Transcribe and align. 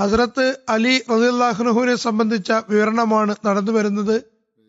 ഹസ്രത്ത് 0.00 0.44
അലി 0.74 0.94
റദിയല്ലാഹുനുഹുവിനെ 1.12 1.94
സംബന്ധിച്ച 2.06 2.50
വിവരണമാണ് 2.72 3.32
നടന്നു 3.46 3.72
വരുന്നത്. 3.72 4.16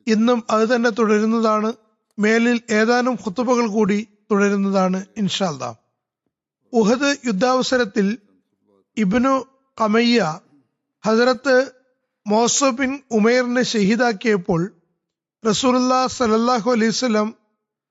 ഇന്നും 0.07 0.39
അത് 0.49 0.63
തന്നെ 0.75 0.89
തുടരുന്നതാണ്. 0.99 1.69
മേലിൽ 2.17 2.57
ഏതാനും 2.79 3.15
ഖുത്തുബകൾ 3.23 3.67
കൂടി 3.77 3.99
തുടരുന്നതാണ് 4.31 4.99
ഇൻഷാല്ല 5.17 5.63
ഉഹദ് 6.73 7.11
യുദ്ധാവസരത്തിൽ 7.27 8.07
ഇബ്നു 8.97 9.33
കമയ്യ 9.77 10.19
ഹസരത്ത് 11.03 11.55
മോസ 12.25 12.63
ബിൻ 12.79 12.91
ഉമേറിനെ 13.17 13.63
ഷഹീദാക്കിയപ്പോൾ 13.73 14.61
റസൂലുല്ലാ 15.43 16.01
സലല്ലാഹു 16.17 16.67
അലൈവലം 16.71 17.29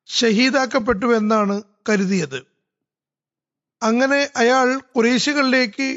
ഷഹീദാക്കപ്പെട്ടു 0.08 1.06
എന്നാണ് 1.18 1.56
കരുതിയത്. 1.88 2.38
അങ്ങനെ 3.82 4.20
അയാൾ 4.36 4.68
കുറേശികളിലേക്ക് 4.96 5.88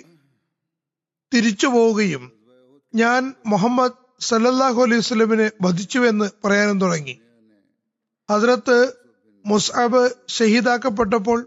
തിരിച്ചു 1.34 1.68
പോവുകയും 1.68 2.24
ഞാൻ 2.94 3.22
മുഹമ്മദ് 3.46 4.00
സല്ലല്ലാഹു 4.22 4.80
അലൈഹി 4.86 5.02
വസ്ലമിനെ 5.04 5.48
വധിച്ചുവെന്ന് 5.62 6.28
പറയാനും 6.44 6.78
തുടങ്ങി. 6.82 7.16
ഹസ്രത്ത് 8.30 8.78
മുസ്അബ് 9.46 10.04
ഷഹീദാക്കപ്പെട്ടപ്പോൾ 10.36 11.40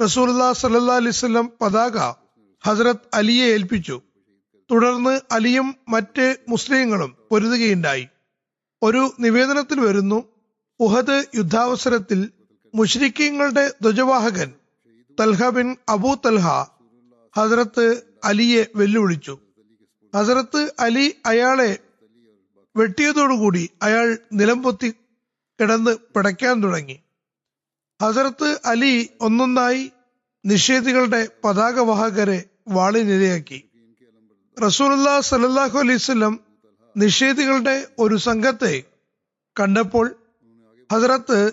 റസൂല്ലാ 0.00 0.48
സല്ലാ 0.62 0.96
അലൈവല്ലം 1.02 1.46
പതാക 1.62 1.96
ഹസ്രത്ത് 2.64 3.08
അലിയെ 3.18 3.46
ഏൽപ്പിച്ചു. 3.56 3.96
തുടർന്ന് 4.70 5.14
അലിയും 5.36 5.68
മറ്റ് 5.88 6.26
മുസ്ലിങ്ങളും 6.48 7.10
പൊരുതുകയുണ്ടായി. 7.30 8.04
ഒരു 8.82 9.02
നിവേദനത്തിൽ 9.24 9.78
വരുന്നു 9.86 10.18
ഉഹദ് 10.80 11.16
യുദ്ധാവസരത്തിൽ 11.38 12.20
മുഷ്രിക്കീങ്ങളുടെ 12.74 13.64
ധ്വജവാഹകൻ 13.84 14.50
Talha 15.18 15.48
bin 15.56 15.68
Abu 15.88 16.12
Talha 16.26 16.46
Hazrat 17.36 17.86
അലിയെ 18.24 18.66
വെല്ലുവിളിച്ചു. 18.76 19.38
ഹസരത്ത് 20.14 20.72
അലി 20.78 21.14
അയാളെ 21.26 21.78
വെട്ടിയതോടുകൂടി 22.76 23.70
അയാൾ 23.82 24.18
നിലംപൊത്തി 24.32 24.90
കിടന്ന് 25.60 25.96
പിടയ്ക്കാൻ 26.14 26.62
തുടങ്ങി. 26.62 26.96
ഹസരത്ത് 28.02 28.60
അലി 28.64 29.08
ഒന്നൊന്നായി 29.20 29.92
നിഷേധികളുടെ 30.44 31.28
പതാകവാഹകരെ 31.44 32.44
വാളിനിരയാക്കി. 32.68 33.58
റസൂലുല്ലാ 34.62 35.20
സലല്ലാഹു 35.20 35.78
അലൈവല്ലം 35.78 36.40
നിഷേധികളുടെ 36.96 37.86
ഒരു 37.98 38.16
സംഘത്തെ 38.16 38.82
കണ്ടപ്പോൾ 39.60 40.06
ഹസരത്ത് 40.92 41.52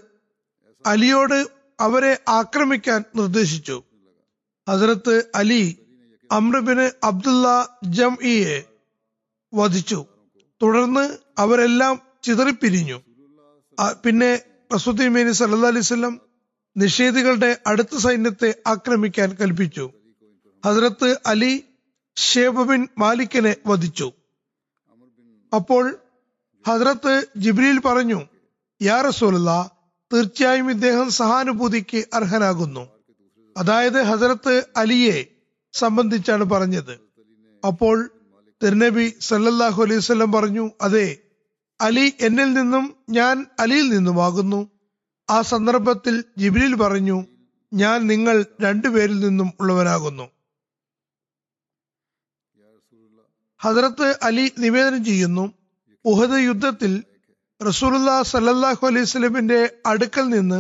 അലിയോട് 0.86 1.40
അവരെ 1.80 2.20
ആക്രമിക്കാൻ 2.30 3.04
നിർദ്ദേശിച്ചു. 3.16 3.84
ഹസരത്ത് 4.70 5.16
അലി 5.36 5.64
അമ്രബിന് 6.32 6.92
അബ്ദുള്ള 7.04 7.78
ജംഇയെ 7.84 8.64
വധിച്ചു. 9.54 10.06
തുടർന്ന് 10.62 11.18
അവരെല്ലാം 11.38 12.02
ചിതറിപ്പിരിഞ്ഞു. 12.24 13.02
പിന്നെ 14.06 14.40
റസൂദ്ദീമേനി 14.74 15.32
സല്ലാ 15.32 15.70
അലൈവല്ലം 15.70 16.22
നിഷേധികളുടെ 16.78 17.58
അടുത്ത 17.68 17.98
സൈന്യത്തെ 17.98 18.56
ആക്രമിക്കാൻ 18.68 19.38
കൽപ്പിച്ചു. 19.42 19.92
ഹസരത്ത് 20.66 21.18
അലി 21.26 21.64
ഷേബ് 22.16 22.70
ബിൻ 22.70 22.88
മാലിക്കിനെ 22.98 23.56
വധിച്ചു. 23.68 24.12
അപ്പോൾ 25.56 25.98
ഹസ്രത്ത് 26.68 27.28
ജിബ്രീൽ 27.38 27.80
പറഞ്ഞു 27.80 28.28
യാ 28.82 29.02
റസൂലുള്ള 29.02 29.72
തീർച്ചയായും 30.14 30.70
ഇദ്ദേഹം 30.70 31.12
സഹാനുഭൂതിക്ക് 31.12 32.04
അർഹനാകുന്നു. 32.14 32.88
അതായത് 33.58 34.02
ഹസരത്ത് 34.02 34.64
അലിയെ 34.78 35.26
സംബന്ധിച്ചാണ് 35.82 36.46
പറഞ്ഞത്. 36.54 36.94
അപ്പോൾ 37.64 37.98
തിരുനബി 38.62 39.06
സല്ലല്ലാഹു 39.30 39.80
അലൈഹി 39.86 40.02
വസല്ലം 40.04 40.30
പറഞ്ഞു 40.36 40.66
അതെ 40.88 41.08
അലി 41.80 42.06
എന്നിൽ 42.28 42.50
നിന്നും 42.60 42.86
ഞാൻ 43.18 43.36
അലിയിൽ 43.64 43.88
നിന്നുമാകുന്നു. 43.96 44.62
ആ 45.30 45.38
സന്ദർഭത്തിൽ 45.52 46.16
ജിബിലിൽ 46.42 46.74
പറഞ്ഞു 46.84 47.18
ഞാൻ 47.72 47.98
നിങ്ങൾ 48.12 48.36
രണ്ടുപേരിൽ 48.66 49.18
നിന്നും 49.26 49.50
ഉള്ളവനാകുന്നു. 49.62 50.26
ഹസരത്ത് 53.62 54.08
അലി 54.28 54.46
നിവേദനം 54.64 55.02
ചെയ്യുന്നു 55.06 55.46
ഉഹദ് 56.06 56.40
യുദ്ധത്തിൽ 56.50 56.92
റസൂലുല്ലാ 57.62 58.16
സല്ലല്ലാഹു 58.32 58.84
അലൈഹി 58.90 59.08
സ്വലമിന്റെ 59.12 59.60
അടുക്കൽ 59.92 60.26
നിന്ന് 60.36 60.60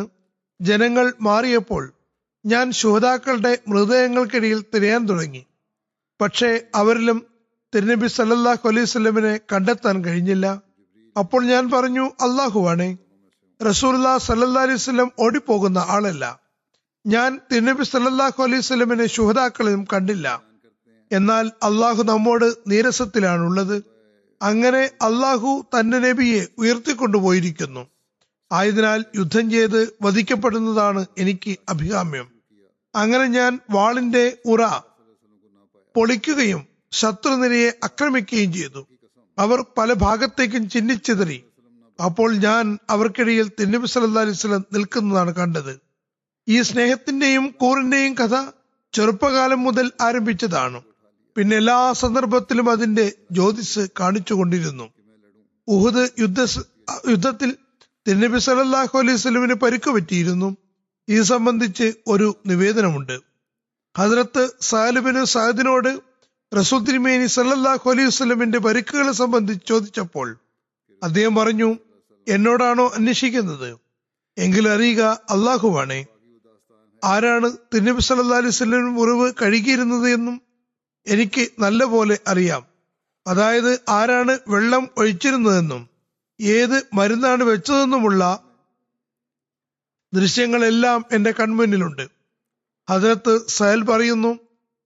ജനങ്ങൾ 0.60 1.06
മാറിയപ്പോൾ 1.28 1.84
ഞാൻ 2.46 2.72
ശുഹതാക്കളുടെ 2.72 3.60
മൃതദേഹങ്ങൾക്കിടയിൽ 3.68 4.64
തിരയാൻ 4.76 5.10
തുടങ്ങി. 5.10 5.46
പക്ഷേ 6.22 6.62
അവരിലും 6.76 7.26
തിരുനബി 7.76 8.08
സല്ലല്ലാഹു 8.08 8.70
അലൈഹി 8.70 8.86
സ്വലമിനെ 8.86 9.40
കണ്ടെത്താൻ 9.54 10.06
കഴിഞ്ഞില്ല. 10.06 10.62
അപ്പോൾ 11.18 11.46
ഞാൻ 11.46 11.72
പറഞ്ഞു 11.72 12.02
അള്ളാഹുവാണേ 12.02 12.98
റസൂലുല്ലാ 13.66 14.18
സല്ലാ 14.18 14.62
അലൈഹി 14.62 14.78
സ്വലം 14.78 15.12
ഓടിപ്പോകുന്ന 15.20 15.78
ആളല്ല. 15.78 16.40
ഞാൻ 17.08 17.40
തിരുനബി 17.52 17.84
സല്ലല്ലാഹു 17.84 18.44
അലൈഹി 18.44 18.62
സ്വലമിനെ 18.62 19.06
ശുഹതാക്കളെയും 19.06 19.88
കണ്ടില്ല. 19.94 20.42
എന്നാൽ 21.12 21.52
അള്ളാഹു 21.64 22.04
നമ്മോട് 22.04 22.54
നീരസത്തിലാണുള്ളത്. 22.68 23.84
അങ്ങനെ 24.42 24.90
അള്ളാഹു 25.02 25.66
തന്റെ 25.80 26.00
നബിയെ 26.00 26.48
ഉയർത്തിക്കൊണ്ടുപോയിരിക്കുന്നു. 26.58 27.97
ആയതിനാൽ 28.52 29.06
യുദ്ധം 29.16 29.52
ചെയ്ത് 29.52 29.94
വധിക്കപ്പെടുന്നതാണ് 30.02 31.06
എനിക്ക് 31.18 31.58
അഭികാമ്യം. 31.70 32.28
അങ്ങനെ 32.96 33.26
ഞാൻ 33.26 33.60
വാളിന്റെ 33.70 34.38
ഉറ 34.46 34.66
പൊളിക്കുകയും 35.96 36.68
ശത്രുനിരയെ 36.92 37.72
ആക്രമിക്കുകയും 37.84 38.54
ചെയ്തു. 38.54 38.88
അവർ 39.40 39.66
പല 39.78 39.94
ഭാഗത്തേക്കും 39.94 40.70
ചിന്നിച്ചിതറി. 40.70 41.44
അപ്പോൾ 42.06 42.36
ഞാൻ 42.36 42.78
അവർക്കിടയിൽ 42.90 43.52
തിന്നബി 43.60 43.88
സല്ലാ 43.88 44.22
അലൈവലം 44.22 44.66
നിൽക്കുന്നതാണ് 44.74 45.36
കണ്ടത്. 45.36 45.80
ഈ 46.48 46.62
സ്നേഹത്തിന്റെയും 46.62 47.56
കൂറിന്റെയും 47.62 48.14
കഥ 48.14 48.36
ചെറുപ്പകാലം 48.94 49.64
മുതൽ 49.64 49.92
ആരംഭിച്ചതാണ്. 50.02 50.82
പിന്നെ 51.38 51.58
എല്ലാ 51.58 51.94
സന്ദർഭത്തിലും 51.94 52.70
അതിന്റെ 52.70 53.12
ജ്യോതിസ് 53.32 53.80
കാണിച്ചുകൊണ്ടിരുന്നു. 54.00 54.90
ഉഹുദ് 55.68 56.10
യുദ്ധ 56.20 56.42
യുദ്ധത്തിൽ 57.10 57.56
തിരുനബി 58.08 58.40
സലല്ലാഹു 58.40 58.98
അലൈഹി 59.00 59.18
സ്വലമിന് 59.18 59.54
പരിക്ക് 59.54 59.90
പറ്റിയിരുന്നു. 59.90 60.50
ഇത് 61.08 61.22
സംബന്ധിച്ച് 61.22 61.94
ഒരു 62.08 62.28
നിവേദനമുണ്ട്. 62.46 63.16
ഹജറത്ത് 63.98 64.44
സാലിബിന് 64.62 65.24
സാദിനോട് 65.24 65.90
റസൂൽ 66.52 66.80
തിരുമേനി 66.88 67.26
സല്ലല്ലാഹു 67.26 67.90
അലൈഹി 67.90 68.10
സ്വലമിന്റെ 68.10 68.60
പരിക്കുകളെ 68.60 69.12
സംബന്ധിച്ച് 69.12 69.68
ചോദിച്ചപ്പോൾ 69.68 70.28
അദ്ദേഹം 71.04 71.36
പറഞ്ഞു 71.36 71.70
എന്നോടാണോ 72.28 72.86
അന്വേഷിക്കുന്നത്? 72.98 73.70
എങ്കിൽ 74.38 74.70
അറിയുക 74.70 75.04
അള്ളാഹുവാണേ 75.36 76.00
ആരാണ് 77.04 77.50
തിരുനബി 77.74 78.02
സല്ലാ 78.02 78.38
അലൈഹി 78.38 78.58
സ്വലം 78.60 78.94
മുറിവ് 78.94 79.28
കഴുകിയിരുന്നത് 79.42 80.08
എന്നും 80.14 80.42
എനിക്ക് 81.08 81.44
നല്ല 81.60 81.84
പോലെ 81.84 82.20
അറിയാം. 82.28 82.64
അതായത് 83.28 83.72
ആരാണ് 83.90 84.34
വെള്ളം 84.48 84.90
ഒഴിച്ചിരുന്നതെന്നും 84.98 85.84
ഏത് 86.40 86.78
മരുന്നാണ് 86.94 87.44
വെച്ചതെന്നുമുള്ള 87.44 88.24
ദൃശ്യങ്ങളെല്ലാം 90.14 91.00
എന്റെ 91.12 91.32
കൺമുന്നിലുണ്ട്. 91.32 92.06
ഹജരത്ത് 92.88 93.34
സഹൽ 93.48 93.82
പറയുന്നു 93.84 94.32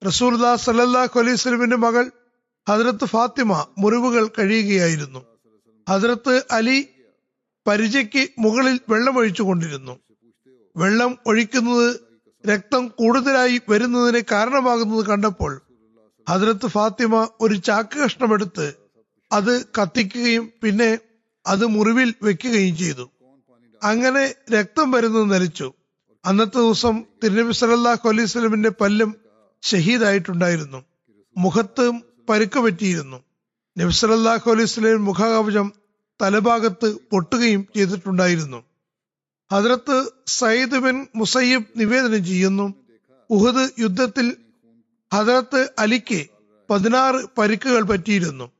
റസൂൽദാ 0.02 0.52
സല്ലാഹു 0.66 1.20
അലൈഹി 1.20 1.40
സ്വലമിന്റെ 1.44 1.78
മകൾ 1.86 2.06
ഹജരത്ത് 2.68 3.06
ഫാത്തിമ 3.06 3.52
മുറിവുകൾ 3.78 4.24
കഴിയുകയായിരുന്നു. 4.40 5.22
ഹജരത്ത് 5.88 6.36
അലി 6.52 6.78
പരിചയ്ക്ക് 7.66 8.24
മുകളിൽ 8.40 8.80
വെള്ളം 8.92 9.18
ഒഴിച്ചു 9.18 9.44
കൊണ്ടിരുന്നു. 9.44 9.94
വെള്ളം 10.76 11.12
ഒഴിക്കുന്നത് 11.26 11.88
രക്തം 12.44 12.84
കൂടുതലായി 13.00 13.58
വരുന്നതിന് 13.72 14.22
കാരണമാകുന്നത് 14.34 15.04
കണ്ടപ്പോൾ 15.06 15.52
ഹജരത്ത് 16.28 16.68
ഫാത്തിമ 16.68 17.14
ഒരു 17.42 17.56
ചാക്ക് 17.68 17.98
കഷ്ണമെടുത്ത് 18.04 18.68
അത് 19.32 19.54
കത്തിക്കുകയും 19.78 20.46
പിന്നെ 20.64 20.90
അത് 21.46 21.66
മുറിവിൽ 21.66 22.14
വെക്കുകയും 22.24 22.78
ചെയ്തു. 22.78 23.12
അങ്ങനെ 23.84 24.36
രക്തം 24.52 24.92
വരുന്നത് 24.92 25.32
നരിച്ചു 25.32 25.74
അന്നത്തെ 26.26 26.58
ദിവസം 26.58 27.04
തിരുനബി 27.24 27.52
സലല്ലാഹു 27.52 28.10
അലൈഹി 28.10 28.26
സ്വലമിന്റെ 28.26 28.70
പല്ലും 28.70 29.16
ഷഹീദായിട്ടുണ്ടായിരുന്നു. 29.62 30.84
മുഖത്തും 31.38 32.04
പരുക്ക് 32.30 32.60
പറ്റിയിരുന്നു. 32.60 33.24
നബി 33.78 33.92
സലല്ലാഹു 33.92 34.52
അലൈഹി 34.52 34.66
സ്വലം 34.66 35.06
മുഖകവചം 35.06 35.74
തലഭാഗത്ത് 36.22 36.96
പൊട്ടുകയും 37.12 37.68
ചെയ്തിട്ടുണ്ടായിരുന്നു. 37.76 38.64
ഹദ്രത്ത് 39.52 40.12
സയ്യിദ് 40.28 40.80
ബിൻ 40.80 41.08
മുസയ്യബ് 41.16 41.64
നിവേദനം 41.78 42.26
ചെയ്യുന്നു 42.26 42.74
ഉഹദ് 43.30 43.70
യുദ്ധത്തിൽ 43.80 44.36
ഹദ്രത്ത് 45.14 45.70
അലിക്ക് 45.80 46.28
പതിനാറ് 46.70 47.26
പരിക്കുകൾ 47.38 47.82
പറ്റിയിരുന്നു. 47.82 48.52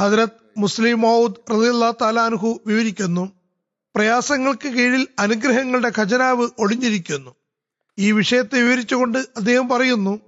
ഹജറത്ത് 0.00 0.40
മുസ്ലിം 0.56 1.00
മൗദ് 1.00 1.34
റളിയല്ലാ 1.50 1.92
താലാൻഹു 2.02 2.60
വിവരിക്കുന്നു. 2.66 3.32
പ്രയാസങ്ങൾക്ക് 3.96 4.68
കീഴിൽ 4.68 5.08
അനുഗ്രഹങ്ങളുടെ 5.18 5.92
ഖജനാവ് 5.98 6.48
ഒളിഞ്ഞിരിക്കുന്നു 6.58 7.32
ഈ 7.98 8.12
വിഷയത്തെ 8.12 8.62
വിവരിച്ചുകൊണ്ട് 8.62 9.18
അദ്ദേഹം 9.18 9.68
പറയുന്നു 9.68 10.20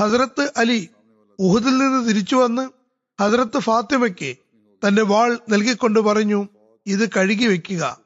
ഹസരത്ത് 0.00 0.52
അലി 0.56 0.88
ഉഹുദിൽ 1.38 1.78
നിന്ന് 1.78 2.08
തിരിച്ചു 2.08 2.36
വന്ന് 2.36 2.64
ഹസരത്ത് 3.20 3.58
ഫാത്തിമയ്ക്ക് 3.58 4.36
തന്റെ 4.82 5.02
വാൾ 5.02 5.38
നൽകിക്കൊണ്ട് 5.48 6.00
പറഞ്ഞു 6.00 6.48
ഇത് 6.86 7.10
കഴുകി 7.10 7.46
വെക്കുക. 7.46 8.00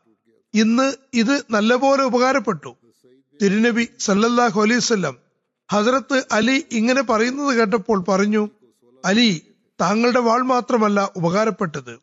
ഇന്ന് 0.54 0.92
ഇത് 1.14 1.44
നല്ലപോലെ 1.50 2.02
ഉപകാരപ്പെട്ടു. 2.02 2.76
തിരുനബി 3.42 3.88
സല്ലല്ലാഹു 3.98 4.62
അലൈവല്ലം 4.62 5.16
ഹസരത്ത് 5.72 6.24
അലി 6.32 6.64
ഇങ്ങനെ 6.72 7.02
പറയുന്നത് 7.02 7.56
കേട്ടപ്പോൾ 7.56 8.04
പറഞ്ഞു 8.08 8.50
അലി 9.04 9.42
താങ്കളുടെ 9.81 10.19
വാൾ 10.19 10.43
മാത്രമല്ല 10.43 11.11
ഉപകാരപ്പെട്ടത്. 11.17 11.99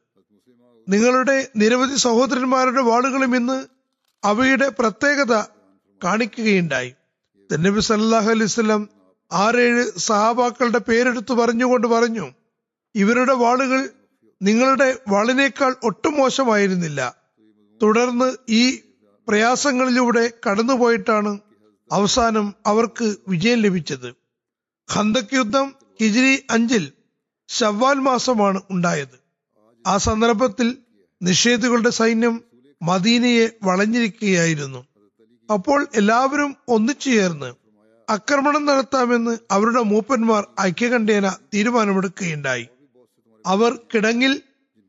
നിങ്ങളുടെ 0.90 1.48
നിരവധി 1.56 1.96
സഹോദരന്മാരുടെ 1.96 2.82
വാളുകളും 2.82 3.36
ഇന്ന് 3.36 3.66
അവയുടെ 4.24 4.68
പ്രത്യേകത 4.80 5.44
കാണിക്കുകയുണ്ടായി. 6.04 6.94
തെന്നബി 7.52 7.80
സല്ലാഹു 7.80 8.30
അലൈവല്ലം 8.30 8.90
ആറേഴ് 9.32 9.92
സഹാബാക്കളുടെ 9.98 10.78
പേരെടുത്ത് 10.78 11.34
പറഞ്ഞുകൊണ്ട് 11.34 11.88
പറഞ്ഞു 11.88 12.34
ഇവരുടെ 12.96 13.34
വാളുകൾ 13.34 13.90
നിങ്ങളുടെ 14.42 14.98
വാളിനേക്കാൾ 15.10 15.76
ഒട്ടും 15.84 16.14
മോശമായിരുന്നില്ല. 16.14 17.16
തുടർന്ന് 17.82 18.38
ഈ 18.50 18.80
പ്രയാസങ്ങളിലൂടെ 19.28 20.32
കടന്നുപോയിട്ടാണ് 20.50 21.40
അവസാനം 21.92 22.54
അവർക്ക് 22.66 23.16
വിജയം 23.28 23.60
ലഭിച്ചത്. 23.60 24.16
ഖന്തക് 24.96 25.36
യുദ്ധം 25.36 25.76
കിജിരി 26.02 26.46
അഞ്ചിൽ 26.50 26.92
ഷവ്വാൽ 27.50 27.98
മാസമാണ് 28.00 28.62
ഉണ്ടായത്. 28.72 29.18
ആ 29.88 29.98
സന്ദർഭത്തിൽ 29.98 30.78
നിഷേധികളുടെ 31.22 31.90
സൈന്യം 31.90 32.44
മദീനയെ 32.82 33.50
വളഞ്ഞിരിക്കുകയായിരുന്നു. 33.64 34.86
അപ്പോൾ 35.52 35.88
എല്ലാവരും 35.96 36.56
ഒന്നിച്ചു 36.68 37.10
ചേർന്ന് 37.10 37.50
ആക്രമണം 38.10 38.66
നടത്താമെന്ന് 38.66 39.38
അവരുടെ 39.52 39.82
മൂപ്പന്മാർ 39.82 40.48
ഐക്യകണ്ഠേന 40.62 41.30
തീരുമാനമെടുക്കുകയുണ്ടായി. 41.54 42.66
അവർ 43.46 43.80
കിടങ്ങിൽ 43.96 44.42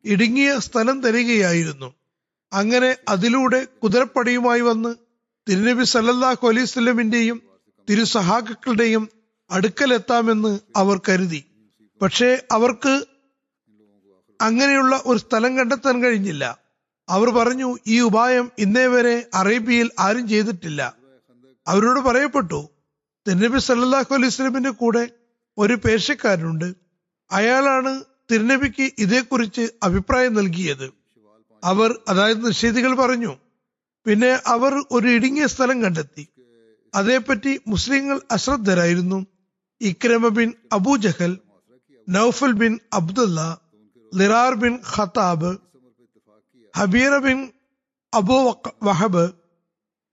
ഇടുങ്ങിയ 0.04 0.58
സ്ഥലം 0.58 1.02
തരികയായിരുന്നു. 1.02 1.94
അങ്ങനെ 2.52 2.96
അതിലൂടെ 3.08 3.66
കുതിരപ്പടിയുമായി 3.82 4.60
വന്ന് 4.60 4.94
തിരുനബി 5.48 5.84
സല്ലല്ലാഹു 5.84 6.46
അലൈഹി 6.48 6.66
സ്വലമിന്റെയും 6.66 7.42
തിരുസഹാക്കളുടെയും 7.88 9.08
അടുക്കലെത്താമെന്ന് 9.50 10.58
അവർ 10.76 11.00
കരുതി. 11.08 11.40
പക്ഷേ 12.04 12.42
അവർക്ക് 12.52 13.04
അങ്ങനെയുള്ള 14.40 15.02
ഒരു 15.06 15.18
സ്ഥലം 15.18 15.58
കണ്ടെത്താൻ 15.58 16.02
കഴിഞ്ഞില്ല. 16.02 16.58
അവർ 17.08 17.30
പറഞ്ഞു 17.30 17.78
ഈ 17.86 18.00
ഉപായം 18.00 18.50
ഇന്നേ 18.58 18.86
വരെ 18.86 19.26
അറേബ്യയിൽ 19.34 19.90
ആരും 19.98 20.28
ചെയ്തിട്ടില്ല. 20.28 20.96
അവരോട് 21.68 22.00
പറയപ്പെട്ടു 22.00 22.68
തിരുനബി 23.28 23.58
സല്ലാഹു 23.58 24.14
അലൈഹി 24.14 24.28
സ്വലമിന്റെ 24.28 24.70
കൂടെ 24.70 25.08
ഒരു 25.58 25.74
പേർഷ്യക്കാരനുണ്ട്. 25.74 26.74
അയാളാണ് 27.30 28.04
തിരുനബിക്ക് 28.32 28.90
ഇതേക്കുറിച്ച് 28.98 29.70
അഭിപ്രായം 29.82 30.34
നൽകിയത്. 30.34 30.92
അവർ 31.64 31.98
അതായത് 32.08 32.46
നിഷേധികൾ 32.46 32.94
പറഞ്ഞു 32.94 33.36
പിന്നെ 34.06 34.42
അവർ 34.46 34.84
ഒരു 34.90 35.08
ഇടുങ്ങിയ 35.08 35.46
സ്ഥലം 35.46 35.82
കണ്ടെത്തി. 35.82 36.28
അതേപ്പറ്റി 36.94 37.60
മുസ്ലിങ്ങൾ 37.66 38.20
അശ്രദ്ധരായിരുന്നു. 38.30 39.26
Ikrima 39.80 40.28
bin 40.28 40.52
Abu Jahl 40.72 41.38
Nawfal 42.08 42.52
bin 42.52 42.78
Abdullah 42.92 43.40
ലിറാർ 44.14 44.54
bin 44.54 44.78
Khattab 44.96 45.58
Hubayra 46.76 47.18
bin 47.18 47.52
Abu 48.14 48.60
Wahb 48.82 49.32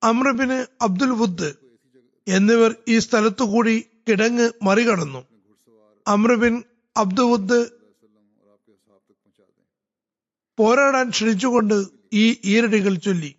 അമ്രബിന് 0.04 0.66
Abdul 0.82 1.10
വുദ് 1.10 1.54
എന്നിവർ 2.28 2.76
ഈ 2.88 3.00
സ്ഥലത്തു 3.00 3.44
കൂടി 3.44 3.86
കിടങ്ങ് 4.10 4.52
മറികടന്നു. 4.64 5.22
അമ്രബിൻ 6.08 6.64
അബ്ദുൽ 6.98 6.98
അബ്ദുവുദ് 6.98 7.60
പോരാടാൻ 10.58 11.10
ക്ഷണിച്ചുകൊണ്ട് 11.10 11.86
ഈ 12.14 12.42
ഈരടികൾ 12.46 12.96
ചൊല്ലി. 12.96 13.36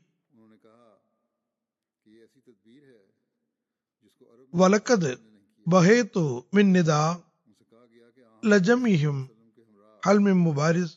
വലക്കത് 4.55 5.19
ബഹേത്തു 5.69 6.45
മിന്നിത 6.55 6.93
ലജമിഹിം 8.45 9.31
ഹൽമിം 10.07 10.45
മുബാരിസ്. 10.45 10.95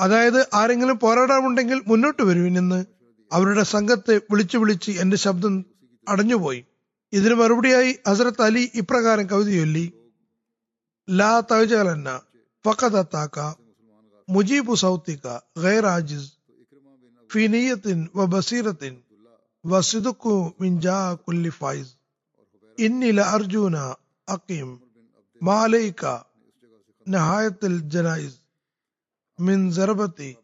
അതായത് 0.00 0.48
ആരെങ്കിലും 0.54 0.98
പോരാടാമുണ്ടെങ്കിൽ 0.98 1.82
മുന്നോട്ട് 1.86 2.22
വരുവിൻ 2.22 2.58
എന്ന് 2.58 2.84
അവരുടെ 3.32 3.62
സംഘത്തെ 3.62 4.20
വിളിച്ചു 4.30 4.58
വിളിച്ച് 4.58 4.90
എന്റെ 4.90 5.16
ശബ്ദം 5.16 5.64
അടഞ്ഞുപോയി. 6.08 6.64
ഇതിന് 7.12 7.34
മറുപടിയായി 7.34 7.98
ഹസരത്ത് 8.08 8.42
അലി 8.42 8.70
ഇപ്രകാരം 8.74 9.26
കവിത 9.26 9.50
ചൊല്ലി. 9.58 9.92
ലാ 11.10 11.40
തവജലന്ന 11.40 12.20
ഫക്കതത്താക്ക 12.64 13.38
മുജീബു 14.28 14.74
സൗത്തിക്ക 14.74 15.38
ഗൈർ 15.62 15.86
ആജിസ് 15.86 16.32
ഫി 17.32 17.46
നിയത്തിൻ 17.46 18.08
വ 18.16 18.24
ബസീറത്തിൻ 18.24 19.02
വസിദുക്കു 19.66 20.52
മിൻജാ 20.60 21.14
കുല്ലി 21.14 21.48
ഫായിസ് 21.48 21.94
ഇന്നി 22.78 23.10
അർജുന 23.20 23.76
അക്കിം 24.28 24.68
മാലൈക 25.42 26.04
നഹായത്തിൽ 27.08 27.80
ജനായിസ് 27.80 28.36
മിൻ 29.40 29.72
സർബത്തി 29.72 30.36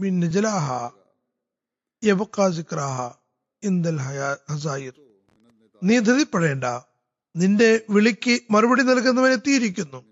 മിൻ 0.00 0.20
നിജലാഹ 0.20 0.90
യബഖാ 2.04 2.50
സിക്രാഹ 2.50 3.12
ഇന്ദൽ 3.62 3.96
ഹസായിർ. 3.96 4.92
നീ 5.82 5.98
ധൃതിപ്പെടേണ്ട. 5.98 6.64
നിന്റെ 7.36 7.80
വിളിക്ക് 7.90 8.40
മറുപടി 8.50 8.82
നൽകുന്നവൻ 8.82 9.32
എത്തിയിരിക്കുന്നു. 9.32 10.04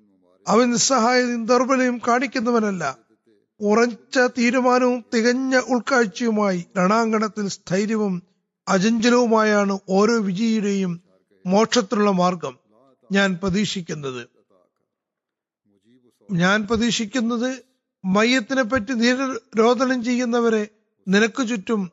അവൻ 0.48 0.70
നിസ്സഹായതയും 0.70 1.46
ദൗർബല്യവും 1.46 2.00
കാണിക്കുന്നവനല്ല. 2.08 2.98
ഉറച്ച 3.60 4.18
തീരുമാനവും 4.18 5.04
തികഞ്ഞ 5.14 5.56
ഉൾക്കാഴ്ചയുമായി 5.56 6.64
രണാങ്കണത്തിൽ 6.78 7.48
സ്ഥൈര്യവും 7.48 8.22
അചഞ്ചലവുമായാണ് 8.68 9.78
ഓരോ 9.88 10.18
വിജയിയുടെയും 10.18 11.00
മോക്ഷത്തിലുള്ള 11.46 12.10
മാർഗം 12.10 12.58
ഞാൻ 13.12 13.38
പ്രതീക്ഷിക്കുന്നത്. 13.42 14.33
ഞാൻ 16.30 16.66
പ്രതീക്ഷിക്കുന്നത് 16.66 17.62
മയ്യത്തിനെ 18.04 18.62
പറ്റി 18.62 18.92
നിരോധനം 18.92 20.04
ചെയ്യുന്നവരെ 20.04 20.68
നിനക്ക് 21.08 21.48
ചുറ്റും 21.48 21.90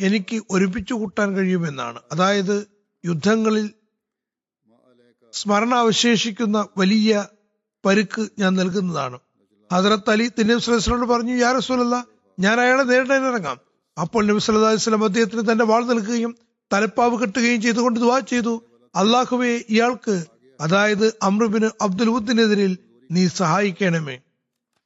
എനിക്ക് 0.00 0.42
ഒരുമിച്ചു 0.50 0.94
കൂട്ടാൻ 0.94 1.36
കഴിയുമെന്നാണ്. 1.36 2.00
അതായത് 2.12 2.66
യുദ്ധങ്ങളിൽ 3.06 3.70
സ്മരണ 5.32 5.74
അവശേഷിക്കുന്ന 5.74 6.68
വലിയ 6.78 7.26
പരുക്ക് 7.86 8.28
ഞാൻ 8.38 8.54
നൽകുന്നതാണ്. 8.54 9.18
ഹസരത്ത് 9.72 10.10
അലി 10.10 10.30
തിന്നോട് 10.38 11.06
പറഞ്ഞു 11.06 11.34
യാ 11.34 11.52
റസൂലല്ല 11.52 12.06
ഞാൻ 12.40 12.60
അയാളെ 12.60 12.82
നേരിടാൻ 12.82 13.26
ഇറങ്ങാം 13.26 13.60
അപ്പോൾ 14.00 14.26
നബി 14.26 14.38
സല്ലല്ലാഹു 14.38 15.04
അദ്ദേഹത്തിന് 15.04 15.52
തന്റെ 15.52 15.64
വാൾ 15.64 15.84
നൽകുകയും 15.84 16.36
തലപ്പാവ് 16.72 17.18
കെട്ടുകയും 17.18 17.62
ചെയ്തുകൊണ്ട് 17.62 18.00
ദുവാ 18.00 18.18
ചെയ്തു. 18.18 18.62
അള്ളാഹുവെ 18.96 19.64
ഇയാൾക്ക് 19.70 20.24
അതായത് 20.60 21.14
അമ്രുബിന് 21.22 21.70
അബ്ദുൽ 21.80 22.08
ഉദ്ദിനെതിരിൽ 22.08 22.78
നീ 23.10 23.28
സഹായിക്കണമേ. 23.28 24.18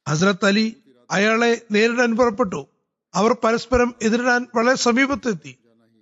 ഹസ്രത്ത് 0.09 0.45
അലി 0.45 0.75
അയാളെ 1.11 1.61
നേരിടാൻ 1.71 2.15
പുറപ്പെട്ടു. 2.15 2.67
അവർ 3.15 3.35
പരസ്പരം 3.43 3.95
എതിരിടാൻ 4.01 4.47
വളരെ 4.55 4.75
സമീപത്തെത്തി. 4.75 5.55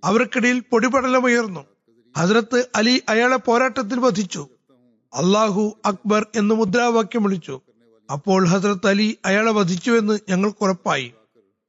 അവർക്കിടയിൽ 0.04 0.64
പൊടിപടലമുയർന്നു. 0.72 1.66
ഹസ്രത്ത് 2.18 2.70
അലി 2.76 3.02
അയാളെ 3.10 3.36
പോരാട്ടത്തിൽ 3.36 4.00
വധിച്ചു. 4.00 4.48
അള്ളാഹു 5.14 5.78
അക്ബർ 5.86 6.26
എന്ന് 6.36 6.56
മുദ്രാവാക്യം 6.56 7.24
വിളിച്ചു. 7.24 7.62
അപ്പോൾ 8.12 8.48
ഹസ്രത്ത് 8.48 8.88
അലി 8.88 9.18
അയാളെ 9.26 9.52
വധിച്ചുവെന്ന് 9.52 10.20
ഞങ്ങൾക്ക് 10.30 10.64
ഉറപ്പായി. 10.64 11.14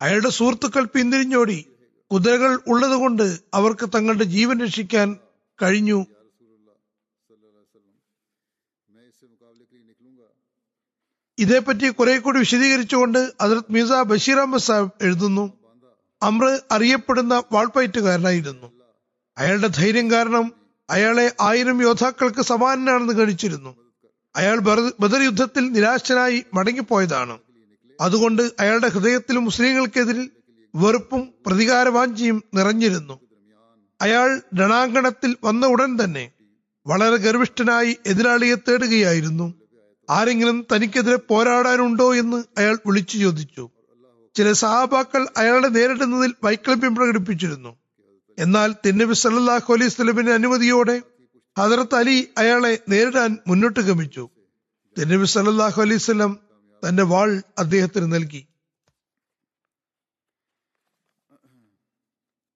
അയാളുടെ 0.02 0.28
സുഹൃത്തുക്കൾ 0.28 0.84
പിന്തിരിഞ്ഞോടി. 0.84 1.64
കുതിരകൾ 2.12 2.58
ഉള്ളതുകൊണ്ട് 2.68 3.38
അവർക്ക് 3.54 3.88
തങ്ങളുടെ 3.94 4.24
ജീവൻ 4.24 4.60
രക്ഷിക്കാൻ 4.60 5.16
കഴിഞ്ഞു. 5.62 6.06
ഇതേപ്പറ്റി 11.40 11.88
കുറെ 11.88 12.18
കൂടി 12.18 12.38
വിശദീകരിച്ചുകൊണ്ട് 12.38 13.32
അതിർത്ത് 13.40 13.72
മീസ 13.72 13.92
ബഷീർ 13.92 14.38
അഹമ്മദ് 14.38 14.60
സാഹിബ് 14.60 14.90
എഴുതുന്നു. 15.02 15.52
അമ്ര 16.22 16.58
അറിയപ്പെടുന്ന 16.70 17.42
വാൾപ്പയറ്റുകാരനായിരുന്നു. 17.52 18.72
അയാളുടെ 19.38 19.66
ധൈര്യം 19.66 20.10
കാരണം 20.10 20.52
അയാളെ 20.90 21.32
ആയിരം 21.40 21.82
യോദ്ധാക്കൾക്ക് 21.82 22.42
സമാനനാണെന്ന് 22.42 23.12
ഗണിച്ചിരുന്നു 23.12 23.76
അയാൾ 24.36 24.58
ബദർ- 24.58 24.94
ബദർ 25.00 25.22
യുദ്ധത്തിൽ 25.22 25.72
നിരാശനായി 25.72 26.44
മടങ്ങിപ്പോയതാണ്. 26.54 27.38
അതുകൊണ്ട് 28.00 28.50
അയാളുടെ 28.60 28.88
ഹൃദയത്തിൽ 28.88 29.38
മുസ്ലിങ്ങൾക്കെതിരിൽ 29.38 30.30
വെറുപ്പും 30.74 31.34
പ്രതികാരവാഞ്ചിയും 31.46 32.44
നിറഞ്ഞിരുന്നു. 32.54 33.20
അയാൾ 34.00 34.42
രണാങ്കണത്തിൽ 34.58 35.36
വന്ന 35.44 35.66
ഉടൻ 35.66 36.04
തന്നെ 36.04 36.30
വളരെ 36.86 37.16
ഗർവിഷ്ഠനായി 37.16 37.96
എതിരാളിയെ 38.06 38.54
തേടുകയായിരുന്നു. 38.54 39.59
ആരെങ്കിലും 40.10 40.66
തനിക്കെതിരെ 40.72 41.16
പോരാടാനുണ്ടോ 41.16 42.14
എന്ന് 42.14 42.44
അയാൾ 42.58 42.78
വിളിച്ചു 42.86 43.18
ചോദിച്ചു. 43.18 43.70
ചില 44.34 44.52
സഹാബാക്കൾ 44.52 45.26
അയാളെ 45.36 45.68
നേരിടുന്നതിൽ 45.68 46.34
വൈക്ലഭ്യം 46.44 46.94
പ്രകടിപ്പിച്ചിരുന്നു. 46.94 47.78
എന്നാൽ 48.38 48.74
തിന്നബി 48.86 49.14
സല്ലാഹു 49.14 49.72
അലൈഹി 49.74 49.88
സ്വലമിന്റെ 49.88 50.32
അനുമതിയോടെ 50.32 51.02
ഹജറത്ത് 51.58 51.94
അലി 51.94 52.28
അയാളെ 52.38 52.78
നേരിടാൻ 52.88 53.38
മുന്നോട്ട് 53.46 53.80
ഗമിച്ചു. 53.80 54.28
തിന്നബി 54.98 55.24
സല്ലാഹു 55.24 55.82
അലൈഹി 55.82 55.98
സ്വലം 55.98 56.38
തന്റെ 56.88 57.02
വാൾ 57.02 57.42
അദ്ദേഹത്തിന് 57.58 58.12
നൽകി. 58.12 58.46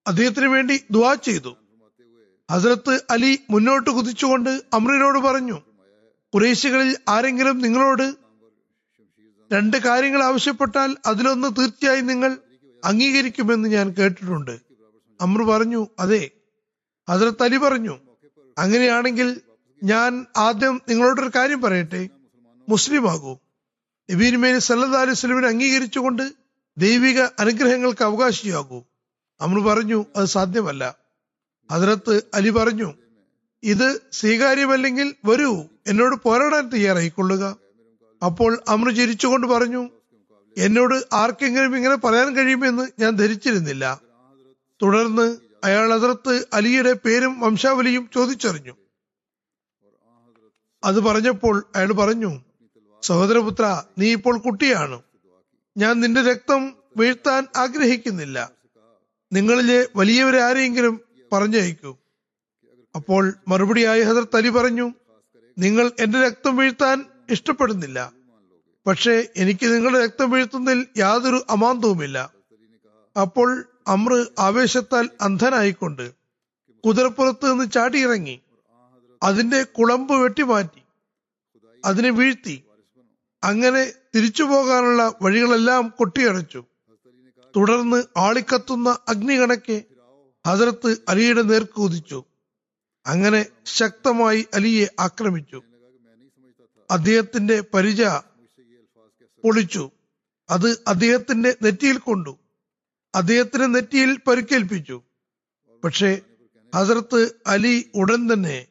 അദ്ദേഹത്തിന് 0.07 0.45
വേണ്ടി 0.45 0.81
ദുവാ 0.91 1.13
ചെയ്തു. 1.13 1.57
ഹസരത്ത് 2.51 3.01
അലി 3.09 3.39
മുന്നോട്ട് 3.49 3.89
കുതിച്ചുകൊണ്ട് 3.89 4.61
അമ്രിനോട് 4.73 5.19
പറഞ്ഞു 5.19 5.61
കുറേശികളിൽ 6.35 6.97
ആരെങ്കിലും 7.09 7.59
നിങ്ങളോട് 7.59 8.15
രണ്ട് 9.53 9.77
കാര്യങ്ങൾ 9.77 10.23
ആവശ്യപ്പെട്ടാൽ 10.23 10.97
അതിലൊന്ന് 11.05 11.61
തീർച്ചയായും 11.61 12.07
നിങ്ങൾ 12.07 12.37
അംഗീകരിക്കുമെന്ന് 12.85 13.69
ഞാൻ 13.69 13.89
കേട്ടിട്ടുണ്ട്. 13.89 14.59
അമ്ര 15.21 15.41
പറഞ്ഞു 15.41 15.87
അതെ. 15.99 16.31
ഹസരത്ത് 17.09 17.43
അലി 17.43 17.57
പറഞ്ഞു 17.57 17.99
അങ്ങനെയാണെങ്കിൽ 18.57 19.41
ഞാൻ 19.83 20.25
ആദ്യം 20.37 20.81
നിങ്ങളോടൊരു 20.89 21.31
കാര്യം 21.35 21.61
പറയട്ടെ. 21.61 22.09
മുസ്ലിം 22.69 23.11
ആകൂ 23.11 23.39
നബീനുമേനി 24.11 24.59
സല്ലല്ലാഹു 24.59 25.03
അലൈഹി 25.03 25.15
സ്വലമിനെ 25.15 25.47
അംഗീകരിച്ചുകൊണ്ട് 25.47 26.31
ദൈവിക 26.77 27.21
അനുഗ്രഹങ്ങൾക്ക് 27.21 28.03
അവകാശിയാകൂ. 28.03 28.83
അമ്ര 29.41 29.59
പറഞ്ഞു 29.59 30.05
അത് 30.15 30.25
സാധ്യമല്ല. 30.25 30.95
ഹസരത്ത് 31.71 32.21
അലി 32.33 32.49
പറഞ്ഞു 32.49 32.93
ഇത് 33.65 34.01
സ്വീകാര്യമല്ലെങ്കിൽ 34.11 35.15
വരൂ. 35.25 35.63
എന്നോട് 35.87 36.15
പോരാടാൻ 36.15 36.69
തയ്യാറായിക്കൊള്ളുക. 36.69 37.57
അപ്പോൾ 38.25 38.59
അമ്രു 38.67 38.93
ചിരിച്ചുകൊണ്ട് 38.93 39.47
പറഞ്ഞു 39.47 39.89
എന്നോട് 40.57 41.15
ആർക്കെങ്കിലും 41.15 41.75
ഇങ്ങനെ 41.75 41.95
പറയാൻ 41.95 42.35
കഴിയുമെന്ന് 42.35 43.01
ഞാൻ 43.01 43.15
ധരിച്ചിരുന്നില്ല. 43.15 44.01
തുടർന്ന് 44.81 45.37
അയാൾ 45.63 45.93
അതിർത്ത് 45.93 46.45
അലിയുടെ 46.53 46.93
പേരും 46.93 47.39
വംശാവലിയും 47.39 48.09
ചോദിച്ചറിഞ്ഞു. 48.13 48.73
അത് 50.83 50.99
പറഞ്ഞപ്പോൾ 50.99 51.65
അയാൾ 51.75 51.91
പറഞ്ഞു 51.91 52.41
സഹോദരപുത്ര 53.01 53.83
നീ 53.97 54.11
ഇപ്പോൾ 54.11 54.37
കുട്ടിയാണ്. 54.37 55.01
ഞാൻ 55.77 55.99
നിന്റെ 55.99 56.21
രക്തം 56.21 56.73
വീഴ്ത്താൻ 56.97 57.47
ആഗ്രഹിക്കുന്നില്ല. 57.55 58.51
നിങ്ങളിലെ 59.33 59.87
വലിയവരെ 59.95 60.41
ആരെയെങ്കിലും 60.41 61.01
പറഞ്ഞയക്കൂ. 61.33 61.97
അപ്പോൾ 62.95 63.33
മറുപടിയായി 63.47 64.01
ഹദർ 64.01 64.27
അലി 64.33 64.49
പറഞ്ഞു 64.49 64.93
നിങ്ങൾ 65.57 65.91
എന്റെ 65.99 66.21
രക്തം 66.21 66.57
വീഴ്ത്താൻ 66.57 67.05
ഇഷ്ടപ്പെടുന്നില്ല. 67.29 68.13
പക്ഷേ 68.87 69.27
എനിക്ക് 69.35 69.65
നിങ്ങളുടെ 69.65 70.03
രക്തം 70.03 70.29
വീഴ്ത്തുന്നതിൽ 70.31 70.87
യാതൊരു 70.97 71.45
അമാന്തവുമില്ല. 71.49 72.31
അപ്പോൾ 73.21 73.65
അമ്ര 73.87 74.25
ആവേശത്താൽ 74.39 75.09
അന്ധനായിക്കൊണ്ട് 75.21 76.11
കുതിരപ്പുറത്ത് 76.85 77.51
നിന്ന് 77.51 77.71
ചാടിയിറങ്ങി 77.71 78.41
അതിന്റെ 79.23 79.63
കുളമ്പ് 79.63 80.13
വെട്ടിമാറ്റി 80.13 80.81
അതിനെ 81.85 82.09
വീഴ്ത്തി 82.09 82.63
അങ്ങനെ 83.43 83.93
തിരിച്ചു 84.15 84.43
പോകാനുള്ള 84.43 85.13
വഴികളെല്ലാം 85.21 85.93
കൊട്ടിയടച്ചു. 85.97 86.63
തുടർന്ന് 87.55 88.03
ആളിക്കത്തുന്ന 88.17 88.97
അഗ്നി 89.07 89.33
കണക്കെ 89.33 89.83
ഹസരത്ത് 90.47 90.97
അലിയുടെ 91.09 91.41
നേർക്ക് 91.41 91.73
കുതിച്ചു. 91.73 92.23
അങ്ങനെ 93.05 93.45
ശക്തമായി 93.65 94.47
അലിയെ 94.53 94.87
ആക്രമിച്ചു. 94.99 95.61
അദ്ദേഹത്തിന്റെ 96.91 97.63
പരിച 97.73 98.03
പൊളിച്ചു. 99.43 99.91
അത് 100.49 100.83
അദ്ദേഹത്തിന്റെ 100.87 101.55
നെറ്റിയിൽ 101.63 101.97
കൊണ്ടു. 101.97 102.37
അദ്ദേഹത്തിന്റെ 103.15 103.67
നെറ്റിയിൽ 103.67 104.19
പരിക്കേൽപ്പിച്ചു. 104.27 105.01
പക്ഷേ 105.83 106.21
ഹസരത്ത് 106.75 107.31
അലി 107.47 107.91
ഉടൻ 107.95 108.33
തന്നെ 108.33 108.67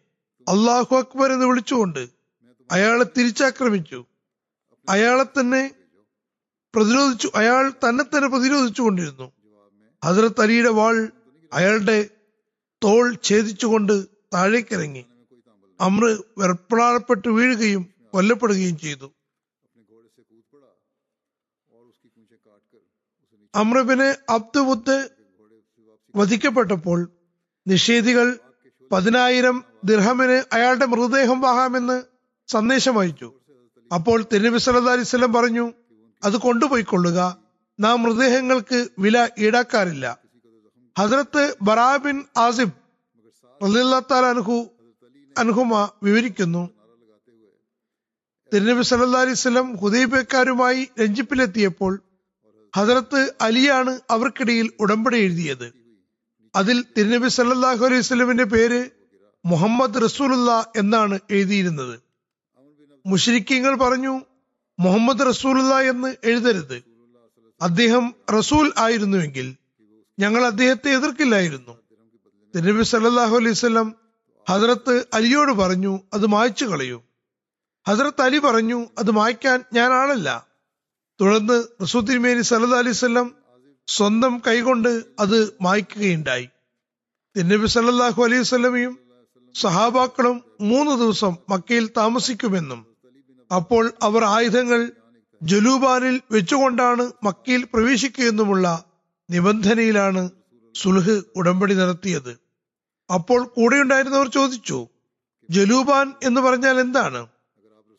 അള്ളാഹു 0.49 0.97
അക്ബർ 0.97 1.33
എന്ന് 1.33 1.47
വിളിച്ചുകൊണ്ട് 1.47 2.09
അയാളെ 2.73 3.07
തിരിച്ചാക്രമിച്ചു. 3.19 4.05
അയാളെ 4.89 5.23
തന്നെ 5.23 5.75
പ്രതിരോധിച്ചു 6.75 7.31
അയാൾ 7.35 7.71
തന്നെ 7.71 8.05
തന്നെ 8.05 8.29
പ്രതിരോധിച്ചു 8.29 8.83
കൊണ്ടിരുന്നു 8.83 9.33
ഹസരത്ത് 10.05 10.41
അലിയുടെ 10.41 10.69
വാൾ 10.69 11.11
അയാളുടെ 11.53 12.11
തോൾ 12.85 13.17
ഛേദിച്ചുകൊണ്ട് 13.25 14.14
താഴേക്കിറങ്ങി. 14.35 15.05
അമ്ര 15.81 16.19
വെർപ്പളാളപ്പെട്ട് 16.39 17.29
വീഴുകയും 17.29 17.83
കൊല്ലപ്പെടുകയും 18.11 18.79
ചെയ്തു. 18.79 19.13
അമ്രബിന് 23.55 24.33
അബ്ദുബുദ്ധ് 24.33 25.09
വധിക്കപ്പെട്ടപ്പോൾ 26.17 27.09
നിഷേധികൾ 27.67 28.39
പതിനായിരം 28.93 29.65
ദിർഹമിന് 29.85 30.43
അയാളുടെ 30.53 30.87
മൃതദേഹം 30.87 31.41
വാങ്ങാമെന്ന് 31.41 32.03
സന്ദേശം 32.49 32.99
അയച്ചു. 32.99 33.29
അപ്പോൾ 33.95 34.25
തിരുനബി 34.33 34.59
സലദാലിസ്ലം 34.59 35.33
പറഞ്ഞു 35.33 35.73
അത് 36.25 36.37
കൊണ്ടുപോയിക്കൊള്ളുക. 36.37 37.21
നാം 37.81 38.03
മൃതദേഹങ്ങൾക്ക് 38.03 38.89
വില 38.99 39.29
ഈടാക്കാറില്ല. 39.39 40.19
ഹസരത്ത് 40.99 41.55
ബറാബിൻ 41.63 42.17
റളിയല്ലാഹു 42.39 42.84
അൻഹു 43.63 44.69
അൻഹുമ 45.39 45.91
വിവരിക്കുന്നു. 46.03 46.71
തിരുനബി 48.55 48.83
സല്ല 48.83 49.17
അലൈഹി 49.17 49.33
വസല്ലം 49.33 49.77
ഹുദൈബക്കാരുമായി 49.77 50.89
രഞ്ജിപ്പിലെത്തിയപ്പോൾ 51.01 52.03
ഹസരത്ത് 52.77 53.33
അലിയാണ് 53.41 54.01
അവർക്കിടയിൽ 54.11 54.71
ഉടമ്പടി 54.81 55.17
എഴുതിയത്. 55.17 55.73
അതിൽ 56.57 56.85
തിരുനബി 56.99 57.29
സല്ലാഹു 57.29 57.85
അലൈഹി 57.85 58.01
വസല്ലമിന്റെ 58.01 58.45
പേര് 58.45 58.91
മുഹമ്മദ് 59.45 60.03
റസൂലുള്ള 60.03 60.67
എന്നാണ് 60.77 61.19
എഴുതിയിരുന്നത്. 61.31 62.01
മുഷരിക്കീങ്ങൾ 63.07 63.77
പറഞ്ഞു 63.77 64.21
മുഹമ്മദ് 64.81 65.27
റസൂലുള്ള 65.27 65.81
എന്ന് 65.81 66.15
എഴുതരുത്. 66.25 66.83
അദ്ദേഹം 67.63 68.15
റസൂൽ 68.33 68.73
ആയിരുന്നുവെങ്കിൽ 68.79 69.55
ഞങ്ങൾ 70.19 70.47
അദ്ദേഹത്തെ 70.47 70.89
എതിർക്കില്ലായിരുന്നു. 70.89 71.84
തിരുനബി 72.55 72.83
സല്ലാഹു 72.83 73.35
അലൈഹി 73.37 73.55
വസല്ലം 73.57 73.89
ഹസരത്ത് 74.47 74.95
അലിയോട് 75.15 75.53
പറഞ്ഞു 75.53 75.93
അത് 76.13 76.27
മായ്ച്ചു 76.27 76.65
കളയൂ. 76.65 76.99
ഹസരത്ത് 77.87 78.23
അലി 78.23 78.39
പറഞ്ഞു 78.39 78.79
അത് 78.99 79.11
മായ്ക്കാൻ 79.11 79.65
ഞാൻ 79.73 79.93
ആളല്ല. 79.93 80.29
തുടർന്ന് 81.21 81.57
റസൂത്തിരിമേനി 81.83 82.41
സല്ലല്ലാഹു 82.41 82.83
അലൈഹി 82.85 82.97
വസല്ലം 82.97 83.27
സ്വന്തം 83.89 84.35
കൈകൊണ്ട് 84.47 84.93
അത് 85.19 85.39
മായ്ക്കുകയുണ്ടായി. 85.61 86.47
തിരുനബി 87.37 87.67
സല്ലാഹു 87.67 88.23
അലൈഹി 88.23 88.43
വസല്ലമയും 88.45 88.95
സഹാബാക്കളും 89.55 90.37
മൂന്ന് 90.61 90.95
ദിവസം 91.03 91.35
മക്കയിൽ 91.49 91.87
താമസിക്കുമെന്നും 91.99 92.81
അപ്പോൾ 93.51 93.85
അവർ 94.03 94.25
ആയുധങ്ങൾ 94.25 94.81
ജലൂബാനിൽ 95.41 96.17
വെച്ചുകൊണ്ടാണ് 96.31 97.05
മക്കയിൽ 97.25 97.65
പ്രവേശിക്കുകയെന്നുമുള്ള 97.65 98.67
നിബന്ധനയിലാണ് 99.29 100.31
സുൽഹ് 100.75 101.23
ഉടമ്പടി 101.37 101.75
നടത്തിയത്. 101.75 102.33
അപ്പോൾ 103.11 103.47
കൂടെയുണ്ടായിരുന്നവർ 103.47 104.29
ചോദിച്ചു 104.29 104.89
ജലൂബാൻ 105.51 106.15
എന്ന് 106.23 106.41
പറഞ്ഞാൽ 106.41 106.81
എന്താണ്? 106.81 107.27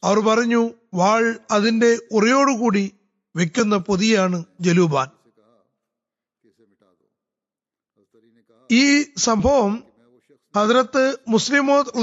അവർ 0.03 0.19
പറഞ്ഞു 0.19 0.73
വാൾ 0.93 1.39
അതിന്റെ 1.51 1.97
ഉറയോടുകൂടി 2.11 2.91
വെക്കുന്ന 3.35 3.77
പൊതിയാണ് 3.77 4.43
ജലൂബാൻ. 4.61 5.07
ഈ 8.71 9.03
സംഭവം 9.17 9.83
ഹദ്രത്ത് 10.55 11.17
മുസ്ലിമോദ് 11.27 11.97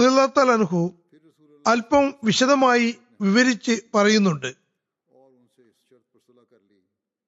അൻഹു 0.50 0.94
അല്പം 1.66 2.14
വിശദമായി 2.24 2.96
വിവരിച്ച് 3.20 3.80
പറയുന്നുണ്ട്. 3.94 4.50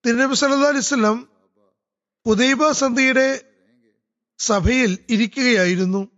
തിരുനബി 0.06 0.34
സല്ലാ 0.34 0.68
അലൈഹി 0.68 0.86
വസല്ലം 0.86 1.28
ഉദൈബ 2.26 2.70
സന്ധിയുടെ 2.70 3.53
സഭയിൽ 4.38 4.98
ഇരിക്കുകയായിരുന്നു. 5.10 6.08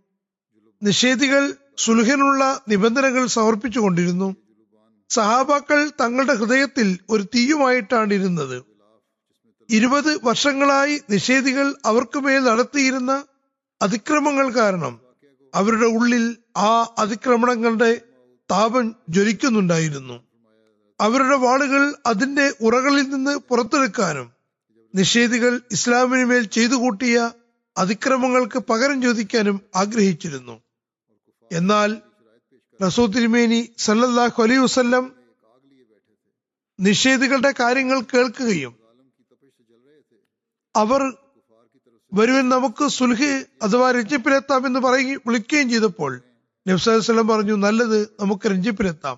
നിഷേധികൾ 0.81 1.43
സുൽഹിനുള്ള 1.77 2.63
നിബന്ധനകൾ 2.69 3.27
സമർപ്പിച്ചുകൊണ്ടിരുന്നു. 3.27 4.35
സഹാബാക്കൾ 5.09 5.89
തങ്ങളുടെ 6.01 6.33
ഹൃദയത്തിൽ 6.33 6.97
ഒരു 7.09 7.23
തീയുമായിട്ടാണ് 7.35 8.13
ഇരുന്നത്. 8.13 8.57
ഇരുപത് 9.69 10.25
വർഷങ്ങളായി 10.25 11.01
നിഷേധികൾ 11.09 11.75
അവർക്കുമേൽ 11.85 12.43
നടത്തിയിരുന്ന 12.43 13.11
അതിക്രമങ്ങൾ 13.81 14.53
കാരണം 14.53 14.93
അവരുടെ 15.53 15.85
ഉള്ളിൽ 15.85 16.23
ആ 16.57 16.71
അതിക്രമണങ്ങളുടെ 16.97 17.91
താപം 18.49 18.95
ജ്വലിക്കുന്നുണ്ടായിരുന്നു. 19.09 20.17
അവരുടെ 20.99 21.35
വാളുകൾ 21.35 21.93
അതിന്റെ 22.05 22.53
ഉറകളിൽ 22.61 23.05
നിന്ന് 23.09 23.37
പുറത്തെടുക്കാനും 23.49 24.27
നിഷേധികൾ 24.95 25.61
ഇസ്ലാമിനുമേൽ 25.71 26.43
ചെയ്തു 26.47 26.75
കൂട്ടിയ 26.75 27.17
അതിക്രമങ്ങൾക്ക് 27.77 28.59
പകരം 28.59 29.01
ചോദിക്കാനും 29.01 29.61
ആഗ്രഹിച്ചിരുന്നു. 29.75 30.61
എന്നാൽ 31.53 32.01
റസൂ 32.85 33.05
തിരുമേനി 33.05 33.69
സല്ലല്ലാഹു 33.77 34.43
അലൈഹി 34.43 34.59
വസ്ല്ലം 34.59 35.11
നിഷേധികളുടെ 36.79 37.53
കാര്യങ്ങൾ 37.59 38.01
കേൾക്കുകയും 38.01 38.77
അവർ 40.75 41.13
വരുവൻ 42.13 42.49
നമുക്ക് 42.49 42.87
സുൽഹ് 42.87 43.45
അഥവാ 43.61 43.91
രഞ്ജിപ്പിലെത്താം 43.91 44.67
എന്ന് 44.67 44.79
പറയുകയും 44.79 45.21
വിളിക്കുകയും 45.27 45.69
ചെയ്തപ്പോൾ 45.69 46.21
നബ്സലം 46.67 47.27
പറഞ്ഞു 47.27 47.55
നല്ലത് 47.55 48.01
നമുക്ക് 48.19 48.47
രഞ്ജിപ്പിലെത്താം. 48.47 49.17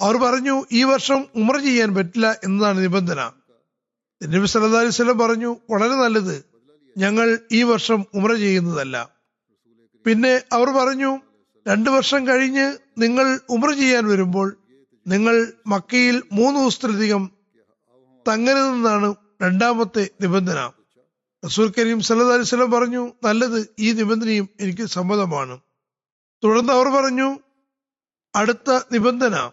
അവർ 0.00 0.16
പറഞ്ഞു 0.16 0.64
ഈ 0.72 0.84
വർഷം 0.84 1.26
ഉമർ 1.36 1.62
ചെയ്യാൻ 1.62 1.94
പറ്റില്ല 1.94 2.32
എന്നതാണ് 2.32 2.82
നിബന്ധന. 2.82 3.32
നബി 4.22 4.46
സല്ലാ 4.46 4.80
അലൈഹി 4.80 4.90
സ്വലം 4.90 5.18
പറഞ്ഞു 5.18 5.56
വളരെ 5.70 5.94
നല്ലത്. 5.94 6.51
ഞങ്ങൾ 6.98 7.38
ഈ 7.52 7.62
വർഷം 7.62 8.06
ഉമ്ര 8.14 8.34
ചെയ്യുന്നതല്ല. 8.34 9.10
പിന്നെ 10.06 10.42
അവർ 10.52 10.70
പറഞ്ഞു 10.70 11.20
രണ്ടു 11.68 11.90
വർഷം 11.90 12.26
കഴിഞ്ഞ് 12.26 12.78
നിങ്ങൾ 12.98 13.40
ഉമ്ര 13.50 13.70
ചെയ്യാൻ 13.70 14.06
വരുമ്പോൾ 14.06 14.56
നിങ്ങൾ 15.06 15.52
മക്കയിൽ 15.66 16.22
മൂന്ന് 16.32 16.60
ദിവസത്തിലധികം 16.60 17.30
തങ്ങരുതെന്നാണ് 18.28 19.14
രണ്ടാമത്തെ 19.42 20.08
നിബന്ധന. 20.20 20.72
റസൂൽ 21.44 21.72
കരീം 21.78 22.00
സല്ലു 22.00 22.24
അലൈഹി 22.24 22.42
വസല്ലം 22.42 22.70
പറഞ്ഞു 22.70 23.12
നല്ലത് 23.24 23.68
ഈ 23.78 23.92
നിബന്ധനയും 23.92 24.48
എനിക്ക് 24.60 24.86
സമ്മതമാണ്. 24.86 25.60
തുടർന്ന് 26.44 26.72
അവർ 26.72 26.88
പറഞ്ഞു 26.88 27.38
അടുത്ത 28.36 28.80
നിബന്ധന 28.92 29.50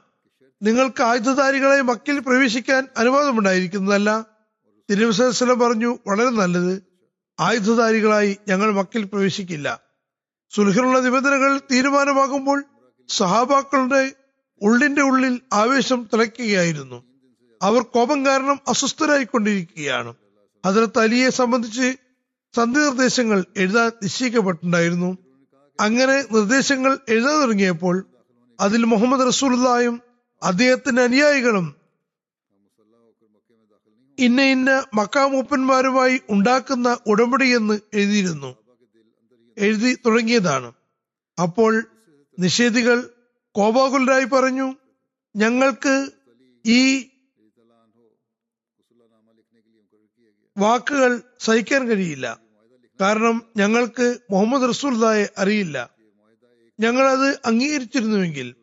നിങ്ങൾക്ക് 0.62 1.04
ആയുധധാരികളെ 1.04 1.82
മക്കിൽ 1.82 2.20
പ്രവേശിക്കാൻ 2.20 2.88
അനുവാദമുണ്ടായിരിക്കുന്നതല്ല. 2.98 4.26
തിരുവസലം 4.90 5.60
പറഞ്ഞു 5.60 6.00
വളരെ 6.08 6.30
നല്ലത്. 6.30 6.89
ആയുധധാരികളായി 7.40 8.38
ഞങ്ങൾ 8.48 8.72
മക്കിൽ 8.72 9.04
പ്രവേശിക്കില്ല. 9.04 9.82
സുൽഹിനുള്ള 10.50 11.00
നിബന്ധനകൾ 11.00 11.58
തീരുമാനമാകുമ്പോൾ 11.58 12.64
സഹാബാക്കളുടെ 13.10 14.12
ഉള്ളിന്റെ 14.62 15.02
ഉള്ളിൽ 15.02 15.40
ആവേശം 15.54 16.10
തിളയ്ക്കുകയായിരുന്നു. 16.14 17.04
അവർ 17.62 17.82
കോപം 17.82 18.26
കാരണം 18.26 18.60
അസ്വസ്ഥരായിക്കൊണ്ടിരിക്കുകയാണ്. 18.68 20.14
ഹജറത്ത് 20.66 21.00
അലിയെ 21.00 21.30
സംബന്ധിച്ച് 21.30 21.98
സന്ധി 22.56 22.80
നിർദ്ദേശങ്ങൾ 22.80 23.46
എഴുതാൻ 23.58 23.92
നിശ്ചയിക്കപ്പെട്ടിട്ടുണ്ടായിരുന്നു. 24.04 25.18
അങ്ങനെ 25.80 26.26
നിർദ്ദേശങ്ങൾ 26.32 26.98
എഴുതാൻ 27.10 27.42
തുടങ്ങിയപ്പോൾ 27.42 28.06
അതിൽ 28.60 28.84
മുഹമ്മദ് 28.84 29.28
റസൂലുള്ളായും 29.28 30.02
അദ്ദേഹത്തിന്റെ 30.44 31.02
അനുയായികളും 31.02 31.76
ഇന്ന 34.20 34.42
ഇന്ന 34.42 34.86
മക്കാമൂപ്പന്മാരുമായി 34.94 36.20
ഉണ്ടാക്കുന്ന 36.30 36.98
ഉടമ്പടി 37.08 37.48
എന്ന് 37.56 37.80
എഴുതിയിരുന്നു. 37.94 38.56
എഴുതി 39.58 39.98
തുടങ്ങിയതാണ്. 40.06 40.74
അപ്പോൾ 41.42 41.88
നിഷേധികൾ 42.40 42.98
കോപാകുലരായി 43.56 44.26
പറഞ്ഞു 44.26 44.76
ഞങ്ങൾക്ക് 45.36 46.12
ഈ 46.66 46.82
വാക്കുകൾ 50.58 51.22
സഹിക്കാൻ 51.40 51.88
കഴിയില്ല. 51.88 52.40
കാരണം 53.02 53.44
ഞങ്ങൾക്ക് 53.58 54.18
മുഹമ്മദ് 54.32 54.70
റസൂൽദായെ 54.70 55.30
അറിയില്ല. 55.38 55.78
ഞങ്ങൾ 56.80 57.06
അത് 57.08 57.40
അംഗീകരിച്ചിരുന്നുവെങ്കിൽ 57.46 58.56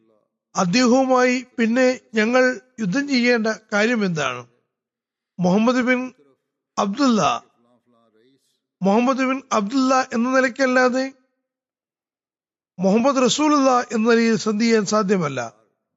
അദ്ദേഹവുമായി 0.57 1.45
പിന്നെ 1.59 2.01
ഞങ്ങൾ 2.15 2.61
യുദ്ധം 2.81 3.09
ചെയ്യേണ്ട 3.09 3.47
കാര്യം 3.73 4.05
എന്താണ്? 4.05 4.56
Muhammad 5.39 5.83
bin 5.83 6.13
Abdullah 6.79 7.45
Muhammad 8.83 9.19
bin 9.19 9.43
Abdullah 9.53 10.09
എന്ന 10.13 10.37
നിലയ്ക്കല്ലാതെ 10.37 11.13
മുഹമ്മദ് 12.81 13.23
റസൂലുള്ള 13.23 13.85
എന്ന 13.93 14.11
നിലയിൽ 14.11 14.37
സന്ധി 14.37 14.65
ചെയ്യാൻ 14.65 14.87
സാധ്യമല്ല. 14.87 15.55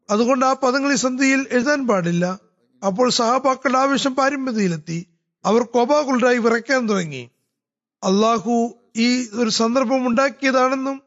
അതുകൊണ്ട് 0.10 0.45
ആ 0.45 0.54
പദങ്ങൾ 0.54 0.93
ഈ 0.93 0.95
സന്ധിയിൽ 0.95 1.47
എഴുതാൻ 1.52 1.88
പാടില്ല. 1.88 2.39
അപ്പോൾ 2.86 3.10
സഹാബാക്കളുടെ 3.10 3.78
ആവശ്യം 3.78 4.15
പാരമ്യതയിലെത്തി 4.15 5.06
അവർ 5.45 5.62
കോപാകുലരായി 5.62 6.38
വിറയ്ക്കാൻ 6.38 6.89
തുടങ്ങി. 6.89 7.30
അള്ളാഹു 8.04 8.73
ഈ 8.95 9.28
ഒരു 9.34 9.49
സന്ദർഭം 9.49 10.08
ഉണ്ടാക്കിയതാണെന്നും 10.08 11.02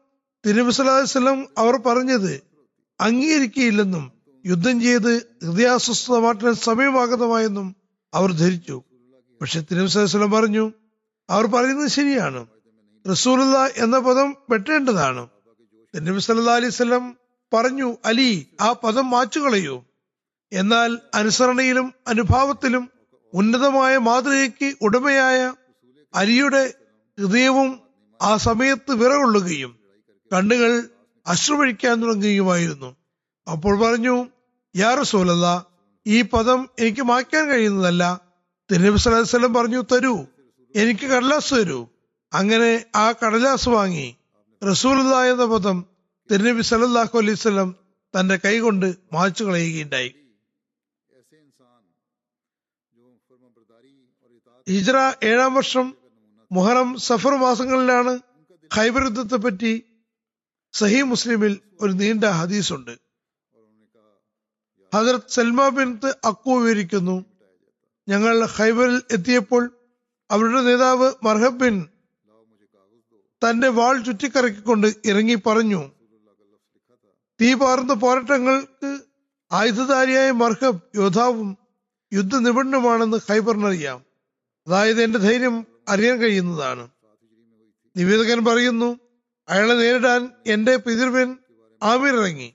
തിരുവിസലാസ്ലം 0.45 1.47
അവർ 1.57 1.75
പറഞ്ഞത് 1.75 2.41
അംഗീകരിക്കുകയില്ലെന്നും 3.01 4.11
യുദ്ധം 4.45 4.81
ചെയ്ത് 4.81 5.17
ഹൃദയാസ്വസ്ഥത 5.17 6.17
മാറ്റാൻ 6.17 6.53
സമയമാഗതമായെന്നും 6.53 7.82
അവർ 8.13 8.31
ധരിച്ചു. 8.31 8.83
പക്ഷെ 9.41 9.59
തിരുവസലം 9.59 10.31
പറഞ്ഞു 10.31 10.73
അവർ 11.29 11.45
പറയുന്നത് 11.45 11.87
ശരിയാണ്. 11.87 12.47
റസൂലുള്ള 13.09 13.69
എന്ന 13.77 13.99
പദം 13.99 14.35
വെട്ടേണ്ടതാണ് 14.49 15.27
നബി 15.95 16.19
സല്ലാ 16.19 16.55
അലൈവല്ലം 16.55 17.17
പറഞ്ഞു 17.53 17.97
അലി 18.05 18.47
ആ 18.61 18.71
പദം 18.71 19.09
മാച്ചുകളയൂ 19.09 19.83
എന്നാൽ 20.53 20.99
അനുസരണയിലും 21.13 21.93
അനുഭാവത്തിലും 22.07 22.89
ഉന്നതമായ 23.33 23.97
മാതൃകയ്ക്ക് 23.97 24.75
ഉടമയായ 24.81 25.53
അലിയുടെ 26.15 26.73
ഹൃദയവും 27.19 27.79
ആ 28.21 28.37
സമയത്ത് 28.37 28.91
വിറകൊള്ളുകയും 28.91 29.79
കണ്ണുകൾ 30.33 30.89
അശ്രുവഴിക്കാൻ 31.27 32.01
തുടങ്ങുകയുമായിരുന്നു. 32.01 32.95
അപ്പോൾ 33.51 33.79
പറഞ്ഞു 33.79 34.27
യാ 34.75 34.93
റസൂലല്ല 34.93 35.67
ഈ 36.07 36.21
പദം 36.21 36.69
എനിക്ക് 36.79 37.01
മായ്ക്കാൻ 37.01 37.49
കഴിയുന്നതല്ല. 37.49 38.21
തിരുനബി 38.71 38.89
വസല്ലം 38.89 39.53
പറഞ്ഞു 39.53 39.81
തരൂ. 39.81 40.25
എനിക്ക് 40.75 41.05
കടലാസ് 41.05 41.53
തരൂ. 41.53 41.89
അങ്ങനെ 42.33 42.85
ആ 42.95 43.11
കടലാസ് 43.11 43.69
വാങ്ങി. 43.69 44.17
റസൂലുള്ള 44.71 45.25
എന്ന 45.25 45.45
പദം 45.45 45.85
തിരുനബി 46.31 46.61
സല്ലല്ലാഹു 46.61 47.17
അലൈഹി 47.17 47.33
വസല്ലം 47.33 47.75
തന്റെ 48.19 48.39
കൈകൊണ്ട് 48.45 48.95
മായ്ച്ചു 49.13 49.43
കളയുകയുണ്ടായി. 49.43 50.15
ഹിജ്റ 54.69 54.91
ഏഴാം 55.23 55.53
വർഷം 55.53 55.93
മുഹറം 56.51 56.99
സഫർ 56.99 57.37
മാസങ്ങളിലാണ് 57.37 58.19
ഖൈബർ 58.75 59.03
യുദ്ധത്തെ 59.03 59.35
പറ്റി 59.35 59.83
സഹി 60.73 61.01
മുസ്ലിമിൽ 61.01 61.59
ഒരു 61.81 61.91
നീണ്ട 61.91 62.23
ഹദീസ് 62.23 62.73
ഹജറത് 64.93 65.29
സൽമ 65.29 65.69
ബിൻത്ത് 65.69 66.15
അക്കു 66.25 66.51
വിവരിക്കുന്നു. 66.51 67.25
ഞങ്ങൾ 68.09 68.45
ഹൈബറിൽ 68.45 69.01
എത്തിയപ്പോൾ 69.11 69.63
അവരുടെ 70.31 70.61
നേതാവ് 70.61 71.13
മർഹബ് 71.23 71.59
ബിൻ 71.59 71.87
തന്റെ 73.45 73.67
വാൾ 73.67 74.03
ചുറ്റിക്കറക്കിക്കൊണ്ട് 74.03 74.87
ഇറങ്ങി 75.05 75.35
പറഞ്ഞു 75.47 75.91
തീ 77.41 77.53
പാർന്ന 77.53 77.93
പോരാട്ടങ്ങൾക്ക് 77.93 78.99
ആയുധധാരിയായ 79.51 80.31
മർഹബ് 80.31 80.81
യോദ്ധാവും 80.95 81.57
യുദ്ധ 82.13 82.35
നിപുണനുമാണെന്ന് 82.37 83.17
ഹൈബറിനറിയാം 83.29 84.05
അതായത് 84.67 85.03
എന്റെ 85.03 85.19
ധൈര്യം 85.19 85.67
അറിയാൻ 85.87 86.17
കഴിയുന്നതാണ്. 86.17 86.89
നിവേദകൻ 87.97 88.45
പറയുന്നു 88.45 88.99
അയാളെ 89.49 89.73
നേരിടാൻ 89.73 90.29
എന്റെ 90.47 90.75
പിതൃവൻ 90.75 91.37
ആമിർ 91.83 92.13
ഇറങ്ങി 92.19 92.53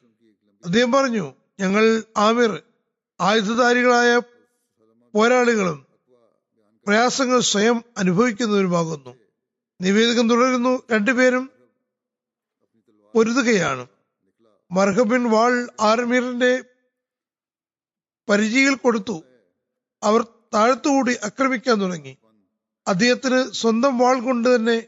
അദ്ദേഹം 0.65 0.93
പറഞ്ഞു 0.93 1.35
ഞങ്ങൾ 1.61 2.03
ആമിർ 2.17 2.63
ആയുധധാരികളായ 3.21 4.21
പോരാളികളും 5.15 5.87
പ്രയാസങ്ങൾ 6.87 7.41
സ്വയം 7.41 7.85
അനുഭവിക്കുന്നവരുമാകുന്നു. 7.99 9.17
നിവേദകം 9.81 10.29
തുടരുന്നു. 10.29 10.83
രണ്ടുപേരും 10.93 11.51
പൊരുതുകയാണ്. 13.15 13.87
മർഹബിൻ 14.71 15.31
വാൾ 15.31 15.69
ആർമീറിന്റെ 15.81 16.65
പരിചയിൽ 18.29 18.75
കൊടുത്തു. 18.75 19.23
അവർ 20.03 20.23
താഴത്തുകൂടി 20.55 21.17
ആക്രമിക്കാൻ 21.25 21.81
തുടങ്ങി. 21.81 22.17
അദ്ദേഹത്തിന് 22.87 23.51
സ്വന്തം 23.51 23.99
വാൾ 23.99 24.21
കൊണ്ട് 24.21 24.57
തന്നെ 24.57 24.87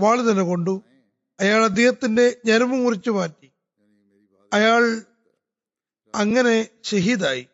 വാൾ 0.00 0.30
തന്നെ 0.30 0.42
കൊണ്ടു. 0.42 0.82
അയാൾ 1.40 1.64
അദ്ദേഹത്തിന്റെ 1.64 2.40
ഞരമ്പ് 2.46 2.76
മുറിച്ചു 2.76 3.10
മാറ്റി. 3.10 3.50
അയാൾ 4.52 5.02
അങ്ങനെ 6.14 6.68
ഷഹീദായി. 6.84 7.46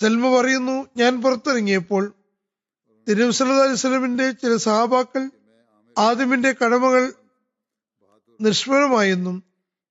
സൽമ 0.00 0.40
പറയുന്നു 0.40 0.88
ഞാൻ 0.96 1.22
പുറത്തിറങ്ങിയപ്പോൾ 1.22 2.12
തിരുവ് 3.08 3.32
സല്ലല്ലാഹു 3.32 4.32
ചില 4.42 4.56
സഹാബാക്കൾ 4.56 5.30
ആദിമിന്റെ 5.98 6.52
കടമകൾ 6.52 7.12
നിഷ്ഫലമായെന്നും 8.40 9.42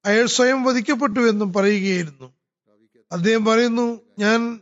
അയാൾ 0.06 0.26
സ്വയം 0.26 0.64
വധിക്കപ്പെട്ടുവെന്നും 0.64 1.54
പറയുകയായിരുന്നു. 1.54 2.34
അദ്ദേഹം 3.12 3.46
പറയുന്നു 3.46 4.02
ഞാൻ 4.20 4.60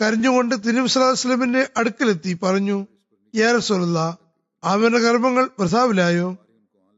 കരഞ്ഞുകൊണ്ട് 0.00 0.54
തിരുവ് 0.54 0.86
സല്ലല്ലാഹു 0.86 1.14
അലൈഹി 1.14 1.28
വസല്ലമിന്റെ 1.28 1.68
അടുക്കലെത്തി. 1.76 2.38
പറഞ്ഞു 2.42 2.86
യാ 3.34 3.52
റസൂലുള്ള 3.52 4.18
അവന്റെ 4.64 4.98
കർമ്മങ്ങൾ 4.98 5.50
പ്രസാവിലായോ 5.58 6.36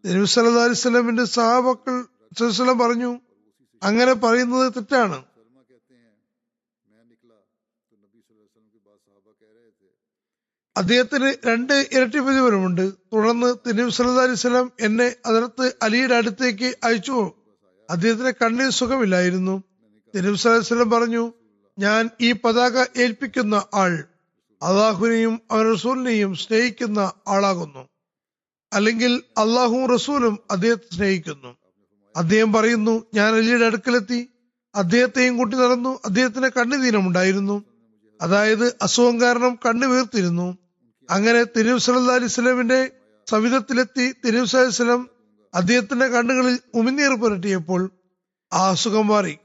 തിരുവ് 0.05 0.27
സഹാബക്കൾ 0.27 0.65
അലൈഹി 0.65 0.81
സഹാബാക്കൾ 1.25 1.97
പറഞ്ഞു 2.79 3.21
അങ്ങനെ 3.83 4.13
പറയുന്നത് 4.13 4.73
തെറ്റാണ്. 4.73 5.25
അദ്ദേഹത്തിന് 10.77 11.35
രണ്ട് 11.47 11.73
ഇരട്ടി 11.73 12.19
പ്രതിഫലമുണ്ട്. 12.19 12.93
തുടർന്ന് 12.93 13.69
തിനീം 13.69 13.91
സല്ലാ 13.91 14.23
അലിസ്ലാം 14.23 14.73
എന്നെ 14.81 15.17
അതിർത്ത് 15.27 15.73
അലിയുടെ 15.83 16.15
അടുത്തേക്ക് 16.15 16.77
അയച്ചു. 16.85 17.33
അദ്ദേഹത്തിന് 17.91 18.33
കണ്ണിൽ 18.43 18.71
സുഖമില്ലായിരുന്നു. 18.71 19.63
തിനീം 20.15 20.37
സല്ലാ 20.37 20.99
പറഞ്ഞു 20.99 21.33
ഞാൻ 21.79 22.11
ഈ 22.21 22.33
പതാക 22.33 23.01
ഏൽപ്പിക്കുന്ന 23.01 23.55
ആൾ 23.75 24.05
അള്ളാഹുവിനെയും 24.63 25.41
അവൻ 25.51 25.75
റസൂലിനെയും 25.75 26.35
സ്നേഹിക്കുന്ന 26.35 27.13
ആളാകുന്നു. 27.29 27.89
അല്ലെങ്കിൽ 28.73 29.23
അള്ളാഹുവും 29.39 29.91
റസൂലും 29.91 30.39
അദ്ദേഹത്തെ 30.51 30.97
സ്നേഹിക്കുന്നു. 30.97 31.68
അദ്ദേഹം 32.19 32.53
പറയുന്നു 32.53 32.95
ഞാൻ 33.15 33.35
അലിയുടെ 33.35 33.65
അടുക്കലെത്തി. 33.65 34.29
അദ്ദേഹത്തെയും 34.75 35.37
കൂട്ടി 35.37 35.57
നടന്നു. 35.57 36.01
അദ്ദേഹത്തിന് 36.05 36.49
കണ്ണുദീനമുണ്ടായിരുന്നു 36.49 37.65
അതായത് 38.21 38.67
അസുഖം 38.83 39.21
കാരണം 39.21 39.59
കണ്ണു 39.67 39.87
വീർത്തിരുന്നു. 39.87 40.59
അങ്ങനെ 41.11 41.45
തിരുവ് 41.45 42.11
അലി 42.11 42.27
സ്വലമിന്റെ 42.27 42.81
സവിധത്തിലെത്തി 43.27 44.07
തിരുവ് 44.25 44.71
സലം 44.71 45.09
അദ്ദേഹത്തിന്റെ 45.55 46.07
കണ്ണുകളിൽ 46.07 46.59
ഉമിനീർ 46.75 47.13
പുരട്ടിയപ്പോൾ 47.21 47.91
ആ 48.53 48.71
അസുഖം 48.71 49.07
മാറി. 49.07 49.39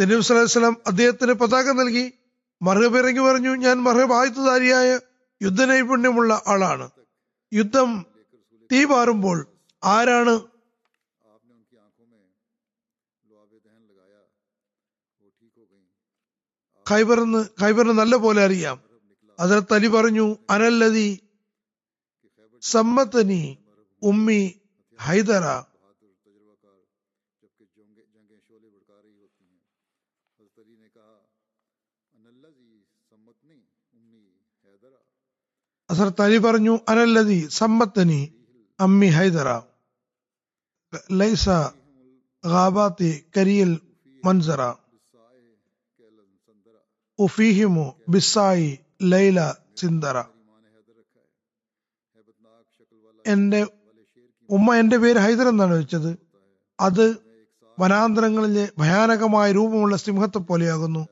തിരുവ് 0.00 0.46
സലം 0.46 0.76
അദ്ദേഹത്തിന് 0.86 1.32
പതാക 1.32 1.70
നൽകി. 1.72 2.12
മറുപിറങ്ങി 2.62 3.20
പറഞ്ഞു 3.20 3.52
ഞാൻ 3.56 3.76
മറുപായുധാരിയായ 3.82 4.98
യുദ്ധനൈപുണ്യമുള്ള 5.40 6.42
ആളാണ്. 6.46 6.86
യുദ്ധം 7.52 7.90
തീ 8.70 8.84
പാറുമ്പോൾ 8.84 9.38
ആരാണ് 9.82 10.34
ഖൈബറിന്ന് 16.86 17.40
ഖൈബറിന് 17.60 17.94
നല്ല 17.98 18.14
പോലെ 18.16 18.40
അറിയാം. 18.44 18.76
അതിർത്ത് 19.38 19.74
അലി 19.74 19.86
പറഞ്ഞു 19.86 20.36
അനല്ലതി 20.50 21.10
സമ്മത്തനി 22.62 23.42
ഉമ്മി 24.02 24.42
ഹൈദറ 24.98 25.46
അസർത്ത് 35.90 36.22
അലി 36.22 36.38
പറഞ്ഞു 36.38 36.78
അനല്ലതി 36.88 37.48
സമ്പത്തനി 37.50 38.20
അമ്മി 38.80 39.06
ഹൈദറ 39.06 39.48
ലൈസ 41.12 41.48
ഗാബാത്തി 42.44 43.10
കരിയൽ 43.36 43.72
മൻസറ. 44.24 44.60
ഉഫീഹിമു 47.18 47.92
ബിസായി 48.08 48.78
ലൈല 49.02 49.38
സിന്ദറ. 49.76 50.16
ഉമ്മ 54.50 54.74
എന്റെ 54.74 54.96
പേര് 54.96 55.18
ഹൈദർ 55.18 55.48
എന്നാണ് 55.48 55.74
വെച്ചത്. 55.74 56.10
അത് 56.80 57.04
വനാന്തരങ്ങളിലെ 57.78 58.64
ഭയാനകമായ 58.78 59.52
രൂപമുള്ള 59.52 59.96
സിംഹത്തെ 59.96 60.38
പോലെയാകുന്നു 60.38 61.02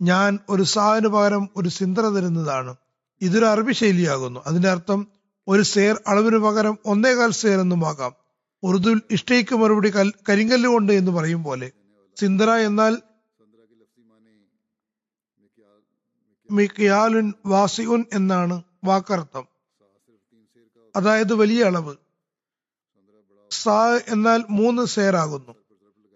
ഞാൻ 0.00 0.38
ഒരു 0.48 0.62
സാവിന് 0.62 1.08
പകരം 1.08 1.48
ഒരു 1.56 1.68
സിന്ദറ 1.68 2.06
തരുന്നതാണ്. 2.06 2.72
ഇതൊരു 3.22 3.44
അറബി 3.44 3.72
ശൈലിയാകുന്നു. 3.72 4.40
അതിന്റെ 4.46 4.68
അർത്ഥം 4.68 5.06
ഒരു 5.48 5.62
സേർ 5.62 6.00
അളവിന് 6.06 6.38
പകരം 6.38 6.78
ഒന്നേകാൽ 6.84 7.30
സേർ 7.30 7.60
എന്നുമാകാം 7.60 8.12
ഉറുദുവിൽ 8.62 9.02
ഇഷ്ടയ്ക്ക് 9.10 9.54
മറുപടി 9.54 9.90
കൽ 9.90 10.12
കരിങ്കല്ല് 10.28 10.68
കൊണ്ട് 10.68 10.92
എന്ന് 10.92 11.10
പറയും 11.10 11.44
പോലെ. 11.44 11.72
സിന്ദ്ര 12.16 12.50
എന്നാൽ 12.50 12.96
മിക്കിയാലുൻ 16.50 17.32
വാസിഉൻ 17.46 18.04
എന്നാണ് 18.12 18.62
വാക്കർത്ഥം. 18.84 19.48
അതായത് 20.96 21.34
വലിയ 21.34 21.64
അളവ്. 21.64 21.96
സാ 23.50 24.00
എന്നാൽ 24.08 24.44
മൂന്ന് 24.50 24.86
സേറാകുന്നു 24.86 25.54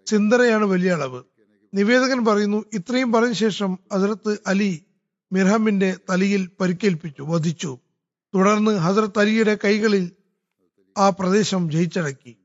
സിന്ദ്രയാണ് 0.07 0.65
വലിയ 0.65 0.93
അളവ്. 0.93 1.23
നിവേദകൻ 1.75 2.25
പറയുന്നു 2.25 2.65
ഇത്രയും 2.73 3.13
പറഞ്ഞ 3.13 3.33
ശേഷം 3.33 3.79
അതിർത്ത് 3.93 4.39
അലി 4.47 4.86
മിർഹമിന്റെ 5.33 5.97
തലയിൽ 6.11 6.51
പരിക്കേൽപ്പിച്ചു 6.61 7.23
വധിച്ചു. 7.23 7.79
തുടർന്ന് 8.35 8.71
ഹസരത് 8.71 9.19
അലിയുടെ 9.19 9.59
കൈകളിൽ 9.65 10.11
ആ 10.99 11.11
പ്രദേശം 11.11 11.71
ജയിച്ചടക്കി. 11.71 12.37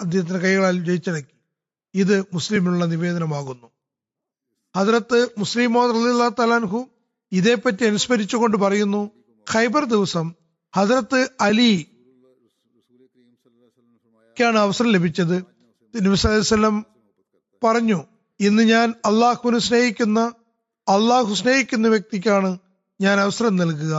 അദ്ദേഹത്തിന്റെ 0.00 0.40
കൈകളാൽ 0.40 0.84
ജയിച്ചടക്കി. 0.84 1.36
ഇത് 1.94 2.20
മുസ്ലിമിനുള്ള 2.20 2.84
നിവേദനമാകുന്നു. 2.84 3.70
ഹസരത്ത് 4.76 5.28
മുസ്ലിമോ 5.38 5.90
റലിള്ള 5.90 6.28
തലാൻഹു 6.28 6.88
ഇതേപ്പറ്റി 7.32 7.84
അനുസ്മരിച്ചുകൊണ്ട് 7.84 8.56
പറയുന്നു 8.56 9.10
ഖൈബർ 9.54 9.84
ദിവസം 9.84 10.34
ഹജറത്ത് 10.76 11.30
അലി 11.40 11.86
ാണ് 14.40 14.58
അവസരം 14.58 14.90
ലഭിച്ചത്. 14.90 15.44
നബി 16.02 16.14
സല്ലം 16.14 16.86
പറഞ്ഞു 17.64 18.04
ഇന്ന് 18.40 18.62
ഞാൻ 18.62 18.94
അള്ളാഹുവിനെ 19.04 19.58
സ്നേഹിക്കുന്ന 19.58 20.32
അള്ളാഹു 20.88 21.34
സ്നേഹിക്കുന്ന 21.34 21.88
വ്യക്തിക്കാണ് 21.88 22.58
ഞാൻ 23.00 23.20
അവസരം 23.20 23.56
നൽകുക. 23.56 23.94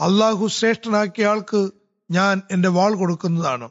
അള്ളാഹു 0.00 0.46
ശ്രേഷ്ഠനാക്കിയ 0.46 1.26
ആൾക്ക് 1.26 1.70
ഞാൻ 2.10 2.42
എന്റെ 2.50 2.68
വാൾ 2.68 2.94
കൊടുക്കുന്നതാണ്. 2.94 3.68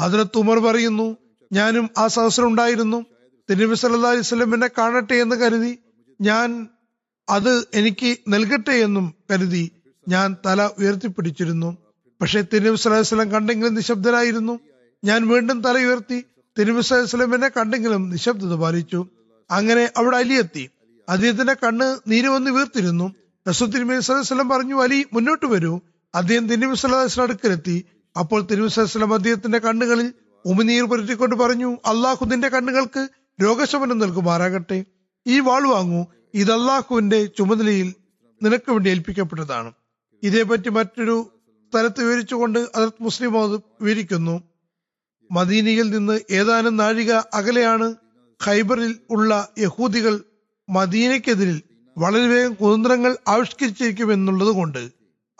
ഹജറത്ത് 0.00 0.38
ഉമർ 0.38 0.58
പറയുന്നു 0.58 1.16
ഞാനും 1.52 1.90
ആ 1.98 2.06
സദസ്സിൽ 2.06 2.44
ഉണ്ടായിരുന്നു. 2.44 3.04
തിരുനബി 3.50 3.74
സല്ലല്ലാഹു 3.74 4.14
അലൈഹി 4.14 4.54
എന്നെ 4.54 4.70
കാണട്ടെ 4.78 5.14
എന്ന് 5.14 5.36
കരുതി 5.36 5.78
ഞാൻ 6.20 6.68
അത് 7.30 7.52
എനിക്ക് 7.74 8.16
നൽകട്ടെ 8.28 8.70
എന്നും 8.70 9.14
കരുതി 9.30 9.70
ഞാൻ 10.08 10.36
തല 10.46 10.70
ഉയർത്തിപ്പിടിച്ചിരുന്നു. 10.78 11.70
പക്ഷെ 12.20 12.40
തിരുനബി 12.52 12.88
അലൈഹി 12.88 13.00
വസല്ലം 13.00 13.30
കണ്ടെങ്കിലും 13.32 13.74
നിശബ്ദനായിരുന്നു 13.74 14.60
ഞാൻ 15.04 15.28
വീണ്ടും 15.28 15.60
തല 15.62 15.78
ഉയർത്തി 15.78 16.18
തിരുനബി 16.58 16.82
അലൈഹി 16.90 17.04
വസല്ലം 17.04 17.34
എന്നെ 17.34 17.48
കണ്ടെങ്കിലും 17.48 18.10
നിശബ്ദത 18.10 18.54
പാലിച്ചു. 18.54 19.06
അങ്ങനെ 19.50 19.90
അവിടെ 19.96 20.16
അലിയെത്തി 20.16 20.70
അദ്ദേഹത്തിന്റെ 21.10 21.54
കണ്ണ് 21.54 22.10
നീര് 22.10 22.28
വന്ന് 22.28 22.50
വീർത്തിരുന്നു. 22.50 23.14
സല്ലല്ലാഹു 23.52 24.34
അലൈഹി 24.34 24.48
പറഞ്ഞു 24.48 24.82
അലി 24.82 25.06
മുന്നോട്ട് 25.12 25.46
വരൂ. 25.46 25.80
അദ്ദേഹം 26.14 26.48
തിരുമി 26.48 26.72
വസല്ലം 26.72 27.22
അടുക്കലെത്തി. 27.22 27.84
അപ്പോൾ 28.18 28.68
സല്ലല്ലാഹു 28.68 29.14
അദ്ദേഹത്തിന്റെ 29.14 29.58
കണ്ണുകളിൽ 29.58 30.12
ഉമിനീർ 30.44 30.84
പുരട്ടിക്കൊണ്ട് 30.84 31.36
പറഞ്ഞു 31.36 31.74
അള്ളാഹു 31.74 32.24
നിന്റെ 32.24 32.48
കണ്ണുകൾക്ക് 32.48 33.08
രോഗശമനം 33.42 33.98
നൽകുമാറാകട്ടെ. 33.98 34.84
ഈ 35.26 35.40
വാൾ 35.40 35.68
വാങ്ങൂ. 35.68 36.04
ഇത് 36.34 36.52
അള്ളാഹുവിന്റെ 36.52 37.24
ചുമതലയിൽ 37.24 37.94
നിനക്ക് 38.42 38.72
വേണ്ടി 38.72 38.90
ഏൽപ്പിക്കപ്പെട്ടതാണ്. 38.90 39.72
ഇതേപറ്റി 40.22 40.68
മറ്റൊരു 40.68 41.16
സ്ഥലത്ത് 41.70 42.02
വിവരിച്ചുകൊണ്ട് 42.02 42.58
അതത് 42.74 42.92
മുസ്ലിം 43.00 43.32
വിവരിക്കുന്നു. 43.80 44.42
മദീനയിൽ 45.30 45.90
നിന്ന് 45.90 46.20
ഏതാനും 46.30 46.76
നാഴിക 46.76 47.12
അകലെയാണ് 47.12 47.94
ഖൈബറിൽ 48.46 48.98
ഉള്ള 49.10 49.48
യഹൂദികൾ 49.58 50.20
മദീനയ്ക്കെതിരിൽ 50.70 51.62
വളരെ 51.98 52.26
വേഗം 52.26 52.54
കുതന്ത്രങ്ങൾ 52.54 53.16
ആവിഷ്കരിച്ചിരിക്കുമെന്നുള്ളത് 53.28 54.48
കൊണ്ട് 54.48 54.82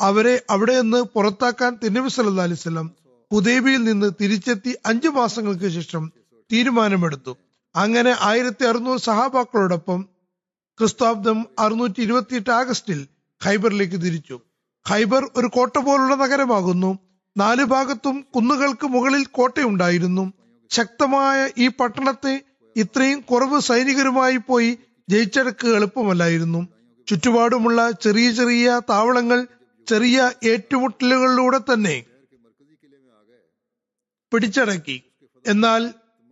അവരെ 0.01 0.43
അവിടെ 0.51 0.81
നിന്ന് 0.81 1.03
പുറത്താക്കാൻ 1.15 1.79
തിരുനബി 1.83 2.09
സല്ലാ 2.09 2.45
അലൈഹി 2.45 2.61
വസല്ലം 2.61 2.91
ഹുദൈബിയിൽ 3.33 3.83
നിന്ന് 3.83 4.11
തിരിച്ചെത്തി 4.21 4.77
അഞ്ചു 4.87 5.09
മാസങ്ങൾക്ക് 5.09 5.69
ശേഷം 5.69 6.13
തീരുമാനമെടുത്തു. 6.53 7.37
അങ്ങനെ 7.77 8.17
ആയിരത്തി 8.21 8.65
അറുന്നൂറ് 8.65 9.01
സഹാബാക്കളോടൊപ്പം 9.01 10.09
ക്രിസ്താബ്ദം 10.79 11.47
അറുന്നൂറ്റി 11.59 12.01
ഇരുപത്തിയെട്ട് 12.01 12.51
ആഗസ്റ്റിൽ 12.51 13.07
ഖൈബറിലേക്ക് 13.45 13.99
തിരിച്ചു. 14.03 14.41
ഖൈബർ 14.87 15.31
ഒരു 15.37 15.47
കോട്ട 15.47 15.79
പോലുള്ള 15.79 16.15
നഗരമാകുന്നു. 16.15 16.99
നാലു 17.37 17.65
ഭാഗത്തും 17.65 18.25
കുന്നുകൾക്ക് 18.35 18.87
മുകളിൽ 18.87 19.25
കോട്ടയുണ്ടായിരുന്നു. 19.25 20.33
ശക്തമായ 20.71 21.51
ഈ 21.59 21.69
പട്ടണത്തെ 21.69 22.43
ഇത്രയും 22.77 23.21
കുറവ് 23.21 23.61
സൈനികരുമായി 23.61 24.37
പോയി 24.37 24.79
ജയിച്ചടക്കുക 25.11 25.75
എളുപ്പമല്ലായിരുന്നു. 25.75 26.69
ചുറ്റുപാടുമുള്ള 27.09 27.91
ചെറിയ 27.91 28.33
ചെറിയ 28.33 28.81
താവളങ്ങൾ 28.91 29.47
ചെറിയ 29.87 30.31
ഏറ്റുമുട്ടലുകളിലൂടെ 30.45 31.59
തന്നെ 31.59 31.97
പിടിച്ചടക്കി. 34.33 35.03
എന്നാൽ 35.47 35.83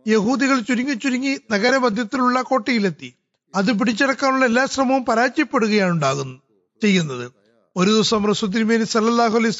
യഹൂദികൾ 0.07 0.59
ചുരുങ്ങി 0.59 0.93
ചുരുങ്ങി 0.93 1.39
നഗരമധ്യത്തിലുള്ള 1.51 2.41
കോട്ടയിലെത്തി. 2.41 3.13
അത് 3.55 3.79
പിടിച്ചടക്കാനുള്ള 3.79 4.45
എല്ലാ 4.45 4.65
ശ്രമവും 4.65 5.05
പരാജയപ്പെടുകയാണ് 5.05 5.91
ഉണ്ടാകുന്നു 5.91 6.37
ചെയ്യുന്നത്. 6.81 7.31
ഒരു 7.77 7.89
ദിവസം 7.89 8.27
റസുദ്ദീമേനി 8.29 8.83
സല്ലാഹു 8.83 9.37
അലൈഹി 9.37 9.55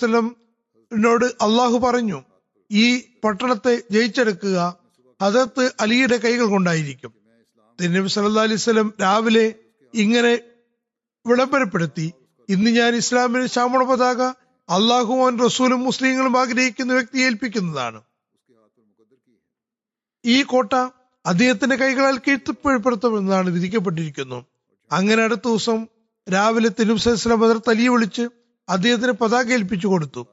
അള്ളാഹു 1.41 1.77
പറഞ്ഞു 1.77 2.23
ഈ 2.71 2.85
പട്ടണത്തെ 3.23 3.73
ജയിച്ചെടുക്കുക 3.91 4.77
അതത് 5.21 5.71
അലിയുടെ 5.79 6.17
കൈകൾ 6.17 6.45
കൊണ്ടായിരിക്കും. 6.45 7.18
തിരുനബി 7.81 8.07
സല്ലാ 8.07 8.41
അലൈഹി 8.41 8.91
രാവിലെ 9.01 9.55
ഇങ്ങനെ 9.93 10.39
വിളംബരപ്പെടുത്തി 11.27 12.13
ഇന്ന് 12.49 12.71
ഞാൻ 12.71 12.95
ഇസ്ലാമിന് 12.95 13.47
ശാമണ 13.47 13.83
പതാക 13.83 14.21
അള്ളാഹുവാൻ 14.69 15.39
റസൂലും 15.39 15.83
മുസ്ലിങ്ങളും 15.83 16.39
ആഗ്രഹിക്കുന്ന 16.39 16.93
വ്യക്തിയെ 16.93 17.25
ഏൽപ്പിക്കുന്നതാണ്. 17.25 18.01
ഈ 20.25 20.43
കോട്ട 20.43 20.73
അദ്ദേഹത്തിന്റെ 21.25 21.75
കൈകളാൽ 21.75 22.17
കീഴ്ത്തപ്പെടുത്തുമെന്നാണ് 22.17 23.49
വിധിക്കപ്പെട്ടിരിക്കുന്നു. 23.49 24.45
അങ്ങനെ 24.91 25.23
അടുത്ത 25.23 25.41
ദിവസം 25.45 25.87
രാവിലെ 26.33 26.69
തിരുവസ്ലാം 26.69 27.39
ബദർ 27.39 27.57
തലിയെ 27.57 27.87
വിളിച്ച് 27.87 28.29
അദ്ദേഹത്തിന് 28.69 29.11
പതാക 29.11 29.51
ഏൽപ്പിച്ചു 29.51 29.87
കൊടുത്തു. 29.87 30.27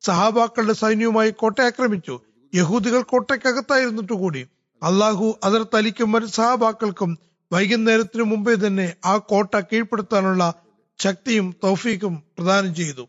സഹാബാക്കളുടെ 0.00 0.72
സൈന്യവുമായി 0.72 1.30
കോട്ട 1.30 1.60
ആക്രമിച്ചു. 1.60 2.20
യഹൂദികൾ 2.54 3.02
കോട്ടയ്ക്കകത്തായിരുന്നിട്ട് 3.02 4.12
കൂടി 4.12 4.46
അള്ളാഹു 4.82 5.38
അതർ 5.44 5.62
തലിക്കും 5.74 6.12
മറ്റ് 6.12 6.26
സഹാബാക്കൾക്കും 6.26 7.18
വൈകുന്നേരത്തിനു 7.52 8.22
മുമ്പേ 8.22 8.54
തന്നെ 8.54 8.94
ആ 9.04 9.16
കോട്ട 9.16 9.60
കീഴ്പ്പെടുത്താനുള്ള 9.60 10.54
ശക്തിയും 10.98 11.56
തൗഫീക്കും 11.64 12.22
പ്രദാനം 12.38 12.74
ചെയ്തു. 12.74 13.08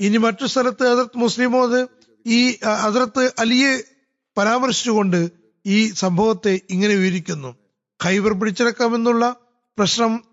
ഇനി 0.00 0.16
മറ്റു 0.16 0.46
സ്ഥലത്ത് 0.46 0.88
അതിർത്ത് 0.88 1.18
മുസ്ലിമോത് 1.18 1.88
ഈ 2.26 2.58
അതിർത്ത് 2.60 3.32
അലിയെ 3.38 3.82
പരാമർശിച്ചുകൊണ്ട് 4.38 5.30
ഈ 5.66 5.92
സംഭവത്തെ 5.92 6.60
ഇങ്ങനെ 6.70 6.94
വിവരിക്കുന്നു. 6.94 7.56
ഖൈബർ 8.04 8.32
പിടിച്ചെടുക്കാമെന്നുള്ള 8.32 9.36
പ്രശ്നം 9.78 10.24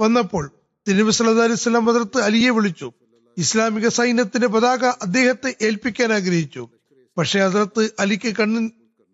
വന്നപ്പോൾ 0.00 0.50
തിരുനബി 0.88 1.10
സല്ലല്ലാഹു 1.10 1.48
അലൈഹി 1.48 1.88
ഹസരത്ത് 1.90 2.22
അലിയെ 2.22 2.50
വിളിച്ചു. 2.50 2.92
ഇസ്ലാമിക 3.38 3.88
സൈന്യത്തിന്റെ 3.88 4.46
പതാക 4.46 4.84
അദ്ദേഹത്തെ 4.84 5.56
ഏൽപ്പിക്കാൻ 5.62 6.12
ആഗ്രഹിച്ചു. 6.12 6.68
പക്ഷെ 7.16 7.40
അതിർത്ത് 7.40 7.90
അലിക്ക് 8.00 8.36
കണ്ണ് 8.36 8.70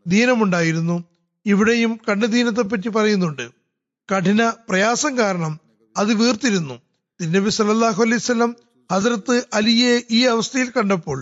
ദീനമുണ്ടായിരുന്നു. 0.06 1.04
ഇവിടെയും 1.46 2.00
കണ്ണു 2.08 2.26
ദീനത്തെ 2.26 2.60
പറ്റി 2.60 2.88
പറയുന്നുണ്ട്. 2.88 3.50
കഠിന 4.12 4.52
പ്രയാസം 4.68 5.18
കാരണം 5.18 5.60
അത് 5.96 6.12
വീർത്തിരുന്നു. 6.12 6.76
തിരുനബി 7.20 7.50
സല്ലല്ലാഹു 7.50 8.02
അലൈഹി 8.02 8.20
വസല്ലം 8.22 8.56
ഹസരത്ത് 8.92 9.34
അലിയെ 9.54 10.00
ഈ 10.10 10.20
അവസ്ഥയിൽ 10.24 10.70
കണ്ടപ്പോൾ 10.70 11.18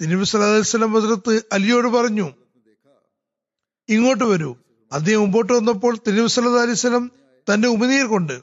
തിരുനബി 0.00 0.24
സല്ലല്ലാഹു 0.24 0.56
അലൈഹി 0.56 0.96
ഹസരത്ത് 0.96 1.42
അലിയോട് 1.52 1.88
പറഞ്ഞു 1.88 2.26
ഇങ്ങോട്ട് 3.88 4.24
വരൂ. 4.24 4.56
അദ്ദേഹം 4.92 5.20
മുമ്പോട്ട് 5.20 5.52
വന്നപ്പോൾ 5.52 5.98
തിരുനബി 6.06 6.26
സല്ലല്ലാഹു 6.26 6.62
അലൈഹി 6.62 6.78
വസല്ലം 6.78 7.10
തന്റെ 7.50 7.68
ഉമിനീർ 7.68 8.06
കൊണ്ട് 8.06 8.36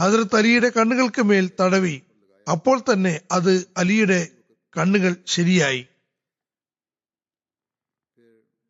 ഹസരത്ത് 0.00 0.36
അലിയുടെ 0.36 0.68
കണ്ണുകൾക്ക് 0.76 1.22
മേൽ 1.22 1.50
തടവി. 1.60 2.02
അപ്പോൾ 2.46 2.78
തന്നെ 2.92 3.20
അത് 3.32 3.66
അലിയുടെ 3.76 4.28
കണ്ണുകൾ 4.76 5.16
ശരിയായി. 5.26 5.82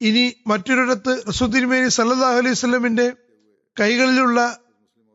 ഇനി 0.03 0.23
മറ്റൊരിടത്ത് 0.51 1.13
റസുദ്ദീൻമേനി 1.29 1.91
സല്ലല്ലാഹു 1.97 2.39
അലൈഹി 2.41 2.57
സ്വലമിന്റെ 2.61 3.07
കൈകളിലുള്ള 3.77 4.39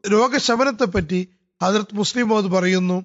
രോഗശമനത്തെ 0.03 0.85
പറ്റി 0.85 1.19
ഹജറത്ത് 1.61 1.95
മുസ്ലിം 1.95 2.27
മോദ് 2.29 2.49
പറയുന്നു. 2.55 2.97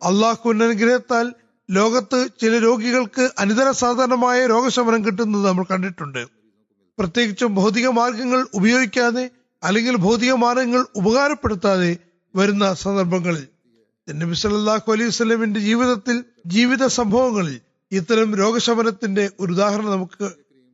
അള്ളാഹുവിന്റെ 0.00 0.64
അനുഗ്രഹത്താൽ 0.68 1.26
ലോകത്ത് 1.68 2.18
ചില 2.40 2.58
രോഗികൾക്ക് 2.58 3.24
അനിതര 3.38 3.68
സാധാരണമായ 3.82 4.38
രോഗശമനം 4.46 5.00
കിട്ടുന്നത് 5.06 5.44
നമ്മൾ 5.48 5.64
കണ്ടിട്ടുണ്ട്. 5.72 6.22
പ്രത്യേകിച്ചും 6.98 7.50
ഭൗതിക 7.54 7.86
മാർഗങ്ങൾ 7.98 8.40
ഉപയോഗിക്കാതെ 8.54 9.24
അല്ലെങ്കിൽ 9.62 9.94
ഭൗതിക 10.06 10.32
മാർഗങ്ങൾ 10.44 10.82
ഉപകാരപ്പെടുത്താതെ 11.00 11.92
വരുന്ന 12.34 12.64
സന്ദർഭങ്ങളിൽ 12.84 13.44
നബി 14.08 14.36
സല്ലാഹു 14.40 14.92
അലൈഹി 14.94 15.12
സ്വലമിന്റെ 15.18 15.60
ജീവിതത്തിൽ 15.60 16.16
ജീവിത 16.54 16.84
സംഭവങ്ങളിൽ 16.98 17.56
ഇത്തരം 17.92 18.28
രോഗശമനത്തിന്റെ 18.42 19.24
ഒരു 19.40 19.50
ഉദാഹരണം 19.52 19.90
നമുക്ക് 19.90 20.26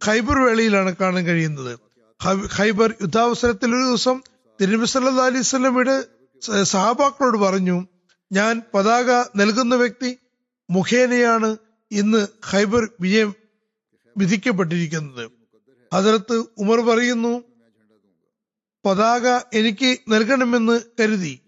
ഖൈബർ 0.06 0.38
വേളയിലാണ് 0.38 0.96
കാണാൻ 0.96 1.24
കഴിയുന്നത്. 1.24 1.78
ഖൈബർ 2.56 2.94
യുദ്ധാവസരത്തിൽ 3.02 3.74
ഒരു 3.74 3.84
ദിവസം 3.84 4.22
തിരുനബി 4.60 4.86
സല്ലാ 4.86 5.24
അലൈഹി 5.24 5.42
സ്വലമിയുടെ 5.42 6.04
സഹാബാക്കളോട് 6.62 7.38
പറഞ്ഞു 7.38 7.86
ഞാൻ 8.32 8.62
പതാക 8.74 9.10
നൽകുന്ന 9.36 9.74
വ്യക്തി 9.74 10.18
മുഖേനയാണ് 10.70 11.56
ഇന്ന് 11.90 12.26
ഖൈബർ 12.50 12.88
വിജയം 13.00 13.34
വിധിക്കപ്പെട്ടിരിക്കുന്നത്. 14.16 15.30
അതിലത്ത് 15.92 16.44
ഉമർ 16.58 16.80
പറയുന്നു 16.80 17.44
പതാക 18.86 19.40
എനിക്ക് 19.52 19.98
നൽകണമെന്ന് 20.08 20.80
കരുതി. 21.00 21.40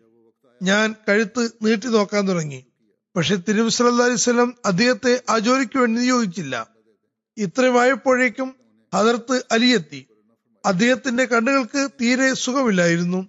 ഞാൻ 0.63 0.95
കഴുത്ത് 1.09 1.51
നീട്ടി 1.63 1.87
നോക്കാൻ 1.87 2.29
തുടങ്ങി. 2.29 2.67
പക്ഷെ 3.17 3.37
വസല്ലം 4.13 4.55
അദ്ദേഹത്തെ 4.67 5.23
ആ 5.31 5.39
ജോലിക്ക് 5.39 5.79
വേണ്ടി 5.79 6.01
നിയോഗിച്ചില്ല. 6.01 6.74
ഇത്രയുമായപ്പോഴേക്കും 7.39 8.55
ഹദർത്ത് 8.95 9.45
അലിയെത്തി. 9.51 10.07
അദ്ദേഹത്തിന്റെ 10.67 11.25
കണ്ണുകൾക്ക് 11.25 11.89
തീരെ 12.01 12.35
സുഖമില്ലായിരുന്നു. 12.35 13.27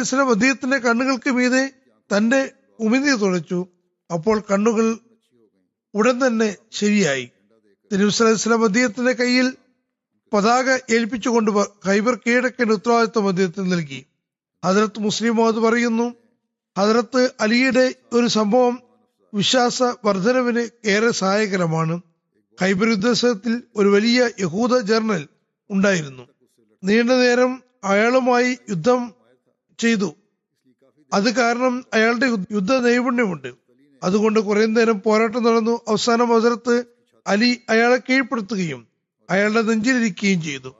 വസല്ലം 0.00 0.30
അദ്ദേഹത്തിന്റെ 0.30 0.78
കണ്ണുകൾക്ക് 0.78 1.30
മീതെ 1.30 1.70
തന്റെ 2.16 2.50
ഉമിതി 2.80 3.10
തുളച്ചു. 3.10 3.66
അപ്പോൾ 4.12 4.42
കണ്ണുകൾ 4.52 4.98
ഉടൻ 5.94 6.26
തന്നെ 6.26 6.56
ശരിയായി. 6.72 7.30
വസല്ലം 7.92 8.64
അദ്ദേഹത്തിന്റെ 8.64 9.12
കയ്യിൽ 9.12 9.54
പതാക 10.32 10.94
ഏൽപ്പിച്ചുകൊണ്ട് 10.94 11.50
ഖൈബർ 11.86 12.14
കീഴടക്കേണ്ട 12.14 12.72
ഉത്തരവാദിത്വം 12.72 13.28
അദ്ദേഹത്തിന് 13.28 13.72
നൽകി. 13.72 14.06
ഹജറത്ത് 14.64 15.00
മുസ്ലിം 15.00 15.36
മോഹദ് 15.36 15.56
പറയുന്നു 15.56 16.14
ഹജറത്ത് 16.78 17.30
അലിയുടെ 17.40 17.94
ഒരു 18.12 18.26
സംഭവം 18.26 18.82
വിശ്വാസ 19.34 19.82
വർധനവിന് 19.82 20.68
ഏറെ 20.84 21.10
സഹായകരമാണ്. 21.10 22.00
ഖൈബർ 22.62 22.88
യുദ്ധത്തിൽ 22.88 23.62
ഒരു 23.76 23.88
വലിയ 23.88 24.30
യഹൂദ 24.40 24.78
ജേർണൽ 24.78 25.28
ഉണ്ടായിരുന്നു. 25.70 26.28
നീണ്ട 26.84 27.10
നേരം 27.10 27.62
അയാളുമായി 27.84 28.58
യുദ്ധം 28.70 29.14
ചെയ്തു. 29.78 30.14
അത് 31.12 31.34
കാരണം 31.34 31.84
അയാളുടെ 31.94 32.26
യുദ്ധ 32.26 32.76
നൈപുണ്യമുണ്ട്. 32.76 33.54
അതുകൊണ്ട് 34.02 34.40
കുറെ 34.40 34.66
നേരം 34.66 35.02
പോരാട്ടം 35.02 35.42
നടന്നു. 35.42 35.80
അവസാനം 35.88 36.32
അവസരത്ത് 36.32 36.84
അലി 37.26 37.60
അയാളെ 37.68 37.96
കീഴ്പ്പെടുത്തുകയും 37.96 38.86
അയാളുടെ 39.30 39.62
നെഞ്ചിലിരിക്കുകയും 39.62 40.42
ചെയ്തു. 40.42 40.74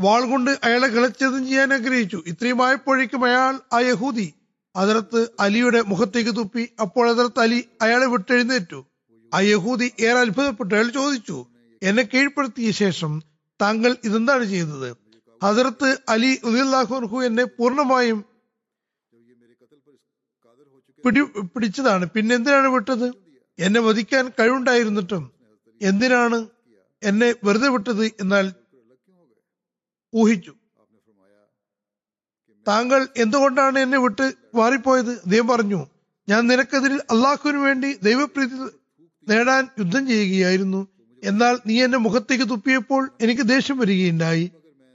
വാൾ 0.00 0.24
കൊണ്ട് 0.24 0.50
അയാളെ 0.64 0.88
കിളച്ചതും 0.88 1.46
ചെയ്യാൻ 1.46 1.74
ആഗ്രഹിച്ചു. 1.74 2.22
ഇത്രയും 2.26 2.66
ആയപ്പോഴേക്കും 2.66 3.24
അയാൾ 3.24 3.60
ആ 3.72 3.78
യഹൂദി 3.78 4.34
അതിർത്ത് 4.76 5.28
അലിയുടെ 5.40 5.82
മുഖത്തേക്ക് 5.82 6.36
തുപ്പി. 6.36 6.68
അപ്പോൾ 6.80 7.10
അതിർത്ത് 7.10 7.40
അലി 7.40 7.64
അയാളെ 7.82 8.06
വിട്ടെഴുന്നേറ്റു. 8.06 8.86
ആ 9.34 9.38
യഹൂദി 9.52 9.86
ഏറെ 10.06 10.18
അത്ഭുതപ്പെട്ടു 10.24 10.72
അയാൾ 10.76 10.88
ചോദിച്ചു 10.98 11.38
എന്നെ 11.82 12.02
കീഴ്പ്പെടുത്തിയ 12.12 12.70
ശേഷം 12.82 13.12
താങ്കൾ 13.60 13.92
ഇതെന്താണ് 14.08 14.44
ചെയ്തത് 14.52 14.90
ഹസരത്ത് 15.42 15.88
അലി 16.14 16.30
ഉദിഹു 16.48 17.18
എന്നെ 17.28 17.44
പൂർണമായും 17.58 18.20
പിടി 21.04 21.22
പിടിച്ചതാണ്. 21.54 22.04
പിന്നെ 22.14 22.32
എന്തിനാണ് 22.38 22.68
വിട്ടത്? 22.74 23.06
എന്നെ 23.58 23.80
വധിക്കാൻ 23.86 24.24
കഴിവുണ്ടായിരുന്നിട്ടും 24.38 25.24
എന്തിനാണ് 25.80 26.38
എന്നെ 27.02 27.28
വെറുതെ 27.46 27.68
വിട്ടത് 27.74 28.04
എന്നാൽ 28.22 28.46
ഊഹിച്ചു. 30.12 30.52
താങ്കൾ 32.66 33.00
എന്തുകൊണ്ടാണ് 33.22 33.78
എന്നെ 33.78 33.98
വിട്ട് 34.04 34.26
മാറിപ്പോയത്? 34.58 35.12
ദൈവം 35.32 35.48
പറഞ്ഞു 35.52 35.80
ഞാൻ 36.28 36.42
നിനക്കെതിരിൽ 36.50 37.00
അള്ളാഹുവിന് 37.14 37.60
വേണ്ടി 37.66 37.90
ദൈവപ്രീതി 38.08 38.56
നേടാൻ 39.28 39.68
യുദ്ധം 39.78 40.08
ചെയ്യുകയായിരുന്നു. 40.08 40.88
എന്നാൽ 41.24 41.58
നീ 41.66 41.84
എന്റെ 41.84 41.98
മുഖത്തേക്ക് 41.98 42.44
തുപ്പിയപ്പോൾ 42.44 43.10
എനിക്ക് 43.20 43.42
ദേഷ്യം 43.42 43.78
വരികയുണ്ടായി. 43.78 44.50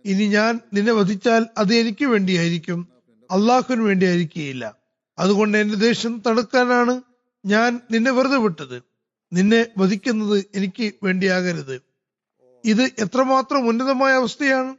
ഇനി 0.06 0.28
ഞാൻ 0.28 0.60
നിന്നെ 0.74 0.94
വധിച്ചാൽ 0.94 1.46
അത് 1.58 1.74
എനിക്ക് 1.74 2.06
വേണ്ടിയായിരിക്കും. 2.06 2.88
അള്ളാഹുവിന് 3.32 3.82
വേണ്ടിയായിരിക്കുകയില്ല. 3.82 4.76
അതുകൊണ്ട് 5.20 5.58
എന്റെ 5.58 5.76
ദേഷ്യം 5.76 6.24
തടുക്കാനാണ് 6.28 7.02
ഞാൻ 7.46 7.80
നിന്നെ 7.92 8.12
വെറുതെ 8.12 8.38
വിട്ടത്. 8.38 8.84
നിന്നെ 9.34 9.66
വധിക്കുന്നത് 9.78 10.46
എനിക്ക് 10.56 10.94
വേണ്ടിയാകരുത്. 11.04 11.82
ഇത് 12.66 12.82
എത്രമാത്രം 12.82 13.68
ഉന്നതമായ 13.68 14.14
അവസ്ഥയാണ്. 14.14 14.76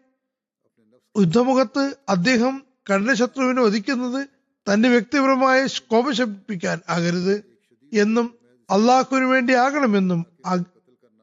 യുദ്ധമുഖത്ത് 1.19 1.97
അദ്ദേഹം 2.09 2.63
കണ്ട 2.91 3.11
ശത്രുവിനെ 3.11 3.63
വധിക്കുന്നത് 3.63 4.29
തന്റെ 4.73 4.89
വ്യക്തിപരമായ 4.89 5.67
കോപം 5.91 6.15
ശമിപ്പിക്കാൻ 6.15 6.81
ആകരുത് 6.89 7.45
എന്നും 7.93 8.40
അള്ളാഹുവിന് 8.71 9.25
വേണ്ടി 9.25 9.53
ആകണമെന്നും 9.53 10.21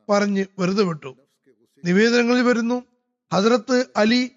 പറഞ്ഞ് 0.10 0.45
വെറുതെ 0.60 0.83
വിട്ടു. 0.83 1.15
നിവേദനങ്ങളിൽ 1.86 2.41
വരുന്നു. 2.41 2.77
ഹസ്രത്ത് 3.33 3.86
അലി 3.97 4.31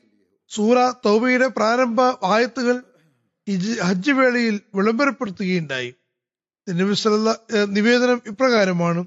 സൂറ 0.49 0.77
തൗബയുടെ 1.07 1.47
പ്രാരംഭ 1.47 2.01
ആയത്തുകൾ 2.25 2.77
ഹജ്ജ് 3.83 4.13
വേളയിൽ 4.13 4.61
വിളംബരപ്പെടുത്തുകയുണ്ടായി. 4.75 5.95
നിവേദനം 7.69 8.21
ഇപ്രകാരമാണ്. 8.27 9.05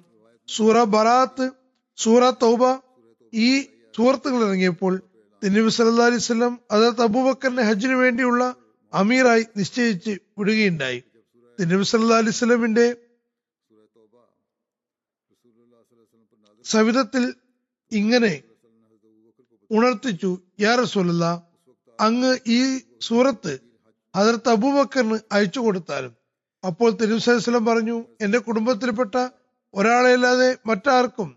സൂറ 0.47 0.83
ബറാത്ത് 0.83 1.49
സൂറ 1.97 2.29
തൗബ 2.29 2.63
ഈ 3.33 3.61
സുഹൃത്തുക്കൾ 3.97 4.41
ഇറങ്ങിയപ്പോൾ 4.47 4.93
നബി 5.41 5.69
സല്ലാ 5.69 6.05
അലൈഹി 6.05 6.23
വസല്ലം 6.23 6.59
ഹദരത്ത് 6.73 7.01
അബൂബക്കറിനെ 7.01 7.63
ഹജ്ജിന് 7.63 7.93
വേണ്ടിയുള്ള 7.93 8.55
അമീറായി 8.93 9.45
നിശ്ചയിച്ച് 9.57 10.13
വിടുകയുണ്ടായി. 10.37 11.03
നബി 11.59 11.83
സല്ലാ 11.83 12.17
അലൈഹി 12.17 12.93
സവിധത്തിൽ 16.65 17.33
ഇങ്ങനെ 17.91 18.41
ഉണർത്തിച്ചു 19.71 20.37
യാ 20.59 20.75
റസൂലല്ല 20.75 21.43
അങ്ങ് 22.01 22.37
ഈ 22.47 22.79
സൂറത്ത് 23.01 23.59
ഹജറത്ത് 24.15 24.49
അബൂബക്കറിന് 24.49 25.19
അയച്ചു 25.31 25.59
കൊടുത്താലും. 25.59 26.15
അപ്പോൾ 26.65 26.91
തിരുവസ്ലം 26.91 27.65
പറഞ്ഞു 27.65 28.05
എന്റെ 28.21 28.37
കുടുംബത്തിൽപ്പെട്ട 28.37 29.29
ഒരാളെയല്ലാതെ 29.73 30.57
മറ്റാർക്കും 30.65 31.35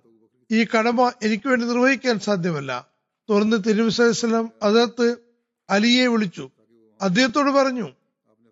ഈ 0.52 0.64
കടമ 0.64 1.12
എനിക്ക് 1.22 1.48
വേണ്ടി 1.48 1.66
നിർവഹിക്കാൻ 1.66 2.18
സാധ്യമല്ല. 2.18 2.88
തുടർന്ന് 3.30 3.56
തിരുവസ്ലം 3.64 4.52
അതിർത്ത് 4.62 5.16
അലിയെ 5.70 6.06
വിളിച്ചു. 6.06 6.50
അദ്ദേഹത്തോട് 7.02 7.50
പറഞ്ഞു 7.50 7.92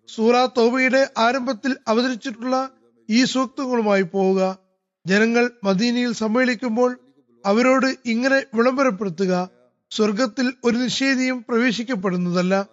സൂറ 0.09 0.47
തോബയുടെ 0.47 1.11
ആരംഭത്തിൽ 1.19 1.77
അവതരിച്ചിട്ടുള്ള 1.89 2.71
ഈ 3.11 3.25
സൂക്തങ്ങളുമായി 3.25 4.03
പോവുക. 4.03 4.64
ജനങ്ങൾ 5.07 5.51
മദീനയിൽ 5.65 6.13
സമ്മേളിക്കുമ്പോൾ 6.13 7.01
അവരോട് 7.47 7.97
ഇങ്ങനെ 8.07 8.45
വിളംബരപ്പെടുത്തുക 8.55 9.51
സ്വർഗത്തിൽ 9.91 10.55
ഒരു 10.65 10.77
നിഷേധിയും 10.77 11.45
പ്രവേശിക്കപ്പെടുന്നതല്ല. 11.49 12.67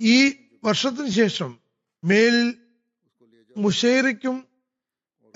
ഈ 0.00 0.32
വർഷത്തിന് 0.64 1.08
ശേഷം 1.08 1.58
മേലിൽ 2.04 2.54
മുഷേറിക്കും 3.56 4.46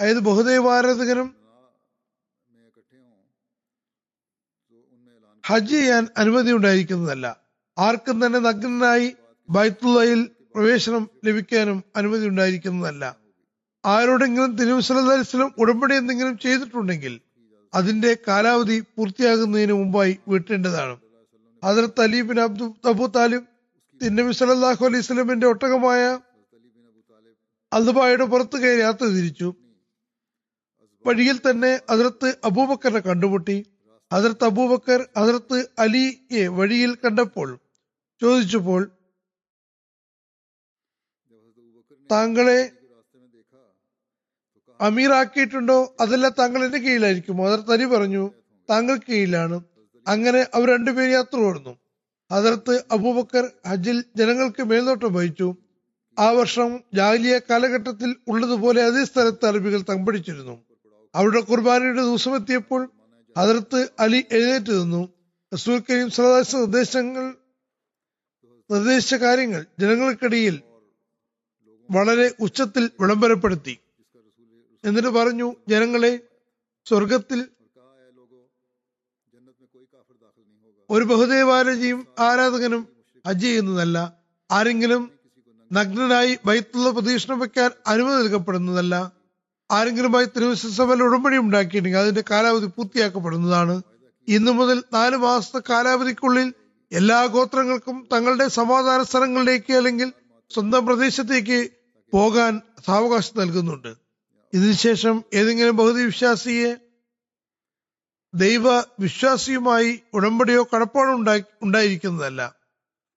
അതായത് 0.01 0.19
ബഹുദൈവാരാധകനും 0.19 1.41
ഹജ്ജ് 5.47 5.71
ചെയ്യാൻ 5.71 6.09
അനുമതി 6.19 6.53
ഉണ്ടായിരിക്കുന്നതല്ല. 6.53 7.41
ആർക്കും 7.79 8.27
തന്നെ 8.27 8.39
നഗ്നനായി 8.39 9.17
ബൈത്തുള്ളയിൽ 9.51 10.31
പ്രവേശനം 10.55 11.11
ലഭിക്കാനും 11.25 11.85
അനുമതി 11.97 12.27
ഉണ്ടായിരിക്കുന്നതല്ല. 12.27 13.20
ആരോടെങ്കിലും 13.85 14.57
തിരുവസലം 14.57 15.55
ഉടമ്പടി 15.59 15.95
എന്തെങ്കിലും 15.95 16.39
ചെയ്തിട്ടുണ്ടെങ്കിൽ 16.39 17.21
അതിന്റെ 17.75 18.17
കാലാവധി 18.29 18.81
പൂർത്തിയാകുന്നതിന് 18.81 19.73
മുമ്പായി 19.73 20.19
വീട്ടേണ്ടതാണ്. 20.29 21.01
Hazrat 21.65 22.01
Ali 22.01 22.21
bin 22.21 22.41
Abdu 22.41 22.77
Abu 22.89 23.07
Talib 23.07 23.47
തിന്നബി 24.03 24.33
സലാഹു 24.33 24.87
അലൈഹി 24.87 25.03
സ്വലമിന്റെ 25.03 25.47
ഒട്ടകമായ 25.47 26.21
അൽബായുടെ 27.73 28.25
പുറത്ത് 28.25 28.57
കയറി 28.63 28.81
യാത്ര 28.81 29.05
തിരിച്ചു. 29.05 29.55
വഴിയിൽ 31.07 31.41
തന്നെ 31.51 31.81
അതിർത്ത് 31.91 32.37
അബൂബക്കറിനെ 32.45 33.01
കണ്ടുമുട്ടി. 33.01 33.67
അതിർത്ത് 34.13 34.45
അബൂബക്കർ 34.45 35.09
അതിർത്ത് 35.17 35.67
അലിയെ 35.79 36.49
വഴിയിൽ 36.49 36.95
കണ്ടപ്പോൾ 36.95 37.59
ചോദിച്ചപ്പോൾ 38.21 38.91
താങ്കളെ 42.13 42.80
അമീറാക്കിയിട്ടുണ്ടോ? 44.81 45.97
അതല്ല 46.01 46.29
താങ്കൾ 46.29 46.65
എന്റെ 46.65 46.79
കീഴിലായിരിക്കും. 46.79 47.37
ഹദർ 47.37 47.61
തരി 47.61 47.85
പറഞ്ഞു 47.85 48.31
താങ്കൾ 48.71 48.97
കീഴിലാണ്. 48.97 49.61
അങ്ങനെ 50.09 50.47
അവർ 50.55 50.69
രണ്ടുപേരും 50.69 51.13
യാത്ര 51.13 51.37
ഓടുന്നു. 51.37 51.79
അതിർത്ത് 52.31 52.85
അബൂബക്കർ 52.93 53.51
ഹജ്ജിൽ 53.67 54.05
ജനങ്ങൾക്ക് 54.17 54.63
മേൽനോട്ടം 54.63 55.15
വഹിച്ചു. 55.15 55.57
ആ 56.19 56.31
വർഷം 56.31 56.81
ജാലിയ 56.95 57.41
കാലഘട്ടത്തിൽ 57.51 58.17
ഉള്ളതുപോലെ 58.29 58.83
അതേ 58.83 59.05
സ്ഥലത്ത് 59.05 59.47
അറബികൾ 59.47 59.81
തമ്പടിച്ചിരുന്നു. 59.81 60.65
അവരുടെ 61.15 61.41
കുർബാനയുടെ 61.41 62.03
ദിവസം 62.03 62.35
എത്തിയപ്പോൾ 62.35 62.91
അതിർത്ത് 63.37 63.89
അലി 64.01 64.25
എഴുന്നേറ്റ് 64.33 64.83
നിന്നു. 64.83 65.09
റസൂൽ 65.55 65.83
കരീം 65.91 66.11
സലഹ് 66.11 66.57
നിർദ്ദേശങ്ങൾ 66.57 67.35
നിർദ്ദേശിച്ച 68.71 69.15
കാര്യങ്ങൾ 69.15 69.67
ജനങ്ങൾക്കിടയിൽ 69.81 70.61
വളരെ 71.91 72.35
ഉച്ചത്തിൽ 72.41 72.91
വിളംബരപ്പെടുത്തി. 73.01 73.79
എന്നിട്ട് 74.85 75.09
പറഞ്ഞു 75.09 75.55
ജനങ്ങളെ 75.69 76.21
സ്വർഗത്തിൽ 76.87 77.49
ഒരു 80.91 81.05
ബഹുദേവാലജിയും 81.05 82.07
ആരാധകനും 82.19 82.89
ഹജ്ജ് 83.27 83.43
ചെയ്യുന്നതല്ല. 83.43 84.17
ആരെങ്കിലും 84.51 85.11
നഗ്നനായി 85.73 86.39
ബൈത്തുള്ള 86.45 86.91
പ്രതീക്ഷണം 86.91 87.39
വെക്കാൻ 87.39 87.71
അനുമതി 87.87 88.23
നൽകപ്പെടുന്നതല്ല. 88.23 89.13
ആരെങ്കിലുമായി 89.71 90.27
തിരുവസഭയിൽ 90.37 91.03
ഉടമ്പടി 91.03 91.37
ഉണ്ടാക്കിയിട്ടുണ്ടെങ്കിൽ 91.37 91.99
അതിന്റെ 91.99 92.25
കാലാവധി 92.31 92.67
പൂർത്തിയാക്കപ്പെടുന്നതാണ്. 92.67 93.83
ഇന്നു 94.29 94.53
മുതൽ 94.53 94.83
നാല് 94.93 95.17
മാസത്തെ 95.17 95.61
കാലാവധിക്കുള്ളിൽ 95.71 96.55
എല്ലാ 96.93 97.27
ഗോത്രങ്ങൾക്കും 97.27 98.09
തങ്ങളുടെ 98.13 98.49
സമാധാന 98.49 99.03
സ്ഥലങ്ങളിലേക്ക് 99.03 99.73
അല്ലെങ്കിൽ 99.73 100.13
സ്വന്തം 100.51 100.87
പ്രദേശത്തേക്ക് 100.87 101.71
പോകാൻ 102.13 102.61
സാവകാശം 102.87 103.39
നൽകുന്നുണ്ട്. 103.41 104.10
ഇതിനുശേഷം 104.53 105.25
ഏതെങ്കിലും 105.35 105.77
ബഹുദൈവ 105.77 106.05
വിശ്വാസിയെ 106.05 106.77
ദൈവ 108.35 108.79
വിശ്വാസിയുമായി 109.01 110.01
ഉടമ്പടിയോ 110.15 110.69
കടപ്പാടോ 110.75 111.15
ഉണ്ടായി 111.15 111.45
ഉണ്ടായിരിക്കുന്നതല്ല. 111.63 112.55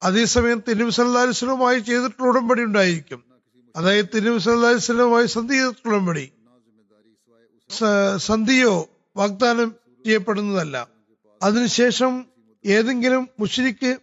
അതേസമയം 0.04 0.64
അലൈഹി 0.68 0.84
വസല്ലമയുമായി 0.84 1.80
ചെയ്തിട്ടുള്ള 1.80 2.28
ഉടമ്പടി 2.28 2.64
ഉണ്ടായിരിക്കും. 2.64 3.24
അതായത് 3.76 4.18
അലൈഹി 4.18 4.36
വസല്ലമയുമായി 4.36 5.26
സന്ധി 5.26 5.54
ചെയ്തിട്ടുള്ള 5.54 5.96
ഉടമ്പടി. 5.96 6.32
സന്ധിയോ 8.18 8.90
വാഗ്ദാനം 9.18 9.76
ചെയ്യപ്പെടുന്നതല്ല. 10.06 10.88
അതിനുശേഷം 11.44 12.26
ഏതെങ്കിലും 12.66 13.30
മുഷിരിക്ക് 13.40 13.98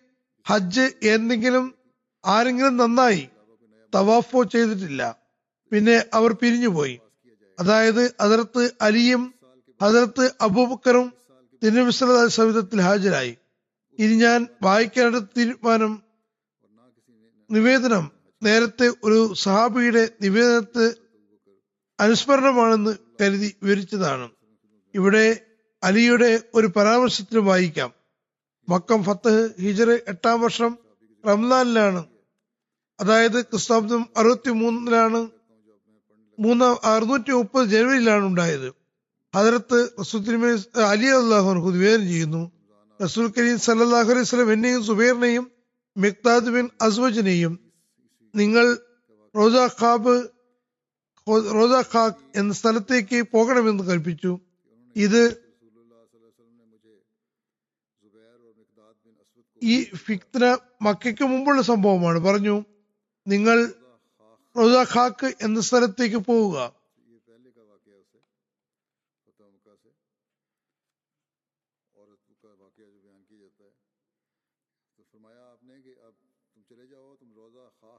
ഹജ്ജ് 0.48 0.92
എന്തെങ്കിലും 1.02 1.74
ആരെങ്കിലും 2.24 2.76
നന്നായി 2.76 3.28
തവാഫോ 3.94 4.42
ചെയ്തിട്ടില്ല. 4.42 5.16
പിന്നെ 5.72 6.04
അവർ 6.14 6.32
പിരിഞ്ഞുപോയി. 6.32 7.00
അതായത് 7.60 8.14
അതിർത്ത് 8.20 8.72
അലിയും 8.80 9.34
ഹജറത്ത് 9.82 10.32
അബൂബക്കറും 10.40 11.12
തിരുനബിസ്വല 11.62 12.26
സവിധത്തിൽ 12.26 12.80
ഹാജരായി. 12.80 13.36
ഇനി 13.98 14.14
ഞാൻ 14.14 14.46
വായിക്കേണ്ട 14.62 15.16
തീരുമാനം 15.16 16.02
നിവേദനം 17.50 18.10
നേരത്തെ 18.42 18.92
ഒരു 19.04 19.34
സഹാബിയുടെ 19.34 20.08
നിവേദനത്തെ 20.22 20.94
അനുസ്മരണമാണെന്ന് 22.00 22.96
കരുതി 23.20 23.54
വിവരിച്ചതാണ്. 23.62 24.30
ഇവിടെ 24.94 25.40
അലിയുടെ 25.82 26.42
ഒരു 26.54 26.66
പരാമർശത്തിന് 26.66 27.40
വായിക്കാം. 27.40 27.92
മക്കം 28.68 29.04
ഫത്ത് 29.04 29.54
ഹിജറ് 29.60 30.00
എട്ടാം 30.08 30.40
വർഷം 30.40 30.78
റംലാനിലാണ് 31.28 32.06
അതായത് 33.00 33.44
ക്രിസ്താബ്ദം 33.44 34.08
അറുപത്തി 34.16 34.50
മൂന്നിലാണ് 34.50 35.28
മൂന്നാം 36.38 36.76
അറുന്നൂറ്റി 36.84 37.30
മുപ്പത് 37.30 37.68
ജനുവരിയിലാണ് 37.68 38.24
ഉണ്ടായത്. 38.24 38.68
ഹജറത്ത് 39.34 39.78
അലി 40.92 41.08
അള്ളാഹു 41.20 41.70
നിവേദനം 41.70 42.06
ചെയ്യുന്നു. 42.08 42.42
റസൂൽ 43.00 43.26
കരീം 43.38 43.58
സല്ലാഹു 43.58 44.10
അലൈഹി 44.12 44.28
സ്വലം 44.30 44.52
എന്നെയും 44.52 44.84
സുബൈറിനെയും 44.84 45.50
മിക്താദ് 45.96 46.50
ബിൻ 46.54 46.68
അസ്വജിനെയും 46.82 47.52
നിങ്ങൾ 48.34 48.66
റോജ 49.36 49.56
ഖാബ് 49.80 50.14
റോജ 51.56 51.74
ഖാഖ് 51.94 52.22
എന്ന 52.36 52.52
സ്ഥലത്തേക്ക് 52.52 53.18
പോകണമെന്ന് 53.32 53.84
കൽപ്പിച്ചു. 53.84 54.32
ഇത് 54.96 55.22
ഈ 59.62 59.84
ഫിക്ന 59.84 60.58
മക്കയ്ക്ക് 60.82 61.24
മുമ്പുള്ള 61.24 61.62
സംഭവമാണ്. 61.62 62.18
പറഞ്ഞു 62.18 62.64
നിങ്ങൾ 63.26 63.58
റുസാഖാക്ക് 64.58 65.28
എന്ന 65.40 65.60
സ്ഥലത്തേക്ക് 65.60 66.16
പോവുക. 66.16 66.58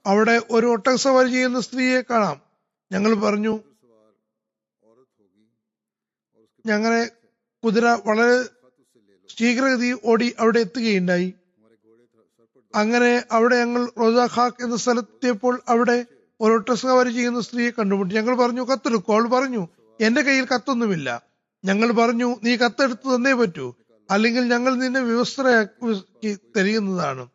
അവിടെ 0.06 0.42
ഒരു 0.52 0.68
ഒട്ടക 0.68 0.96
സവാരി 0.96 1.30
ചെയ്യുന്ന 1.32 1.60
സ്ത്രീയെ 1.60 2.02
കാണാം. 2.02 2.42
ഞങ്ങൾ 2.92 3.14
പറഞ്ഞു 3.16 3.54
ഞങ്ങളെ 6.66 7.04
കുതിര 7.64 7.86
വളരെ 7.86 8.36
ശീഘ്രഗതി 9.28 10.00
ഓടി 10.06 10.36
അവിടെ 10.40 10.60
എത്തുകയുണ്ടായി. 10.60 11.34
അങ്ങനെ 12.76 13.24
അവിടെ 13.32 13.56
ഞങ്ങൾ 13.60 13.92
റോസാഖാക്ക് 14.00 14.64
എന്ന 14.64 14.76
സ്ഥലത്തെത്തിയപ്പോൾ 14.76 15.62
അവിടെ 15.68 16.06
ഒരു 16.42 16.64
കവർ 16.86 17.14
ചെയ്യുന്ന 17.14 17.42
സ്ത്രീയെ 17.42 17.70
കണ്ടുമുട്ടി. 17.70 18.16
ഞങ്ങൾ 18.16 18.36
പറഞ്ഞു 18.36 18.62
കത്തെടുക്കൂ 18.62 19.14
അവൾ 19.14 19.28
പറഞ്ഞു. 19.28 19.68
എന്റെ 20.02 20.22
കയ്യിൽ 20.22 20.46
കത്തൊന്നുമില്ല. 20.46 21.24
ഞങ്ങൾ 21.66 21.92
പറഞ്ഞു 21.92 22.36
നീ 22.44 22.56
കത്തെടുത്ത് 22.56 23.16
തന്നേ 23.16 23.34
പറ്റൂ. 23.34 23.76
അല്ലെങ്കിൽ 24.12 24.44
ഞങ്ങൾ 24.48 24.76
നിന്നെ 24.76 25.02
വ്യവസ്ഥയാക്കി 25.02 26.38
തെരയുന്നതാണ്. 26.58 27.28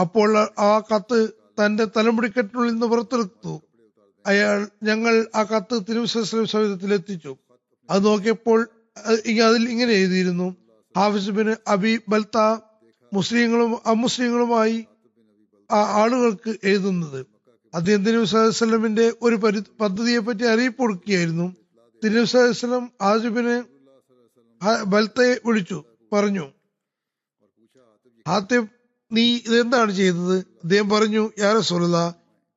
അപ്പോൾ 0.00 0.38
ആ 0.58 0.82
കത്ത് 0.94 1.28
തന്റെ 1.28 1.84
തലമുടിക്കെട്ടിനുള്ളിൽ 1.84 2.72
നിന്ന് 2.72 2.86
പുറത്തെടുത്തു. 2.86 3.62
അയാൾ 4.26 4.68
ഞങ്ങൾ 4.82 5.26
ആ 5.34 5.42
കത്ത് 5.42 5.82
തിരുവസ്ലം 5.88 6.46
സവിധത്തിൽ 6.46 6.94
എത്തിച്ചു. 6.94 7.36
അത് 7.90 8.04
നോക്കിയപ്പോൾ 8.04 8.68
അത് 9.06 9.40
അതിൽ 9.40 9.68
ഇങ്ങനെ 9.68 9.92
എഴുതിയിരുന്നു. 9.92 10.56
ഹാഫിസ് 10.96 11.30
ബിൻ 11.30 11.56
അബി 11.68 12.00
ബൽത്ത 12.08 12.56
മുസ്ലിങ്ങളും 13.12 13.76
അമുസ്ലിങ്ങളുമായി 13.86 14.86
ആ 15.70 15.76
ആളുകൾക്ക് 16.02 16.56
എഴുതുന്നത്. 16.64 17.37
അദ്ദേഹം 17.78 18.04
തിരുവസ്ലമിന്റെ 18.04 19.12
ഒരു 19.22 19.36
പരി 19.36 19.62
പദ്ധതിയെ 19.80 20.18
പറ്റി 20.18 20.44
അറിയിപ്പ് 20.44 20.80
കൊടുക്കുകയായിരുന്നു 20.80 21.56
തിരുവസ്ലം 22.04 22.90
ആസിബിന് 23.02 23.62
ബൽത്തയെ 24.86 25.40
വിളിച്ചു 25.46 25.84
പറഞ്ഞു 26.12 26.52
ആദ്യം 28.26 28.68
നീ 29.12 29.36
ഇതെന്താണ് 29.36 29.90
ചെയ്തത്? 29.90 30.38
അദ്ദേഹം 30.38 30.90
പറഞ്ഞു 30.90 31.30
യാ 31.38 31.52
റസൂലല്ലാ 31.52 32.12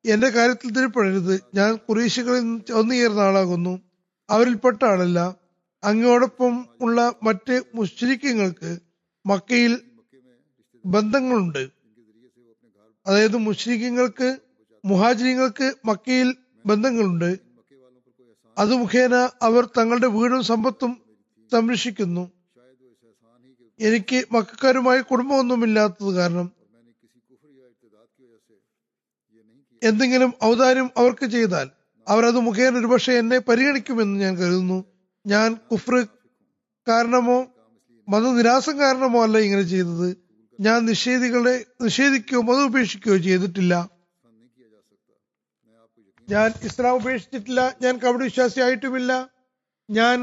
എന്റെ 0.05 0.29
കാര്യത്തിൽ 0.29 0.71
തിരുപ്പഴരുത് 0.71 1.43
ഞാൻ 1.55 1.75
കുറേശികളിൽ 1.75 2.73
ഒന്നുചേർന്ന 2.73 3.19
ആളാകുന്നു. 3.19 3.81
അവരിൽപ്പെട്ട 4.29 4.83
ആളല്ല. 4.83 5.35
അങ്ങോടൊപ്പം 5.83 6.65
ഉള്ള 6.81 7.13
മറ്റ് 7.23 7.63
മുസ്ലിക്കങ്ങൾക്ക് 7.75 8.79
മക്കയിൽ 9.25 9.81
ബന്ധങ്ങളുണ്ട്. 10.85 11.69
അതായത് 13.07 13.37
മുസ്ലിക്കങ്ങൾക്ക് 13.37 14.37
മുഹാജിരിങ്ങൾക്ക് 14.85 15.73
മക്കയിൽ 15.85 16.35
ബന്ധങ്ങളുണ്ട്. 16.65 17.39
അത് 18.57 18.73
മുഖേന 18.73 19.29
അവർ 19.41 19.69
തങ്ങളുടെ 19.77 20.07
വീടും 20.07 20.43
സമ്പത്തും 20.43 21.01
സംരക്ഷിക്കുന്നു. 21.51 22.31
എനിക്ക് 23.79 24.25
മക്കാരുമായി 24.31 25.01
കുടുംബമൊന്നുമില്ലാത്തത് 25.01 26.15
കാരണം 26.15 26.51
എന്തെങ്കിലും 29.83 30.33
ഔദാര്യം 30.43 30.89
അവർക്ക് 30.97 31.25
ചെയ്താൽ 31.25 31.69
അവർ 32.07 32.25
അത് 32.25 32.39
മുഖേന 32.39 32.77
ഒരുപക്ഷെ 32.77 33.13
എന്നെ 33.13 33.37
പരിഗണിക്കുമെന്ന് 33.37 34.19
ഞാൻ 34.19 34.37
കരുതുന്നു. 34.37 34.85
ഞാൻ 35.27 35.57
കുഫ്ർ 35.71 36.07
കാരണമോ 36.87 37.47
മതനിരാസം 38.09 38.79
കാരണമോ 38.79 39.23
അല്ല 39.23 39.37
ഇങ്ങനെ 39.37 39.61
ചെയ്തത്. 39.61 40.17
ഞാൻ 40.59 40.85
നിഷേധികളെ 40.85 41.65
നിഷേധിക്കുകയോ 41.81 42.41
മതം 42.41 42.65
ഉപേക്ഷിക്കുകയോ 42.65 43.17
ചെയ്തിട്ടില്ല. 43.17 44.00
ഞാൻ 46.31 46.53
ഇസ്ലാം 46.63 46.95
ഉപേക്ഷിച്ചിട്ടില്ല 46.95 47.61
ഞാൻ 47.81 47.93
കപട 47.97 48.21
വിശ്വാസിയായിട്ടുമില്ല. 48.23 49.11
ഞാൻ 49.89 50.17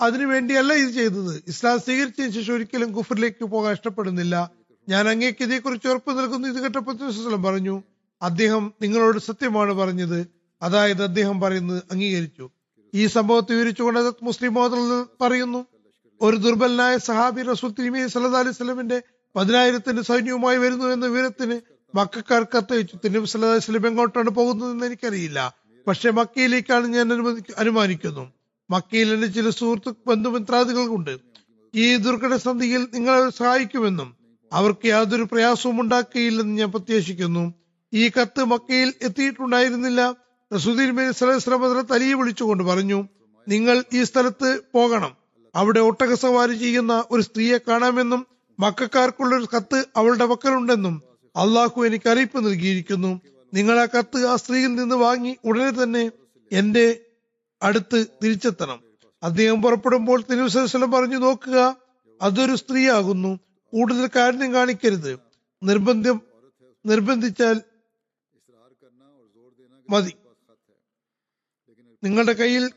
അതിനു 0.00 0.26
വേണ്ടിയല്ല 0.26 0.72
ഇത് 0.82 0.90
ചെയ്തത്. 0.90 1.42
ഇസ്ലാം 1.48 1.80
സ്വീകരിച്ചതിന് 1.80 2.32
ശേഷം 2.32 2.54
ഒരിക്കലും 2.54 2.92
കുഫറിലേക്ക് 2.92 3.44
പോകാൻ 3.44 3.72
ഇഷ്ടപ്പെടുന്നില്ല. 3.72 4.50
ഞാൻ 4.88 5.08
അങ്ങേക്ക് 5.08 5.42
ഇതേക്കുറിച്ച് 5.44 5.88
ഉറപ്പ് 5.88 6.18
നൽകുന്നു. 6.18 6.48
ഇത് 6.48 6.58
കേട്ടപ്പോൾ 6.62 7.42
പറഞ്ഞു 7.48 7.82
അദ്ദേഹം 8.22 8.72
നിങ്ങളോട് 8.82 9.18
സത്യമാണ് 9.18 9.72
പറഞ്ഞത്. 9.72 10.26
അതായത് 10.62 11.02
അദ്ദേഹം 11.02 11.40
പറയുന്നത് 11.40 11.82
അംഗീകരിച്ചു. 11.92 12.50
ഈ 12.94 13.06
സംഭവത്തെ 13.06 13.52
വിവരിച്ചുകൊണ്ട് 13.54 14.12
മുസ്ലിം 14.22 14.54
പറയുന്നു 15.20 15.60
ഒരു 16.20 16.36
ദുർബലനായ 16.36 16.96
സഹാബി 16.96 17.42
റസൂൽ 17.42 17.70
തിരുമി 17.78 18.00
സല്ലാ 18.06 18.40
അലൈഹി 18.40 18.56
സ്വലമിന്റെ 18.56 19.02
പതിനായിരത്തിന്റെ 19.36 20.02
സൈന്യവുമായി 20.02 20.58
വരുന്നു 20.58 20.86
എന്ന 20.86 21.06
വിവരത്തിന് 21.06 21.56
മക്കാർ 21.94 22.42
കത്തയച്ചു 22.42 22.96
തിരുനബി 23.04 23.38
അലൈഹി 23.38 23.56
വസല്ലം 23.56 23.86
എങ്ങോട്ടാണ് 23.86 24.30
പോകുന്നതെന്ന് 24.30 24.86
എനിക്കറിയില്ല. 24.86 25.54
പക്ഷെ 25.86 26.10
മക്കയിലേക്കാണ് 26.10 26.86
ഞാൻ 26.86 27.12
അനുമാനിക്കുന്നു. 27.58 28.32
മക്കയിൽ 28.70 29.14
എന്റെ 29.14 29.26
ചില 29.26 29.50
സുഹൃത്തു 29.50 29.96
ബന്ധുമിത്രാദികൾക്കുണ്ട്. 30.06 31.18
ഈ 31.74 31.96
ദുർഘട 31.96 32.36
സന്ധിയിൽ 32.36 32.88
നിങ്ങളെ 32.94 33.30
സഹായിക്കുമെന്നും 33.30 34.16
അവർക്ക് 34.52 34.86
യാതൊരു 34.86 35.22
പ്രയാസവും 35.22 35.80
ഉണ്ടാക്കുകയില്ലെന്ന് 35.80 36.58
ഞാൻ 36.58 36.70
പ്രത്യാശിക്കുന്നു. 36.70 37.54
ഈ 37.94 38.08
കത്ത് 38.08 38.44
മക്കയിൽ 38.44 38.94
എത്തിയിട്ടുണ്ടായിരുന്നില്ല. 39.02 40.14
റസൂദീൻ 40.54 41.00
തലിയെ 41.90 42.14
വിളിച്ചുകൊണ്ട് 42.14 42.64
പറഞ്ഞു 42.64 43.08
നിങ്ങൾ 43.48 43.84
ഈ 43.94 44.02
സ്ഥലത്ത് 44.02 44.60
പോകണം. 44.74 45.16
അവിടെ 45.54 45.80
ഒട്ടക 45.80 46.14
സവാരി 46.14 46.54
ചെയ്യുന്ന 46.54 47.04
ഒരു 47.10 47.22
സ്ത്രീയെ 47.22 47.58
കാണാമെന്നും 47.58 48.26
മക്കാർക്കുള്ള 48.60 49.36
ഒരു 49.36 49.46
കത്ത് 49.56 49.84
അവളുടെ 49.96 50.24
പക്കലുണ്ടെന്നും 50.24 51.11
അള്ളാഹു 51.36 51.86
എനിക്ക് 51.86 52.08
അറിയിപ്പ് 52.08 52.44
നൽകിയിരിക്കുന്നു. 52.46 53.20
നിങ്ങൾ 53.54 53.80
ആ 53.80 53.86
കത്ത് 53.86 54.26
ആ 54.26 54.36
സ്ത്രീയിൽ 54.36 54.74
നിന്ന് 54.74 54.94
വാങ്ങി 54.94 55.36
ഉടനെ 55.44 55.82
തന്നെ 55.82 56.10
എന്റെ 56.52 57.00
അടുത്ത് 57.62 58.06
തിരിച്ചെത്തണം. 58.24 58.82
അദ്ദേഹം 59.22 59.62
പുറപ്പെടുമ്പോൾ 59.62 60.24
തിരുവസലം 60.30 60.90
പറഞ്ഞു 60.90 61.16
നോക്കുക 61.16 61.76
അതൊരു 62.22 62.54
സ്ത്രീയാകുന്നു. 62.56 63.40
കൂടുതൽ 63.72 64.08
കാഠിന്യം 64.16 64.54
കാണിക്കരുത്. 64.54 65.20
നിർബന്ധം 65.62 66.20
നിർബന്ധിച്ചാൽ 66.86 67.60
മതി. 69.90 70.12
നിങ്ങളുടെ 72.04 72.32
കയ്യിൽ 72.32 72.70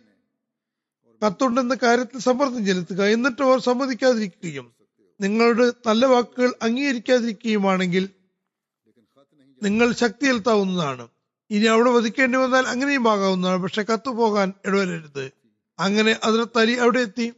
കത്തുണ്ടെന്ന 1.27 1.77
കാര്യത്തിൽ 1.83 2.19
സമ്മർദ്ദം 2.19 2.65
ചെലുത്തുക. 2.65 3.03
എന്നിട്ട് 3.03 3.41
അവർ 3.41 3.59
സമ്മതിക്കാതിരിക്കുകയും 3.59 4.73
നിങ്ങളുടെ 5.21 5.71
നല്ല 5.87 6.05
വാക്കുകൾ 6.05 6.53
അംഗീകരിക്കാതിരിക്കുകയുമാണെങ്കിൽ 6.61 8.09
നിങ്ങൾ 9.65 9.91
ശക്തി 9.93 10.25
ചെലുത്താവുന്നതാണ് 10.25 11.07
ഇനി 11.49 11.65
അവിടെ 11.65 11.89
വധിക്കേണ്ടി 11.89 12.37
വന്നാൽ 12.37 12.65
അങ്ങനെയും 12.67 13.11
ആകാവുന്നതാണ്. 13.11 13.63
പക്ഷെ 13.63 13.83
കത്തു 13.83 14.09
പോകാൻ 14.09 14.53
ഇടവരരുത്. 14.65 15.31
അങ്ങനെ 15.79 16.19
അതിന് 16.23 16.45
തരി 16.57 16.73
അവിടെ 16.73 16.99
എത്തി. 16.99 17.33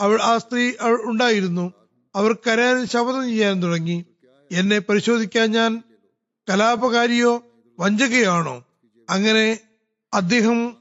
അവൾ 0.00 0.22
ആ 0.22 0.38
സ്ത്രീ 0.38 0.72
ഉണ്ടായിരുന്നു. 0.82 1.72
അവർ 2.14 2.32
കരയാനും 2.32 2.88
ശപഥം 2.88 3.28
ചെയ്യാനും 3.28 3.62
തുടങ്ങി. 3.62 4.04
എന്നെ 4.52 4.78
പരിശോധിക്കാൻ 4.78 5.50
ഞാൻ 5.50 5.82
കലാപകാരിയോ 6.50 7.46
വഞ്ചകയാണോ? 7.78 8.64
അങ്ങനെ 9.10 9.60
അദ്ദേഹം 10.14 10.76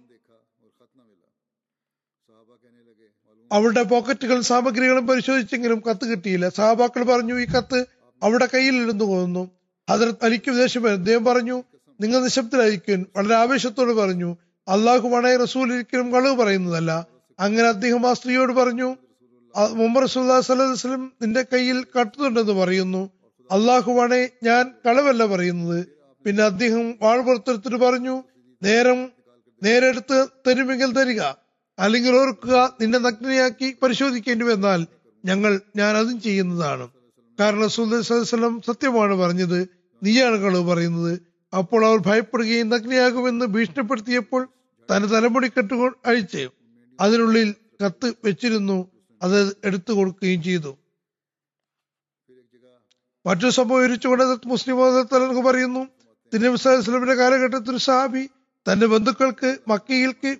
അവളുടെ 3.51 3.83
പോക്കറ്റുകളും 3.83 4.43
സാമഗ്രികളും 4.43 5.07
പരിശോധിച്ചെങ്കിലും 5.07 5.83
കത്ത് 5.89 6.05
കിട്ടിയില്ല. 6.05 6.49
സഹാബാക്കൾ 6.49 7.03
പറഞ്ഞു 7.03 7.39
ഈ 7.39 7.45
കത്ത് 7.45 7.85
അവിടെ 8.23 8.47
കയ്യിലിരുന്നു 8.53 9.05
പോകുന്നു. 9.05 9.60
ഹജറത്ത് 9.89 10.25
അലിക്ക് 10.25 10.51
ദേഷ്യം 10.51 10.91
അദ്ദേഹം 10.91 11.25
പറഞ്ഞു 11.25 11.63
നിങ്ങൾ 11.99 12.19
നിശബ്ദരായിരിക്കും 12.23 13.07
വളരെ 13.15 13.35
ആവേശത്തോട് 13.35 13.91
പറഞ്ഞു 13.91 14.37
അള്ളാഹു 14.67 15.09
വണയ 15.09 15.37
റസൂൽ 15.37 15.73
ഒരിക്കലും 15.73 16.13
കളവ് 16.13 16.35
പറയുന്നതല്ല. 16.35 17.07
അങ്ങനെ 17.39 17.67
അദ്ദേഹം 17.67 18.09
ആ 18.09 18.13
സ്ത്രീയോട് 18.13 18.53
പറഞ്ഞു 18.53 18.95
മുമ്പ് 19.73 20.03
റസൂല്ലാസ്ലം 20.03 21.11
നിന്റെ 21.21 21.45
കയ്യിൽ 21.53 21.83
കട്ടുന്നുണ്ടെന്ന് 21.83 22.53
പറയുന്നു. 22.53 23.09
അള്ളാഹു 23.51 23.91
മണെ 23.91 24.29
ഞാൻ 24.43 24.71
കളവല്ല 24.85 25.25
പറയുന്നത്. 25.25 25.87
പിന്നെ 26.25 26.43
അദ്ദേഹം 26.43 26.95
വാൾ 27.01 27.21
പുറത്തെടുത്തിട്ട് 27.21 27.77
പറഞ്ഞു 27.77 28.23
നേരം 28.63 28.99
നേരെടുത്ത് 29.63 30.27
തരുമെങ്കിൽ 30.47 30.91
തരിക. 30.93 31.21
അല്ലെങ്കിൽ 31.79 32.15
ഓർക്കുക 32.15 32.77
നിന്നെ 32.81 32.99
നഗ്നയാക്കി 32.99 33.77
പരിശോധിക്കേണ്ടി 33.83 34.45
വന്നാൽ 34.45 34.87
ഞങ്ങൾ 35.25 35.61
ഞാൻ 35.75 35.97
അതും 35.97 36.21
ചെയ്യുന്നതാണ്. 36.21 36.87
കാരണം 37.41 37.69
സുന്ദരം 37.69 38.61
സത്യമാണ് 38.61 39.13
പറഞ്ഞത്. 39.13 39.69
നീയാണ് 40.03 40.35
കളവ് 40.35 40.63
പറയുന്നത്. 40.63 41.21
അപ്പോൾ 41.57 41.85
അവർ 41.85 41.97
ഭയപ്പെടുകയും 41.97 42.69
നഗ്നയാകുമെന്ന് 42.69 43.45
ഭീഷണിപ്പെടുത്തിയപ്പോൾ 43.45 44.49
തന്റെ 44.93 45.07
തലമുടി 45.07 45.47
കെട്ടു 45.47 45.91
അഴിച്ച് 46.05 46.49
അതിനുള്ളിൽ 47.01 47.55
കത്ത് 47.85 48.13
വെച്ചിരുന്നു. 48.25 48.91
അത് 49.23 49.57
എടുത്തു 49.63 49.93
കൊടുക്കുകയും 49.93 50.43
ചെയ്തു. 50.43 50.77
മറ്റൊരു 53.25 53.49
സംഭവം 53.49 53.83
ഹദരത്ത് 54.21 54.47
മുസ്ലിം 54.47 54.75
തിരുനബി 54.75 55.41
പറയുന്നു 55.41 55.87
തിരുനബിസ്ലാമിന്റെ 56.33 57.13
കാലഘട്ടത്തിൽ 57.13 57.71
ഒരു 57.71 57.77
സാബി 57.77 58.29
തന്റെ 58.71 58.85
ബന്ധുക്കൾക്ക് 58.85 59.57
മക്കയിൽക്ക് 59.67 60.37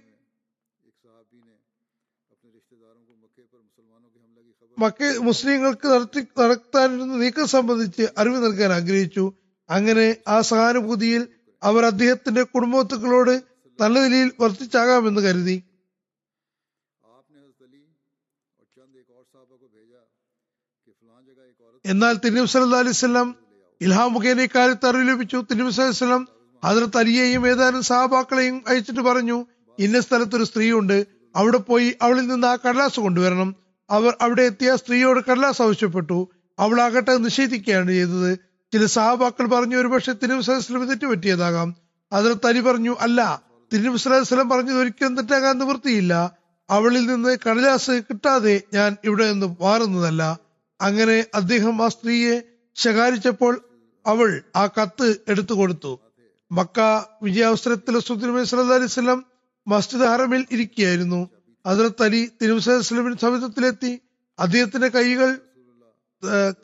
മക്ക 4.82 5.20
മുസ്ലിങ്ങൾക്ക് 5.20 5.88
നടത്തി 5.88 6.28
നടത്താനിരുന്ന 6.40 7.18
നീക്കം 7.18 7.48
സംബന്ധിച്ച് 7.48 8.08
അറിവ് 8.18 8.46
നൽകാൻ 8.46 8.74
ആഗ്രഹിച്ചു. 8.74 9.34
അങ്ങനെ 9.70 10.18
ആ 10.28 10.42
സഹാനുഭൂതിയിൽ 10.42 11.28
അവർ 11.64 11.86
അദ്ദേഹത്തിന്റെ 11.86 12.44
കുടുംബത്തുക്കളോട് 12.44 13.42
നല്ല 13.82 14.00
നിലയിൽ 14.00 14.32
വർത്തിച്ചാകാമെന്ന് 14.40 15.22
കരുതി. 15.22 15.64
എന്നാൽ 21.86 22.18
തിരുനബി 22.18 22.46
സല്ല 22.46 22.76
അലൈവല്ലാം 22.76 23.36
ഇൽഹാം 23.82 24.14
മുഖേനെ 24.14 24.44
ഇക്കാര്യത്തെ 24.44 24.88
അറിവ് 24.88 25.10
ലഭിച്ചു. 25.10 25.38
തിരുനബി 25.52 25.72
സല്ലാസ്ലം 25.72 26.28
ഹജറത്ത് 26.66 26.98
അലിയെയും 26.98 27.48
ഏതാനും 27.48 27.84
സഹാബാക്കളെയും 27.84 28.64
അയച്ചിട്ട് 28.68 29.02
പറഞ്ഞു 29.02 29.46
ഇന്ന 29.80 30.00
സ്ഥലത്തൊരു 30.00 30.44
സ്ത്രീയുണ്ട് 30.44 31.08
അവിടെ 31.36 31.58
പോയി 31.58 31.98
അവളിൽ 32.02 32.28
നിന്ന് 32.28 32.48
ആ 32.48 32.56
കടലാസ് 32.56 33.00
കൊണ്ടുവരണം. 33.00 33.61
അവർ 33.92 34.18
അവിടെ 34.22 34.42
എത്തിയ 34.42 34.76
സ്ത്രീയോട് 34.76 35.26
കടലാസ് 35.32 35.62
ആവശ്യപ്പെട്ടു. 35.62 36.28
അവൾ 36.60 36.82
ആകട്ടെ 36.82 37.18
നിഷേധിക്കുകയാണ് 37.18 37.92
ചെയ്തത്. 37.92 38.40
ചില 38.74 38.86
സഹാബാക്കൾ 38.86 39.46
പറഞ്ഞു 39.46 39.76
ഒരുപക്ഷെ 39.76 40.14
തിരുവസ്ലം 40.14 40.86
തെറ്റുപറ്റിയതാകാം. 40.86 41.76
അതിൽ 42.12 42.34
തനി 42.34 42.60
പറഞ്ഞു 42.60 42.96
അല്ല 43.00 43.42
തിരുവസ്ലം 43.74 44.50
പറഞ്ഞത് 44.50 44.78
ഒരിക്കലും 44.78 45.16
തെറ്റാകാൻ 45.16 45.58
നിവൃത്തിയില്ല. 45.58 46.42
അവളിൽ 46.70 47.06
നിന്ന് 47.06 47.38
കടലാസ് 47.50 47.92
കിട്ടാതെ 47.92 48.62
ഞാൻ 48.74 48.98
ഇവിടെ 49.04 49.32
നിന്ന് 49.32 49.56
മാറുന്നതല്ല. 49.62 50.40
അങ്ങനെ 50.82 51.26
അദ്ദേഹം 51.36 51.86
ആ 51.86 51.88
സ്ത്രീയെ 51.88 52.42
ശകാരിച്ചപ്പോൾ 52.76 53.62
അവൾ 54.06 54.42
ആ 54.56 54.68
കത്ത് 54.68 55.16
എടുത്തു 55.28 55.54
കൊടുത്തു. 55.54 56.00
മക്ക 56.52 56.80
വിജയാവസരത്തിൽ 57.24 57.98
അലിസ്ലം 58.74 59.26
മസ്ജിദ് 59.68 60.02
ഹറമിൽ 60.02 60.46
ഇരിക്കുകയായിരുന്നു. 60.52 61.30
ഹസരത്ത് 61.66 62.04
അലി 62.04 62.30
തിരുവസ്ലമിന് 62.42 63.18
സമീപത്തിലെത്തി 63.18 64.02
അദ്ദേഹത്തിന്റെ 64.40 64.88
കൈകൾ 64.88 65.40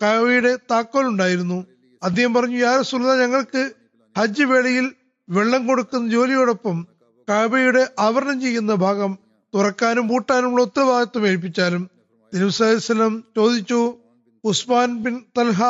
കാവയുടെ 0.01 0.57
താക്കോൽ 0.71 1.07
ഉണ്ടായിരുന്നു 1.07 1.65
അദ്ദേഹം 2.03 2.33
പറഞ്ഞു 2.33 2.57
യാ 2.57 2.81
സുലത 2.81 3.21
ഞങ്ങൾക്ക് 3.21 3.71
ഹജ്ജ് 4.17 4.43
വേളയിൽ 4.43 4.95
വെള്ളം 5.29 5.67
കൊടുക്കുന്ന 5.67 6.09
ജോലിയോടൊപ്പം 6.09 6.87
കാവയുടെ 7.29 7.87
ആവരണം 7.99 8.41
ചെയ്യുന്ന 8.41 8.73
ഭാഗം 8.73 9.17
തുറക്കാനും 9.55 10.07
പൂട്ടാനുമുള്ള 10.07 10.61
ഉത്തരവാദിത്വം 10.61 11.27
ഏൽപ്പിച്ചാലും 11.27 11.89
തിരുവസ്ലം 12.33 13.23
ചോദിച്ചു 13.35 13.97
ഉസ്മാൻ 14.43 15.03
ബിൻ 15.03 15.25
തൽഹ 15.37 15.63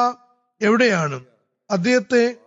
എവിടെയാണ്? 0.62 1.26
അദ്ദേഹത്തെ 1.72 2.38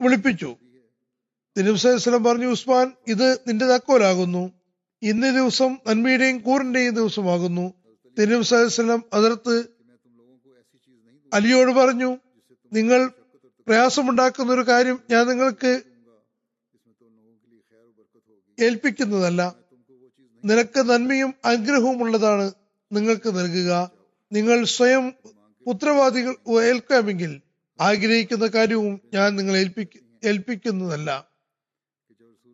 വിളിപ്പിച്ചു. 0.00 0.56
തിരുവസ്ലം 1.56 2.24
പറഞ്ഞു 2.24 2.46
ഉസ്മാൻ 2.46 2.92
ഇത് 3.08 3.38
നിന്റെ 3.48 3.64
തക്കോലാകുന്നു. 3.64 4.52
ഇന്ന് 5.02 5.34
ദിവസം 5.34 5.78
നന്മയുടെയും 5.88 6.38
കൂറിന്റെയും 6.38 6.94
ദിവസമാകുന്നു. 6.94 7.74
തിരുവസ്ലം 8.18 9.04
അതിർത്ത് 9.12 9.64
അലിയോട് 11.34 11.70
പറഞ്ഞു 11.70 12.16
നിങ്ങൾ 12.72 13.10
പ്രയാസമുണ്ടാക്കുന്ന 13.66 14.52
ഒരു 14.52 14.60
കാര്യം 14.60 15.00
ഞാൻ 15.10 15.26
നിങ്ങൾക്ക് 15.26 15.82
ഏൽപ്പിക്കുന്നതല്ല. 18.60 19.54
നിനക്ക് 20.44 20.78
നന്മയും 20.78 21.34
അനുഗ്രഹവും 21.44 22.02
ഉള്ളതാണ് 22.02 22.52
നിങ്ങൾക്ക് 22.92 23.38
നൽകുക. 23.38 23.90
നിങ്ങൾ 24.32 24.64
സ്വയം 24.64 25.12
ഉത്തരവാദികൾ 25.66 26.34
ഏൽക്കാമെങ്കിൽ 26.62 27.40
ആഗ്രഹിക്കുന്ന 27.80 28.46
കാര്യവും 28.46 29.00
ഞാൻ 29.14 29.36
നിങ്ങളെ 29.36 29.58
ഏൽപ്പിക്ക 29.58 29.98
ഏൽപ്പിക്കുന്നതല്ല. 30.24 31.29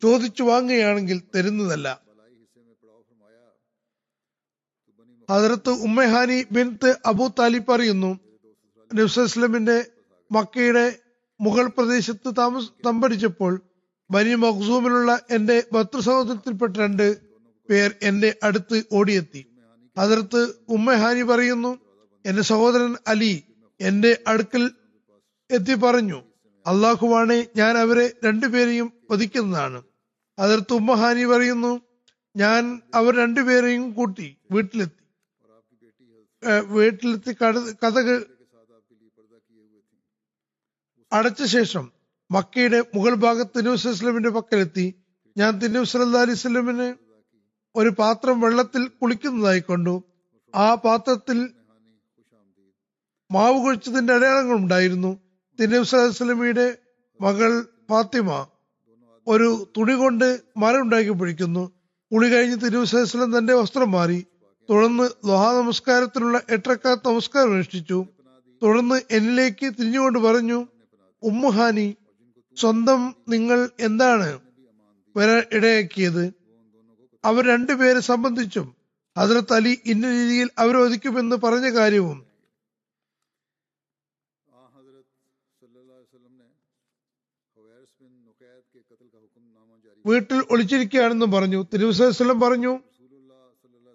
ചോദിച്ചു 0.03 0.43
വാങ്ങുകയാണെങ്കിൽ 0.43 1.21
തരുന്നതല്ല. 1.35 2.07
ഹജറത്ത് 5.31 5.69
ഉമ്മഹാനി 5.69 6.45
ബിൻത്ത് 6.51 6.97
അബു 7.05 7.33
താലിബ് 7.39 7.67
പറയുന്നു 7.67 8.19
നബ്സലമിന്റെ 8.93 9.91
മക്കയുടെ 10.31 10.99
മുഗൾ 11.41 11.67
പ്രദേശത്ത് 11.67 12.35
താമസ 12.37 12.63
തമ്പടിച്ചപ്പോൾ 12.85 13.61
ബനി 14.11 14.35
മഖ്സൂമിലുള്ള 14.35 15.19
എന്റെ 15.31 15.63
ഭർത്തൃ 15.73 15.99
സഹോദരത്തിൽപ്പെട്ട 15.99 16.77
രണ്ട് 16.77 17.17
പേർ 17.69 17.95
എന്റെ 18.01 18.35
അടുത്ത് 18.43 18.83
ഓടിയെത്തി. 18.91 19.45
അതിർത്ത് 19.97 20.53
ഉമ്മഹാനി 20.69 21.21
പറയുന്നു 21.21 21.79
എന്റെ 22.25 22.41
സഹോദരൻ 22.41 22.95
അലി 23.07 23.43
എന്റെ 23.81 24.23
അടുക്കൽ 24.27 24.71
എത്തി 25.51 25.73
പറഞ്ഞു. 25.73 26.26
അള്ളാഹുവാണെ 26.67 27.47
ഞാൻ 27.55 27.77
അവരെ 27.77 28.05
രണ്ടുപേരെയും 28.25 28.87
വധിക്കുന്നതാണ്. 29.11 29.79
അതിർത്ത് 30.39 30.73
ഉമ്മഹാനി 30.73 31.25
പറയുന്നു 31.25 31.81
ഞാൻ 32.35 32.81
അവർ 32.93 33.15
രണ്ടുപേരെയും 33.15 33.93
കൂട്ടി 33.93 34.37
വീട്ടിലെത്തി. 34.51 35.03
വീട്ടിലെത്തി 36.75 37.31
കഥകൾ 37.41 37.75
കഥക് 37.83 38.15
അടച്ച 41.11 41.43
ശേഷം 41.43 41.91
മക്കയുടെ 42.31 42.79
മുഗൾ 42.95 43.13
ഭാഗത്ത് 43.13 43.59
തിരുവസ് 43.59 43.87
ഇസ്ലമിന്റെ 43.87 44.29
പക്കലെത്തി. 44.29 44.85
ഞാൻ 45.37 45.83
സല്ലാ 45.91 46.21
അലൈഹി 46.21 46.37
സ്വലമിന് 46.37 46.87
ഒരു 47.75 47.89
പാത്രം 47.89 48.41
വെള്ളത്തിൽ 48.41 48.87
കുളിക്കുന്നതായി 48.87 49.63
കണ്ടു. 49.69 50.03
ആ 50.55 50.75
പാത്രത്തിൽ 50.75 51.37
മാവ് 53.31 53.57
കുഴിച്ചതിന്റെ 53.63 54.13
അടയാളങ്ങൾ 54.13 54.55
ഉണ്ടായിരുന്നു. 54.55 55.11
തിരുവസ് 55.61 56.11
സ്വലമിയുടെ 56.11 56.77
മകൾ 57.21 57.65
ഫാത്തിമ 57.89 58.45
ഒരു 59.27 59.67
തുണി 59.77 59.93
കൊണ്ട് 59.93 60.41
മരം 60.57 60.81
ഉണ്ടാക്കി 60.81 61.09
പിടിക്കുന്നു 61.09 61.71
കുളി 62.11 62.27
കഴിഞ്ഞ് 62.27 62.57
തിരുവസ്ലം 62.65 63.37
തന്റെ 63.37 63.53
വസ്ത്രം 63.53 63.91
മാറി. 63.91 64.25
തുടർന്ന് 64.69 65.09
ലോഹാ 65.27 65.61
നമസ്കാരത്തിനുള്ള 65.61 66.41
എട്ടക്കാത്ത 66.49 66.99
നമസ്കാരം 67.07 67.53
അനുഷ്ഠിച്ചു. 67.53 68.05
തുടർന്ന് 68.63 69.01
എന്നിലേക്ക് 69.11 69.65
തിരിഞ്ഞുകൊണ്ട് 69.65 70.19
പറഞ്ഞു 70.19 70.67
ഉമ്മുഹാനി 71.23 71.97
സ്വന്തം 72.57 73.15
നിങ്ങൾ 73.29 73.69
എന്താണ് 73.79 74.39
വരാൻ 75.17 75.43
ഇടയാക്കിയത്? 75.53 76.33
അവർ 77.25 77.45
രണ്ടുപേരെ 77.45 77.99
സംബന്ധിച്ചും 77.99 78.75
അതിലെ 79.17 79.53
അലി 79.53 79.77
ഇന്ന 79.85 80.11
രീതിയിൽ 80.11 80.49
അവരെ 80.57 80.77
വധിക്കുമെന്ന് 80.77 81.35
പറഞ്ഞ 81.35 81.69
കാര്യവും 81.69 82.26
വീട്ടിൽ 90.07 90.43
ഒളിച്ചിരിക്കുകയാണെന്നും 90.51 91.31
പറഞ്ഞു. 91.31 91.65
തിരുവസ്ലം 91.73 92.39
പറഞ്ഞു 92.39 92.79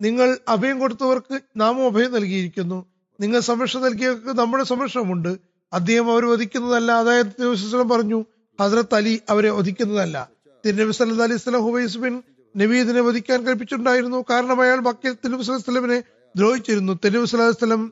നിങ്ങൾ 0.03 0.39
അഭയം 0.49 0.79
കൊടുത്തവർക്ക് 0.79 1.41
നാമം 1.57 1.87
അഭയം 1.87 2.13
നൽകിയിരിക്കുന്നു. 2.13 2.87
നിങ്ങൾ 3.21 3.41
സംരക്ഷണം 3.41 3.83
നൽകിയവർക്ക് 3.83 4.39
നമ്മുടെ 4.39 4.65
സംരക്ഷണമുണ്ട്. 4.65 5.39
അദ്ദേഹം 5.73 6.13
അവരെ 6.13 6.27
വധിക്കുന്നതല്ല. 6.27 6.93
അതായത് 6.93 7.27
തിരുവസ്ലം 7.27 7.89
പറഞ്ഞു 7.89 8.25
ഹസ്രത്ത് 8.61 8.95
അലി 8.95 9.21
അവരെ 9.29 9.51
വധിക്കുന്നതല്ല. 9.51 10.29
തിരുനബി 10.67 10.93
സല്ലാ 10.93 11.25
അലൈഹി 11.25 11.39
സ്വലം 11.39 11.65
ഹുബൈസ് 11.65 11.99
ബിൻ 11.99 12.23
നബീദിനെ 12.57 13.01
വധിക്കാൻ 13.01 13.47
കൽപ്പിച്ചിട്ടുണ്ടായിരുന്നു. 13.47 14.25
കാരണം 14.31 14.63
അയാൾ 14.63 14.81
മക്കയിൽ 14.81 15.13
തിരുനബി 15.13 15.43
സ്വലമിനെ 15.43 16.03
ദ്രോഹിച്ചിരുന്നു. 16.37 16.93
തിരുനബി 17.05 17.37
അലൈഹി 17.37 17.91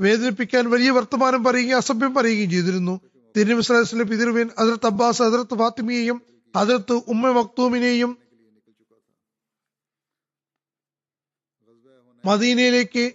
വേദനിപ്പിക്കാൻ 0.00 0.70
വലിയ 0.70 0.90
വർത്തമാനം 0.90 1.44
പറയുകയും 1.44 1.76
അസഭ്യം 1.76 2.14
പറയുകയും 2.14 2.50
ചെയ്തിരുന്നു. 2.50 3.00
തിരുനബി 3.36 3.58
വസല്ലം 3.58 4.08
പിതൃവ്യൻ 4.08 4.50
ഹസ്രത്ത് 4.60 4.86
അബ്ബാസ് 4.86 5.22
ഹസ്രത്ത് 5.22 5.58
ഫാത്തിമയെയും 5.58 6.29
ഹസ്രത്ത് 6.56 6.92
ഉമ്മ 6.92 7.30
മക്തൂമിനെയും 7.30 8.18
മദീനയിലേക്ക് 12.26 13.12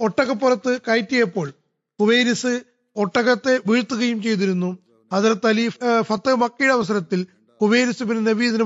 ഒട്ടകപ്പുറത്ത് 0.00 0.80
കയറ്റിയപ്പോൾ 0.88 1.52
കുവൈരിസ് 2.00 2.62
ഒട്ടകത്തെ 2.96 3.60
വീഴ്ത്തുകയും 3.66 4.22
ചെയ്തിരുന്നു. 4.22 4.78
ഹജറത്ത് 5.12 5.46
അലി 5.46 5.68
ഫത്ത 6.00 6.30
മക്കയുടെ 6.30 6.72
അവസരത്തിൽ 6.72 7.26
കുവൈരിസ് 7.60 8.02
ബിൻ 8.02 8.24
നബീദിനെ 8.24 8.64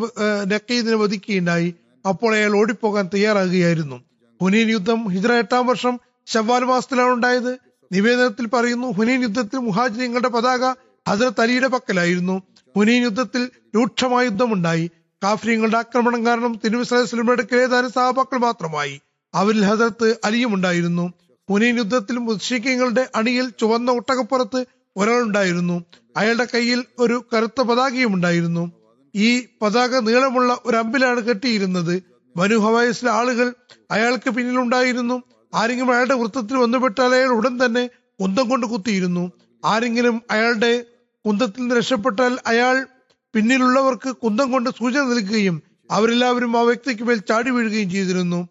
നക്കീദിനെ 0.53 0.97
വധിക്കുകയുണ്ടായി. 0.97 1.75
അപ്പോൾ 2.09 2.35
അയാൾ 2.35 2.57
ഓടിപ്പോകാൻ 2.57 3.11
തയ്യാറാകുകയായിരുന്നു. 3.15 3.99
ഹുനൈൻ 4.43 4.69
യുദ്ധം 4.69 5.09
ഹിജ്ര 5.09 5.33
എട്ടാം 5.33 5.67
വർഷം 5.67 6.01
ഷവ്വാൽ 6.27 6.65
മാസത്തിലാണ് 6.65 7.13
ഉണ്ടായത്. 7.13 7.53
നിവേദനത്തിൽ 7.93 8.47
പറയുന്നു 8.47 8.87
ഹുനൈൻ 8.87 9.23
യുദ്ധത്തിൽ 9.23 9.59
മുഹാജിനങ്ങളുടെ 9.59 10.29
പതാക 10.29 10.65
ഹസരത്ത് 11.09 11.41
അലിയുടെ 11.41 11.67
പക്കലായിരുന്നു. 11.67 12.43
ഹുനൈൻ 12.77 13.03
യുദ്ധത്തിൽ 13.03 13.51
രൂക്ഷമായ 13.77 14.25
യുദ്ധമുണ്ടായി. 14.25 14.91
കാഫ്രീങ്ങളുടെ 15.25 15.77
ആക്രമണം 15.77 16.27
കാരണം 16.27 16.61
തിരുവിസ്ലാമിയുടെ 16.65 17.57
ഏതാനും 17.57 17.91
സഹാബാക്കൾ 17.91 18.39
മാത്രമായി. 18.39 19.01
അവരിൽ 19.35 19.65
ഹസരത്ത് 19.65 20.17
അലിയും 20.25 20.55
ഉണ്ടായിരുന്നു. 20.55 21.13
മുനീൻ 21.51 21.77
യുദ്ധത്തിൽ 21.77 22.19
മുസ്ലിങ്ങളുടെ 22.19 23.09
അണിയിൽ 23.15 23.51
ചുവന്ന 23.61 23.91
ഒട്ടകപ്പുറത്ത് 23.91 24.65
ഒരാളുണ്ടായിരുന്നു. 24.97 25.85
അയാളുടെ 26.17 26.47
കയ്യിൽ 26.55 26.85
ഒരു 26.99 27.25
കറുത്ത 27.35 27.63
പതാകയും 27.63 28.15
ഉണ്ടായിരുന്നു. 28.15 28.73
ഈ 29.15 29.47
പതാക 29.63 29.99
നീളമുള്ള 29.99 30.59
ഒരു 30.67 30.77
അമ്പിലാണ് 30.77 31.21
കെട്ടിയിരുന്നത്. 31.21 32.03
മനു 32.37 32.57
ഹവായസിലെ 32.57 33.11
ആളുകൾ 33.11 33.55
അയാൾക്ക് 33.91 34.31
പിന്നിലുണ്ടായിരുന്നു 34.31 35.23
ആരെങ്കിലും 35.55 35.93
അയാളുടെ 35.93 36.15
വൃത്തത്തിൽ 36.15 36.57
വന്നുപെട്ടാൽ 36.57 37.15
അയാൾ 37.15 37.29
ഉടൻ 37.29 37.65
തന്നെ 37.65 37.91
കുന്തം 38.21 38.49
കൊണ്ട് 38.49 38.67
കുത്തിയിരുന്നു. 38.67 39.33
ആരെങ്കിലും 39.65 40.23
അയാളുടെ 40.31 40.85
കുന്തത്തിൽ 41.27 41.61
നിന്ന് 41.61 41.75
രക്ഷപ്പെട്ടാൽ 41.75 42.39
അയാൾ 42.47 42.87
പിന്നിലുള്ളവർക്ക് 43.35 44.17
കുന്തം 44.17 44.53
കൊണ്ട് 44.53 44.71
സൂചന 44.71 45.03
നൽകുകയും 45.03 45.63
അവരെല്ലാവരും 45.91 46.59
ആ 46.59 46.63
വ്യക്തിക്ക് 46.63 47.03
മേൽ 47.03 47.19
ചാടി 47.19 47.51
വീഴുകയും 47.51 47.91
ചെയ്തിരുന്നു. 47.91 48.49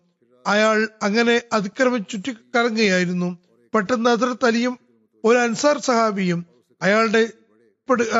അയാൾ 0.48 0.88
അങ്ങനെ 1.04 1.42
അതിക്രമം 1.54 2.06
ചുറ്റിക്കറങ്ങുകയായിരുന്നു. 2.06 3.38
പെട്ടെന്ന് 3.74 4.10
അതിർത്ത് 4.10 4.46
അലിയും 4.46 4.80
ഒരു 5.24 5.38
അൻസാർ 5.38 5.78
സഹാബിയും 5.80 6.46
അയാളുടെ 6.82 7.30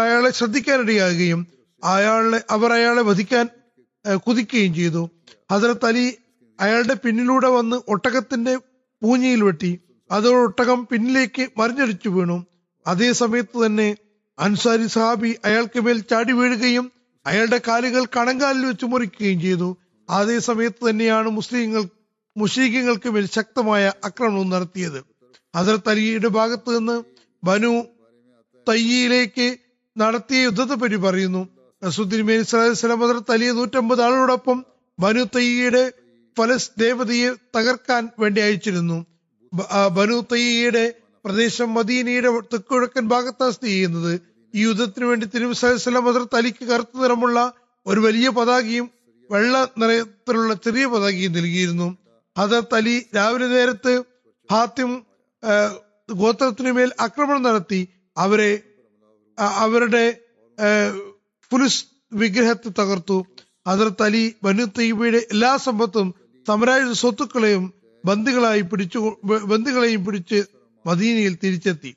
അയാളെ 0.02 0.30
ശ്രദ്ധിക്കാനിടയാകുകയും 0.30 1.48
അയാളെ 1.84 2.42
അവർ 2.50 2.74
അയാളെ 2.74 3.02
വധിക്കാൻ 3.02 3.50
കുതിക്കുകയും 4.16 4.74
ചെയ്തു. 4.74 5.10
ഹസരത്ത് 5.52 5.86
അലി 5.86 6.18
അയാളുടെ 6.60 6.94
പിന്നിലൂടെ 6.94 7.48
വന്ന് 7.48 7.78
ഒട്ടകത്തിന്റെ 7.88 8.56
പൂഞ്ഞിയിൽ 9.02 9.44
വെട്ടി. 9.44 9.80
അതോടെ 10.12 10.38
ഒട്ടകം 10.38 10.88
പിന്നിലേക്ക് 10.92 11.48
മറിഞ്ഞടിച്ചു 11.58 12.10
വീണു. 12.10 12.46
അതേ 12.88 13.12
സമയത്ത് 13.14 13.66
തന്നെ 13.66 13.88
അൻസാരി 14.38 14.88
സഹാബി 14.96 15.32
അയാൾക്ക് 15.48 15.80
മേൽ 15.86 15.98
ചാടി 16.12 16.34
വീഴുകയും 16.40 16.86
അയാളുടെ 17.26 17.60
കാലുകൾ 17.68 18.04
കണങ്കാലിൽ 18.16 18.64
വെച്ച് 18.66 18.86
മുറിക്കുകയും 18.86 19.40
ചെയ്തു. 19.42 19.70
അതേ 20.10 20.38
സമയത്ത് 20.50 20.82
തന്നെയാണ് 20.90 21.30
മുസ്ലിങ്ങൾ 21.30 21.84
മുഷീഖിങ്ങൾക്ക് 22.36 23.10
മേൽ 23.16 23.26
ശക്തമായ 23.38 23.92
ആക്രമണം 24.08 24.50
നടത്തിയത്. 24.50 25.00
ഹസരത്ത് 25.54 25.90
അലിയുടെ 25.90 26.30
ഭാഗത്ത് 26.38 26.70
നിന്ന് 26.78 26.98
ബനു 27.44 27.72
തയ്യയിലേക്ക് 28.68 29.48
നടത്തിയ 29.96 30.44
യുദ്ധത്തെ 30.44 30.76
പറ്റി 30.82 30.96
പറയുന്നു 30.96 31.42
റസൂദ്ദീൻ 31.82 32.22
മേനി 32.26 32.46
സ്വലം 32.52 33.00
ഹസരത്ത് 33.04 33.34
അലിയെ 33.36 33.52
നൂറ്റമ്പത് 33.52 34.02
ആളുകളോടൊപ്പം 34.02 34.58
ബനു 35.00 35.24
തയ്യയുടെ 35.36 35.84
ഫലസ് 36.38 36.72
ദേവതയെ 36.80 37.30
തകർക്കാൻ 37.56 38.04
വേണ്ടി 38.20 38.42
അയച്ചിരുന്നു. 38.42 38.98
ബനു 39.98 40.18
തയ്യയുടെ 40.32 40.86
പ്രദേശം 41.26 41.74
മദീനയുടെ 41.74 42.30
തെക്കുകിഴക്കൻ 42.30 43.08
ഭാഗത്താണ് 43.08 43.52
സ്ഥിതി 43.52 43.72
ചെയ്യുന്നത്. 43.72 44.22
ഈ 44.56 44.64
യുദ്ധത്തിന് 44.64 45.06
വേണ്ടി 45.06 45.26
തിരുവസ്ലാം 45.26 46.08
അതിർ 46.08 46.24
തലിക്ക് 46.34 46.66
കറുത്ത 46.66 47.02
നിറമുള്ള 47.02 47.54
ഒരു 47.86 48.00
വലിയ 48.00 48.30
പതാകയും 48.30 48.92
വെള്ള 49.32 49.68
നിറത്തിലുള്ള 49.78 50.54
ചെറിയ 50.54 50.86
പതാകയും 50.86 51.32
നൽകിയിരുന്നു. 51.32 51.98
ഹദർ 52.38 52.64
തലി 52.74 53.06
രാവിലെ 53.16 53.48
നേരത്ത് 53.48 54.04
ഹാത്തിം 54.52 54.92
ഗോത്രത്തിനുമേൽ 54.94 56.18
ഗോത്രത്തിനു 56.18 56.72
മേൽ 56.72 56.92
ആക്രമണം 57.00 57.44
നടത്തി. 57.44 57.88
അവരെ 58.18 58.60
അവരുടെ 59.38 60.20
പുലിസ് 61.52 61.86
വിഗ്രഹത്തെ 62.14 62.70
തകർത്തു. 62.70 63.26
അതർ 63.68 63.90
തലി 64.02 64.36
ബനു 64.44 64.64
തയ്യബയുടെ 64.64 65.28
എല്ലാ 65.32 65.58
സമ്പത്തും 65.58 66.14
സാമ്രാജ്യ 66.48 66.94
സ്വത്തുക്കളെയും 66.94 67.74
ബന്ദികളായി 68.06 68.62
പിടിച്ചു 68.62 69.16
ബന്ദികളെയും 69.24 70.06
പിടിച്ച് 70.06 70.61
മദീനയിൽ 70.86 71.38
തിരിച്ചെത്തി. 71.44 71.96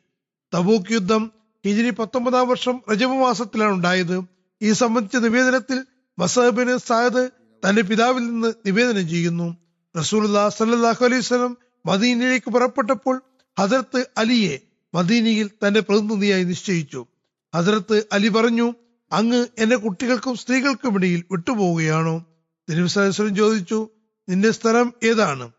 തബൂക്ക് 0.55 0.93
യുദ്ധം 0.93 1.33
ഹിജിരി 1.67 1.91
പത്തൊമ്പതാം 1.91 2.49
വർഷം 2.49 2.83
റജബ് 2.91 3.21
മാസത്തിലാണ് 3.21 3.73
ഉണ്ടായത്. 3.73 4.25
ഈ 4.63 4.73
സംബന്ധിച്ച 4.73 5.17
നിവേദനത്തിൽ 5.17 5.85
മസഹബിന് 6.19 6.77
സാദ് 6.77 7.31
തന്റെ 7.63 7.83
പിതാവിൽ 7.83 8.23
നിന്ന് 8.27 8.53
നിവേദനം 8.67 9.09
ചെയ്യുന്നു. 9.09 9.57
റസൂലുല്ലാ 9.99 10.49
സല്ലാഹു 10.49 11.05
അലൈഹി 11.05 11.21
വസല്ലം 11.21 11.57
മദീനയിലേക്ക് 11.87 12.51
പുറപ്പെട്ടപ്പോൾ 12.51 13.23
ഹസരത്ത് 13.59 14.07
അലിയെ 14.19 14.59
മദീനയിൽ 14.95 15.51
തന്റെ 15.67 15.81
പ്രതിനിധിയായി 15.81 16.45
നിശ്ചയിച്ചു. 16.45 17.07
ഹസരത്ത് 17.55 18.05
അലി 18.13 18.29
പറഞ്ഞു 18.29 18.75
അങ്ങ് 19.13 19.47
എന്റെ 19.59 19.77
കുട്ടികൾക്കും 19.77 20.37
സ്ത്രീകൾക്കും 20.37 20.95
ഇടയിൽ 20.95 21.25
വിട്ടുപോവുകയാണോ? 21.31 22.25
തിരുവസരം 22.71 23.37
ചോദിച്ചു 23.37 23.89
നിന്റെ 24.29 24.51
സ്ഥലം 24.51 24.93
ഏതാണ്? 25.03 25.51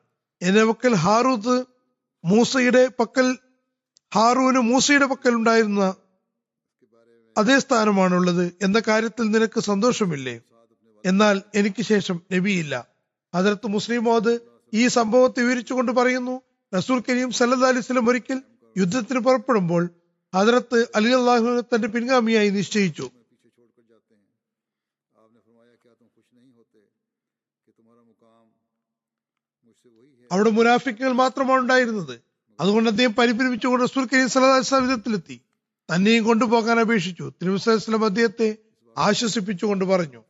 എന്റെ 0.41 0.63
വക്കൽ 0.63 0.93
ഹാറൂത്ത് 0.93 1.74
മൂസയുടെ 2.26 2.88
പക്കൽ 2.99 3.38
ഹാറൂന് 4.15 4.57
മൂസയുടെ 4.57 5.05
പക്കൽ 5.05 5.34
ഉണ്ടായിരുന്ന 5.36 5.95
അതേ 7.38 7.59
സ്ഥാനമാണുള്ളത്. 7.59 8.53
എന്ന 8.61 8.82
കാര്യത്തിൽ 8.88 9.23
നിനക്ക് 9.23 9.59
സന്തോഷമില്ലേ? 9.59 10.41
എന്നാൽ 11.05 11.41
എനിക്ക് 11.55 11.82
ശേഷം 11.82 12.21
നബിയില്ല. 12.34 12.88
അതിർത്ത് 13.34 13.67
മുസ്ലിം 13.67 14.03
മോദ് 14.03 14.39
ഈ 14.73 14.88
സംഭവത്തെ 14.88 15.39
വിവരിച്ചുകൊണ്ട് 15.43 15.91
പറയുന്നു 15.91 16.41
റസൂൽ 16.78 17.03
കരീം 17.09 17.32
സല്ലല്ലാഹു 17.32 17.71
അലൈഹി 17.71 17.86
വസല്ലം 17.86 18.09
ഒരിക്കൽ 18.09 18.41
യുദ്ധത്തിന് 18.78 19.19
പുറപ്പെടുമ്പോൾ 19.19 19.89
ഹജറത്ത് 20.36 20.88
അലി 20.95 21.09
അള്ളാഹുവിനെ 21.09 21.61
തന്റെ 21.61 21.88
പിൻഗാമിയായി 21.88 22.49
നിശ്ചയിച്ചു. 22.49 23.11
അവിടെ 30.32 30.49
മുനാഫിക്കുകൾ 30.49 31.11
മാത്രമാണ് 31.11 31.61
ഉണ്ടായിരുന്നത്. 31.61 32.21
അതുകൊണ്ട് 32.59 32.89
അദ്ദേഹം 32.89 33.13
പരിഭ്രമിച്ചുകൊണ്ട് 33.13 33.84
റസൂൽ 33.84 34.07
കരീം 34.13 34.30
സലഹുസ്ലാം 34.30 34.88
വിധത്തിലെത്തി. 34.88 35.41
തന്നെയും 35.95 36.23
കൊണ്ടുപോകാൻ 36.23 36.80
അപേക്ഷിച്ചു. 36.80 37.34
തിരുവസ്ലാം 37.41 38.05
അദ്ദേഹത്തെ 38.05 38.57
ആശ്വസിപ്പിച്ചുകൊണ്ട് 38.97 39.86
പറഞ്ഞു. 39.86 40.23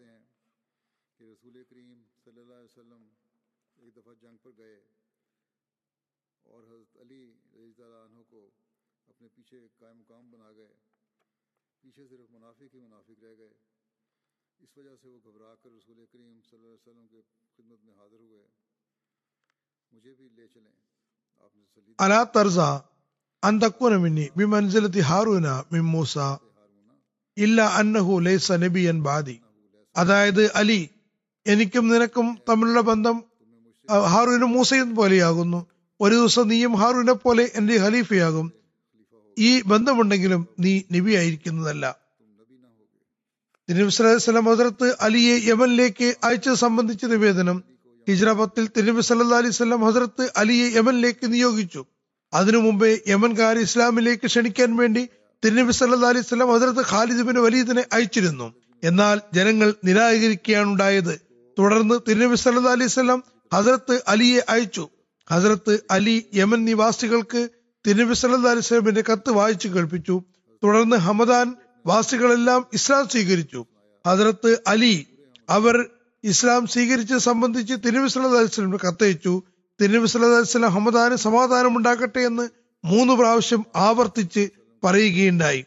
اس 14.59 14.77
وجہ 14.77 14.95
سے 15.01 15.07
وہ 15.09 15.19
گھبرا 15.25 15.53
کر 15.63 15.69
رسول 15.77 16.05
کریم 16.13 16.39
صلی 16.49 16.59
اللہ 16.59 16.67
علیہ 16.67 16.91
وسلم 16.91 17.07
کے 17.07 17.21
خدمت 17.57 17.85
میں 17.85 17.93
حاضر 17.93 18.19
ہوئے 18.19 18.64
على 22.01 22.25
طرز 22.25 22.59
أن 23.45 23.59
تكون 23.59 23.97
مني 23.97 24.31
بمنزلة 24.37 24.95
هارون 25.11 25.47
من 25.71 25.79
موسى 25.79 26.37
إلا 27.39 27.79
أنه 27.79 28.21
അതായത് 29.97 30.51
അലി 30.55 30.89
എനിക്കും 31.47 31.87
നിനക്കും 31.87 32.37
തമ്മിലുള്ള 32.49 32.81
ബന്ധം 32.81 33.23
ഹാറൂനും 33.91 34.51
മൂസയും 34.51 34.95
പോലെയാകുന്നു. 34.95 35.67
ഒരു 36.01 36.15
ദിവസം 36.15 36.47
നീയും 36.47 36.73
ഹാറൂനെ 36.75 37.11
പോലെ 37.11 37.51
എന്റെ 37.55 37.73
ഖലീഫയാകും. 37.73 38.51
ഈ 39.39 39.61
ബന്ധമുണ്ടെങ്കിലും 39.61 40.47
നീ 40.59 40.81
നബി 40.91 41.11
ആയിരിക്കുന്നതല്ല. 41.15 41.95
തിരുവസ്ലം 43.69 44.45
ഹസരത്ത് 44.45 44.95
അലിയെ 45.01 45.39
യമനിലേക്ക് 45.43 46.15
അയച്ചത് 46.23 46.53
സംബന്ധിച്ച 46.53 47.05
നിവേദനം 47.05 47.74
ഹിജ്ര 48.09 48.31
പത്തിൽ 48.31 48.65
തിരുനബി 48.77 49.01
സല്ലാ 49.01 49.37
അലൈഹി 49.37 49.53
സ്വലം 49.53 49.81
ഹസരത്ത് 49.85 50.33
അലിയെ 50.37 50.67
യമനിലേക്ക് 50.75 51.33
നിയോഗിച്ചു. 51.33 51.85
അതിനു 52.33 52.57
മുമ്പേ 52.57 52.99
യമൻകാർ 53.07 53.57
ഇസ്ലാമിലേക്ക് 53.59 54.25
ക്ഷണിക്കാൻ 54.25 54.75
വേണ്ടി 54.75 55.07
തിരുനബി 55.43 55.71
സല്ലാ 55.71 56.09
അലൈഹി 56.09 56.25
സ്വലം 56.25 56.51
ഹസരത്ത് 56.53 56.83
ഖാലിദ് 56.89 57.21
ബിൻ 57.21 57.39
വലീദിനെ 57.41 57.85
അയച്ചിരുന്നു. 57.93 58.53
എന്നാൽ 58.83 59.21
ജനങ്ങൾ 59.33 59.73
നിരാകരിക്കുകയാണ് 59.85 60.69
ഉണ്ടായത് 60.69 61.19
തുടർന്ന് 61.59 61.95
തിരുനബി 62.07 62.35
സല്ലാ 62.35 62.71
അലൈഹി 62.71 62.89
സ്വലം 62.89 63.23
ഹസരത്ത് 63.53 64.01
അലിയെ 64.07 64.41
അയച്ചു. 64.49 64.89
ഹസരത്ത് 65.31 65.79
അലി 65.91 66.25
യമൻ 66.33 66.65
നിവാസികൾക്ക് 66.65 67.49
തിരുനബി 67.87 68.13
സല്ലാ 68.13 68.51
അലൈഹി 68.51 68.67
സ്വലമിന്റെ 68.67 69.03
കത്ത് 69.11 69.31
വായിച്ചു 69.31 69.67
കേൾപ്പിച്ചു. 69.67 70.21
തുടർന്ന് 70.63 70.95
ഹമദാൻ 70.95 71.55
വാസികളെല്ലാം 71.85 72.65
ഇസ്ലാം 72.73 73.09
സ്വീകരിച്ചു. 73.09 73.65
ഹസരത്ത് 74.07 74.51
അലി 74.67 75.07
അവർ 75.49 75.75
ഇസ്ലാം 76.25 76.67
സ്വീകരിച്ചത് 76.67 77.17
സംബന്ധിച്ച് 77.17 77.73
തിരുനബി 77.85 78.77
കത്തയച്ചു 78.87 79.43
തിരുനബി 79.81 80.07
ഹമദാന് 80.67 81.15
സമാധാനം 81.15 81.77
ഉണ്ടാക്കട്ടെ 81.77 82.19
എന്ന് 82.19 82.49
മൂന്ന് 82.85 83.13
പ്രാവശ്യം 83.13 83.65
ആവർത്തിച്ച് 83.75 84.49
പറയുകയുണ്ടായി. 84.83 85.65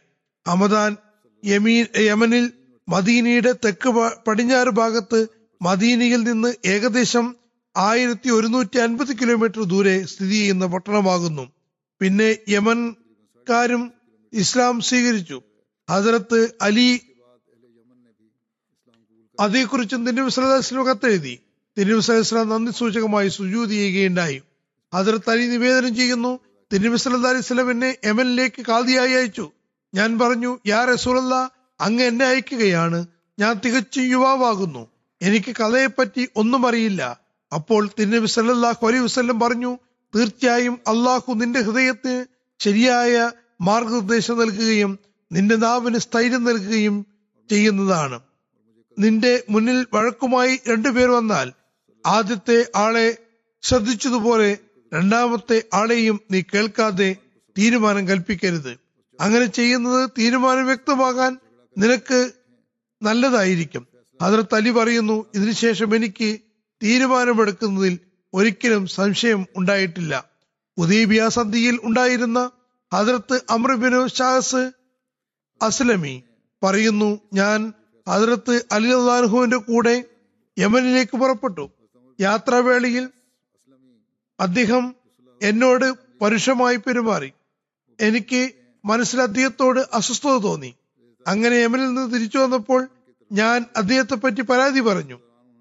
ഹമദാൻ 0.48 0.96
യമീൻ 1.44 1.86
യമനിൽ 1.96 2.52
മദീനയുടെ 2.88 3.52
തെക്ക് 3.52 3.88
പടിഞ്ഞാറ് 4.26 4.68
ഭാഗത്ത് 4.68 5.26
മദീനയിൽ 5.62 6.22
നിന്ന് 6.22 6.54
ഏകദേശം 6.66 7.36
ആയിരത്തി 7.76 8.30
ഒരുന്നൂറ്റി 8.30 8.78
അൻപത് 8.78 9.18
കിലോമീറ്റർ 9.18 9.62
ദൂരെ 9.64 10.06
സ്ഥിതി 10.06 10.30
ചെയ്യുന്ന 10.30 10.66
പട്ടണമാകുന്നു. 10.66 11.52
പിന്നെ 12.00 12.36
യമൻകാരും 12.48 13.92
ഇസ്ലാം 14.32 14.80
സ്വീകരിച്ചു. 14.80 15.42
ഹസരത്ത് 15.90 16.40
അലി 16.62 17.00
അതേക്കുറിച്ചും 19.38 20.06
തിരുനബി 20.06 20.86
കത്തെഴുതി 20.88 21.38
തിരുനബി 21.78 22.34
നന്ദി 22.34 22.72
സൂചകമായി 22.72 23.28
സുജൂതി 23.28 23.74
ചെയ്യുകയുണ്ടായി. 23.74 24.42
ഹസരത്ത് 24.94 25.30
അലി 25.30 25.46
നിവേദനം 25.46 25.96
ചെയ്യുന്നു 25.96 26.40
തിരുനബി 26.72 26.94
വസല്ലം 26.94 27.70
എന്നെ 27.70 27.96
യമനിലേക്ക് 28.04 28.66
കാതിയായി 28.66 29.12
അയച്ചു. 29.12 29.50
ഞാൻ 29.94 30.18
പറഞ്ഞു 30.18 30.58
യാ 30.66 30.84
റസൂലല്ല 30.84 31.50
അങ്ങ് 31.80 32.04
എന്നെ 32.04 32.26
അയക്കുകയാണ്. 32.26 33.06
ഞാൻ 33.38 33.60
തികച്ചും 33.64 34.02
യുവാവാകുന്നു. 34.02 34.88
എനിക്ക് 35.22 35.56
കഥയെപ്പറ്റി 35.56 36.28
ഒന്നും 36.36 36.66
അറിയില്ല. 36.66 37.20
അപ്പോൾ 37.54 37.90
തിരുനബി 37.98 38.26
സല്ലാഹു 38.26 38.86
അലൈഹി 38.86 39.02
വസ്ല്ലം 39.02 39.40
പറഞ്ഞു 39.40 39.78
തീർച്ചയായും 40.14 40.78
അള്ളാഹു 40.86 41.32
നിന്റെ 41.34 41.60
ഹൃദയത്തിന് 41.60 42.24
ശരിയായ 42.60 43.30
മാർഗനിർദ്ദേശം 43.60 44.38
നൽകുകയും 44.38 44.98
നിന്റെ 45.32 45.56
നാവിന് 45.56 45.98
സ്ഥൈര്യം 45.98 46.44
നൽകുകയും 46.44 47.06
ചെയ്യുന്നതാണ്. 47.50 48.20
നിന്റെ 48.98 49.44
മുന്നിൽ 49.50 49.86
വഴക്കുമായി 49.94 50.60
രണ്ടുപേർ 50.68 51.08
വന്നാൽ 51.08 51.52
ആദ്യത്തെ 52.06 52.66
ആളെ 52.76 53.16
ശ്രദ്ധിച്ചതുപോലെ 53.62 54.58
രണ്ടാമത്തെ 54.94 55.64
ആളെയും 55.74 56.20
നീ 56.30 56.42
കേൾക്കാതെ 56.54 57.16
തീരുമാനം 57.58 58.08
കൽപ്പിക്കരുത്. 58.08 58.78
അങ്ങനെ 59.20 59.46
ചെയ്യുന്നത് 59.46 60.10
തീരുമാനം 60.18 60.66
വ്യക്തമാകാൻ 60.66 61.38
നിനക്ക് 61.78 62.30
നല്ലതായിരിക്കും. 63.02 63.86
ഹജറത്ത് 64.22 64.54
അലി 64.54 64.70
പറയുന്നു 64.70 65.26
ഇതിനുശേഷം 65.34 65.96
എനിക്ക് 65.96 66.38
തീരുമാനമെടുക്കുന്നതിൽ 66.82 67.98
ഒരിക്കലും 68.34 68.86
സംശയം 68.86 69.46
ഉണ്ടായിട്ടില്ല. 69.56 70.24
ഉദീബിയ 70.78 71.28
സന്ധിയിൽ 71.28 71.80
ഉണ്ടായിരുന്ന 71.82 72.50
ഹജറത്ത് 72.94 73.40
അമ്രബിനു 73.50 74.06
ഷാസ് 74.06 74.70
അസ്ലമി 75.62 76.22
പറയുന്നു 76.62 77.20
ഞാൻ 77.32 77.72
ഹജറത്ത് 78.08 78.64
അലി 78.72 78.92
കൂടെ 79.56 80.04
യമനിലേക്ക് 80.58 81.16
പുറപ്പെട്ടു. 81.16 81.70
യാത്രാവേളയിൽ 82.20 83.10
അദ്ദേഹം 84.40 84.94
എന്നോട് 85.42 85.94
പരുഷമായി 86.20 86.76
പെരുമാറി. 86.76 87.32
എനിക്ക് 88.00 88.50
മനസ്സിൽ 88.84 89.22
അദ്ദേഹത്തോട് 89.22 89.80
അസ്വസ്ഥത 89.92 90.38
തോന്നി. 90.38 90.74
അങ്ങനെ 91.26 91.54
യമനിൽ 91.54 91.86
നിന്ന് 91.86 92.12
തിരിച്ചു 92.12 92.38
വന്നപ്പോൾ 92.38 92.88
ഞാൻ 93.32 93.64
അദ്ദേഹത്തെ 93.76 94.14
പറ്റി 94.14 94.40
പരാതി 94.40 94.80
പറഞ്ഞു. 94.80 95.18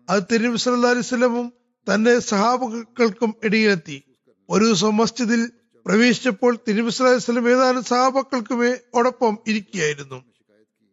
അത് 0.10 0.24
തിരുനബി 0.32 0.58
സല്ലാ 0.58 0.90
അലിസ്ലമും 0.90 1.54
തന്റെ 1.94 2.20
സഹാബക്കൾക്കും 2.20 3.36
ഇടയിലെത്തി. 3.44 4.04
ഒരു 4.50 4.66
ദിവസം 4.66 4.98
മസ്ജിദിൽ 4.98 5.52
പ്രവേശിച്ചപ്പോൾ 5.86 6.58
തിരുനബി 6.68 7.50
ഏതാനും 7.50 7.84
സഹാബക്കൾക്കുമേ 7.84 8.78
ഒടൊപ്പം 8.94 9.38
ഇരിക്കുകയായിരുന്നു. 9.48 10.27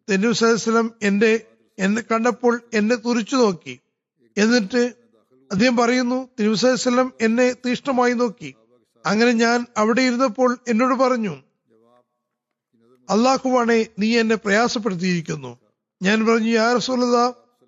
തിരുനബി 0.09 0.27
വസല്ലം 0.27 0.93
എന്റെ 1.01 1.45
എന്നെ 1.79 2.01
കണ്ടപ്പോൾ 2.01 2.61
എന്നെ 2.73 2.95
തുറിച്ചു 2.95 3.35
നോക്കി. 3.35 3.79
എന്നിട്ട് 4.37 4.93
അദ്ദേഹം 5.51 5.77
പറയുന്നു 5.77 6.29
തിരുവുസലം 6.39 7.13
എന്നെ 7.21 7.53
തീഷ്ണമായി 7.53 8.13
നോക്കി. 8.13 8.55
അങ്ങനെ 9.05 9.31
ഞാൻ 9.31 9.65
അവിടെ 9.77 10.01
ഇരുന്നപ്പോൾ 10.01 10.57
എന്നോട് 10.67 10.99
പറഞ്ഞു 10.99 11.37
അള്ളാഹുവാണെ 13.09 13.87
നീ 13.99 14.19
എന്നെ 14.19 14.35
പ്രയാസപ്പെടുത്തിയിരിക്കുന്നു. 14.35 15.59
ഞാൻ 16.01 16.27
പറഞ്ഞു 16.27 16.49
യാ 16.49 16.73
റസൂലത 16.73 17.17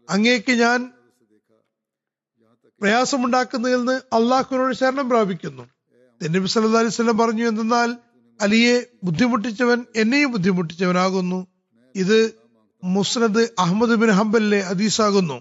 അങ്ങേക്ക് 0.09 0.51
ഞാൻ 0.51 0.93
പ്രയാസമുണ്ടാക്കുന്നതിൽ 2.81 3.77
നിന്ന് 3.77 4.15
അള്ളാഹുവിനോട് 4.15 4.75
ശരണം 4.75 5.09
പ്രാപിക്കുന്നു. 5.09 5.63
നബി 6.29 6.47
സല്ലാ 6.47 6.79
അലൈഹി 6.79 7.11
പറഞ്ഞു 7.11 7.47
എന്തെന്നാൽ 7.47 7.97
അലിയെ 8.41 8.85
ബുദ്ധിമുട്ടിച്ചവൻ 9.03 9.85
എന്നെയും 9.95 10.31
ബുദ്ധിമുട്ടിച്ചവനാകുന്നു. 10.31 11.56
ഇത് 12.01 12.17
മുസ്നദ് 12.83 13.43
അഹമ്മദ് 13.59 13.95
ബിൻ 14.01 14.09
ഹംബലിലെ 14.09 14.59
അദീസാകുന്നു 14.71 15.37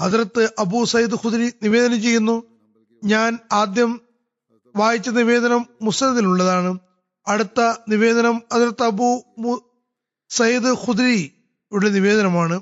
അതിർത്ത് 0.00 0.42
അബൂ 0.58 0.84
സയ്യിദ് 0.84 1.16
ഖുദരി 1.24 1.52
നിവേദനം 1.62 2.02
ചെയ്യുന്നു 2.02 2.34
ഞാൻ 3.02 3.38
ആദ്യം 3.52 3.90
വായിച്ച 4.74 5.08
നിവേദനം 5.08 5.62
മുസ്നദിലുള്ളതാണ്. 5.82 6.70
അടുത്ത 7.26 7.60
നിവേദനം 7.88 8.42
അതിർത്ത് 8.52 8.82
അബൂ 8.82 9.08
സയ്യിദ് 10.30 10.70
ഖുദരിയുടെ 10.84 11.88
നിവേദനമാണ്. 11.90 12.56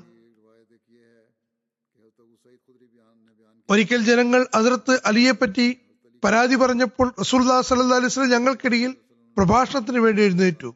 ഒരിക്കൽ 3.73 4.01
ജനങ്ങൾ 4.03 4.47
അതിർത്ത് 4.55 5.01
അലിയെപ്പറ്റി 5.05 5.77
പരാതി 6.23 6.55
പറഞ്ഞപ്പോൾ 6.55 7.13
റസൂൽദാ 7.21 7.61
സല്ലാ 7.61 7.97
അലൈസ്ലം 7.97 8.29
ഞങ്ങൾക്കിടയിൽ 8.29 8.95
പ്രഭാഷണത്തിന് 9.37 9.99
വേണ്ടി 9.99 10.21
എഴുന്നേറ്റു. 10.21 10.75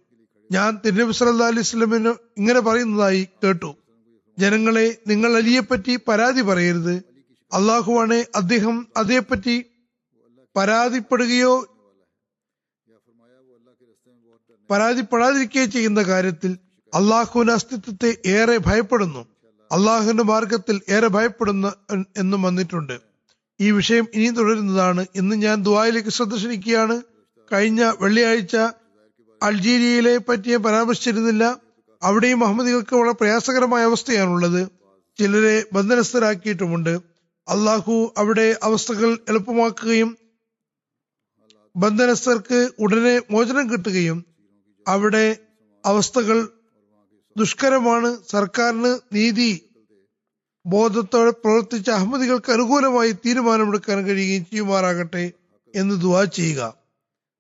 ഞാൻ 0.52 0.80
തിരുനബി 0.86 1.12
സല്ലാ 1.12 1.48
അലൈസ്ലമിന് 1.48 2.10
ഇങ്ങനെ 2.38 2.60
പറയുന്നതായി 2.60 3.28
കേട്ടു. 3.44 3.76
ജനങ്ങളെ 4.40 4.98
നിങ്ങൾ 5.08 5.38
അലിയെ 5.38 5.60
പറ്റി 5.60 6.00
പരാതി 6.08 6.42
പറയരുത്. 6.42 6.96
അള്ളാഹുവാണ് 7.54 8.26
അദ്ദേഹം 8.36 8.88
അതേപ്പറ്റി 8.98 9.66
പരാതിപ്പെടുകയോ 10.56 11.54
പരാതിപ്പെടാതിരിക്കുകയോ 14.72 15.66
ചെയ്യുന്ന 15.66 16.02
കാര്യത്തിൽ 16.02 16.58
അള്ളാഹുവിന്റെ 16.94 17.54
അസ്തിത്വത്തെ 17.54 18.18
ഏറെ 18.26 18.58
ഭയപ്പെടുന്നു. 18.58 19.37
അള്ളാഹുവിന്റെ 19.72 20.24
മാർഗത്തിൽ 20.24 20.82
ഏറെ 20.90 21.08
ഭയപ്പെടുന്ന 21.08 21.74
എന്നും 22.18 22.42
വന്നിട്ടുണ്ട്. 22.42 23.00
ഈ 23.60 23.72
വിഷയം 23.72 24.08
ഇനിയും 24.14 24.36
തുടരുന്നതാണ് 24.36 25.06
ഇന്ന് 25.16 25.36
ഞാൻ 25.36 25.64
ദുബായിലേക്ക് 25.64 26.10
ശ്രദ്ധ 26.10 26.36
ക്ഷണിക്കുകയാണ് 26.36 27.02
കഴിഞ്ഞ 27.52 27.94
വെള്ളിയാഴ്ച 28.02 28.56
അൾജീരിയയിലെ 29.44 30.18
പറ്റി 30.18 30.50
ഞാൻ 30.50 30.64
പരാമർശിച്ചിരുന്നില്ല. 30.64 31.58
അവിടെയും 32.04 32.44
അഹമ്മദികൾക്ക് 32.44 32.96
വളരെ 32.96 33.12
പ്രയാസകരമായ 33.12 33.84
അവസ്ഥയാണുള്ളത്. 33.84 34.62
ചിലരെ 35.18 35.66
ബന്ധനസ്ഥരാക്കിയിട്ടുമുണ്ട്. 35.74 36.94
അള്ളാഹു 37.48 38.14
അവിടെ 38.18 38.56
അവസ്ഥകൾ 38.64 39.18
എളുപ്പമാക്കുകയും 39.30 40.18
ബന്ധനസ്ഥർക്ക് 41.76 42.70
ഉടനെ 42.80 43.22
മോചനം 43.32 43.72
കിട്ടുകയും 43.72 44.26
അവിടെ 44.88 45.38
അവസ്ഥകൾ 45.86 46.38
ദുഷ്കരമാണ് 47.38 48.10
സർക്കാരിന് 48.32 48.92
നീതി 49.14 49.52
ബോധത്തോടെ 50.66 51.32
പ്രവർത്തിച്ച 51.44 51.90
അഹമ്മദികൾക്ക് 51.90 52.52
അനുകൂലമായി 52.52 53.12
തീരുമാനമെടുക്കാൻ 53.26 53.98
കഴിയുകയും 54.06 54.46
ചെയ്യുമാറാകട്ടെ 54.46 55.26
എന്ന് 55.74 56.02
ദുവാ 56.02 56.24
ചെയ്യുക. 56.38 56.62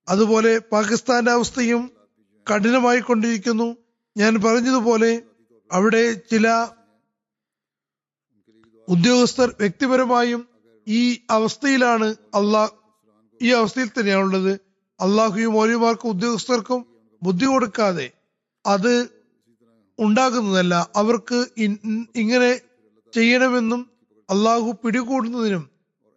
അതുപോലെ 0.07 0.57
പാകിസ്ഥാന്റെ 0.73 1.31
അവസ്ഥയും 1.31 1.81
കഠിനമായി 2.47 2.99
കൊണ്ടിരിക്കുന്നു. 2.99 3.67
ഞാൻ 4.17 4.33
പറഞ്ഞതുപോലെ 4.45 5.11
അവിടെ 5.71 6.13
ചില 6.31 6.47
ഉദ്യോഗസ്ഥർ 8.87 9.55
വ്യക്തിപരമായും 9.59 10.41
ഈ 10.87 11.01
അവസ്ഥയിലാണ് 11.29 12.07
അള്ളാഹ് 12.35 12.73
ഈ 13.41 13.49
അവസ്ഥയിൽ 13.51 13.89
തന്നെയാണുള്ളത്. 13.89 14.53
അള്ളാഹുയും 14.99 15.57
ഓരോമാർക്കും 15.57 16.09
ഉദ്യോഗസ്ഥർക്കും 16.09 16.79
ബുദ്ധി 17.21 17.45
കൊടുക്കാതെ 17.45 18.07
അത് 18.65 18.93
ഉണ്ടാകുന്നതല്ല. 19.99 20.73
അവർക്ക് 20.95 21.39
ഇങ്ങനെ 22.15 22.51
ചെയ്യണമെന്നും 23.13 23.81
അള്ളാഹു 24.29 24.71
പിടികൂടുന്നതിനും 24.83 25.63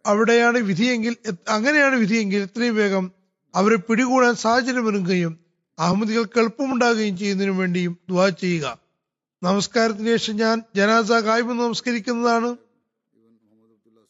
അവിടെയാണ് 0.05 0.57
വിധിയെങ്കിൽ 0.57 1.13
അങ്ങനെയാണ് 1.49 1.95
വിധിയെങ്കിൽ 1.95 2.41
എത്രയും 2.41 2.75
വേഗം 2.75 3.11
അവരെ 3.55 3.75
പിടികൂടാൻ 3.75 4.35
സാഹചര്യം 4.35 4.87
ഒരുങ്ങുകയും 4.87 5.39
അഹമ്മദികൾക്ക് 5.79 6.39
എളുപ്പമുണ്ടാകുകയും 6.39 7.17
ചെയ്യുന്നതിനു 7.17 7.51
വേണ്ടിയും 7.51 7.97
ദുവാ 8.09 8.29
ചെയ്യുക. 8.29 8.77
നമസ്കാരത്തിന് 9.43 10.07
ശേഷം 10.07 10.35
ഞാൻ 10.35 10.63
ജനാസ 10.75 11.11
കായ്മ 11.11 11.53
നമസ്കരിക്കുന്നതാണ്. 11.53 12.49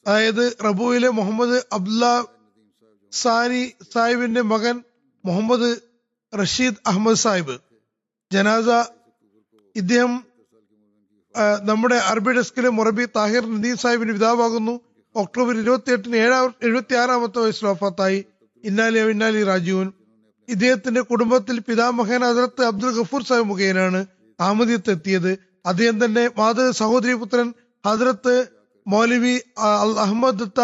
അതായത് 0.07 0.57
റബുവിലെ 0.65 1.09
മുഹമ്മദ് 1.09 1.57
അബ്ദുല്ല 1.73 2.05
സാനി 3.11 3.63
സാഹിബിന്റെ 3.93 4.41
മകൻ 4.41 4.83
മുഹമ്മദ് 5.25 5.69
റഷീദ് 6.33 6.81
അഹമ്മദ് 6.87 7.21
സാഹിബ്. 7.25 7.55
ജനാസ 8.31 8.69
ഇദ്ദേഹം 9.75 10.11
നമ്മുടെ 11.69 11.97
അറബി 12.11 12.31
ഡെസ്കിലെ 12.37 12.69
മൊറബി 12.77 13.03
താഹിർ 13.17 13.43
നദീം 13.51 13.75
സാഹിബിന്റെ 13.83 14.13
പിതാവാകുന്നു. 14.13 14.73
ഒക്ടോബർ 15.15 15.53
ഇരുപത്തി 15.61 15.91
എട്ടിന് 15.95 16.17
ഏഴാം 16.25 16.47
എഴുപത്തി 16.65 16.95
ആറാമത്തെ 17.01 17.39
വയസ്സിൽ 17.43 17.65
വഫാത്തായി. 17.67 18.19
ഇന്നാലി 18.63 18.99
ഇന്നാലി 19.13 19.41
രാജീവൻ 19.51 19.87
ഇദ്ദേഹത്തിന്റെ 20.49 21.01
കുടുംബത്തിൽ 21.01 21.57
പിതാമഹൻ 21.67 22.21
അതിർത്ത് 22.29 22.63
അബ്ദുൽ 22.69 22.93
ഗഫൂർ 22.97 23.21
സാഹിബ് 23.29 23.49
മുഖേനാണ് 23.51 23.99
അഹമ്മദിയത്ത് 24.39 24.91
എത്തിയത് 24.95 25.31
അദ്ദേഹം 25.69 25.97
തന്നെ 26.03 26.23
മാതൃ 26.37 26.65
സഹോദരി 26.81 27.13
പുത്രൻ 27.21 27.47
ഹദ്രത്ത് 27.83 28.35
മൗലവി 28.85 29.35
ദത്ത 30.41 30.61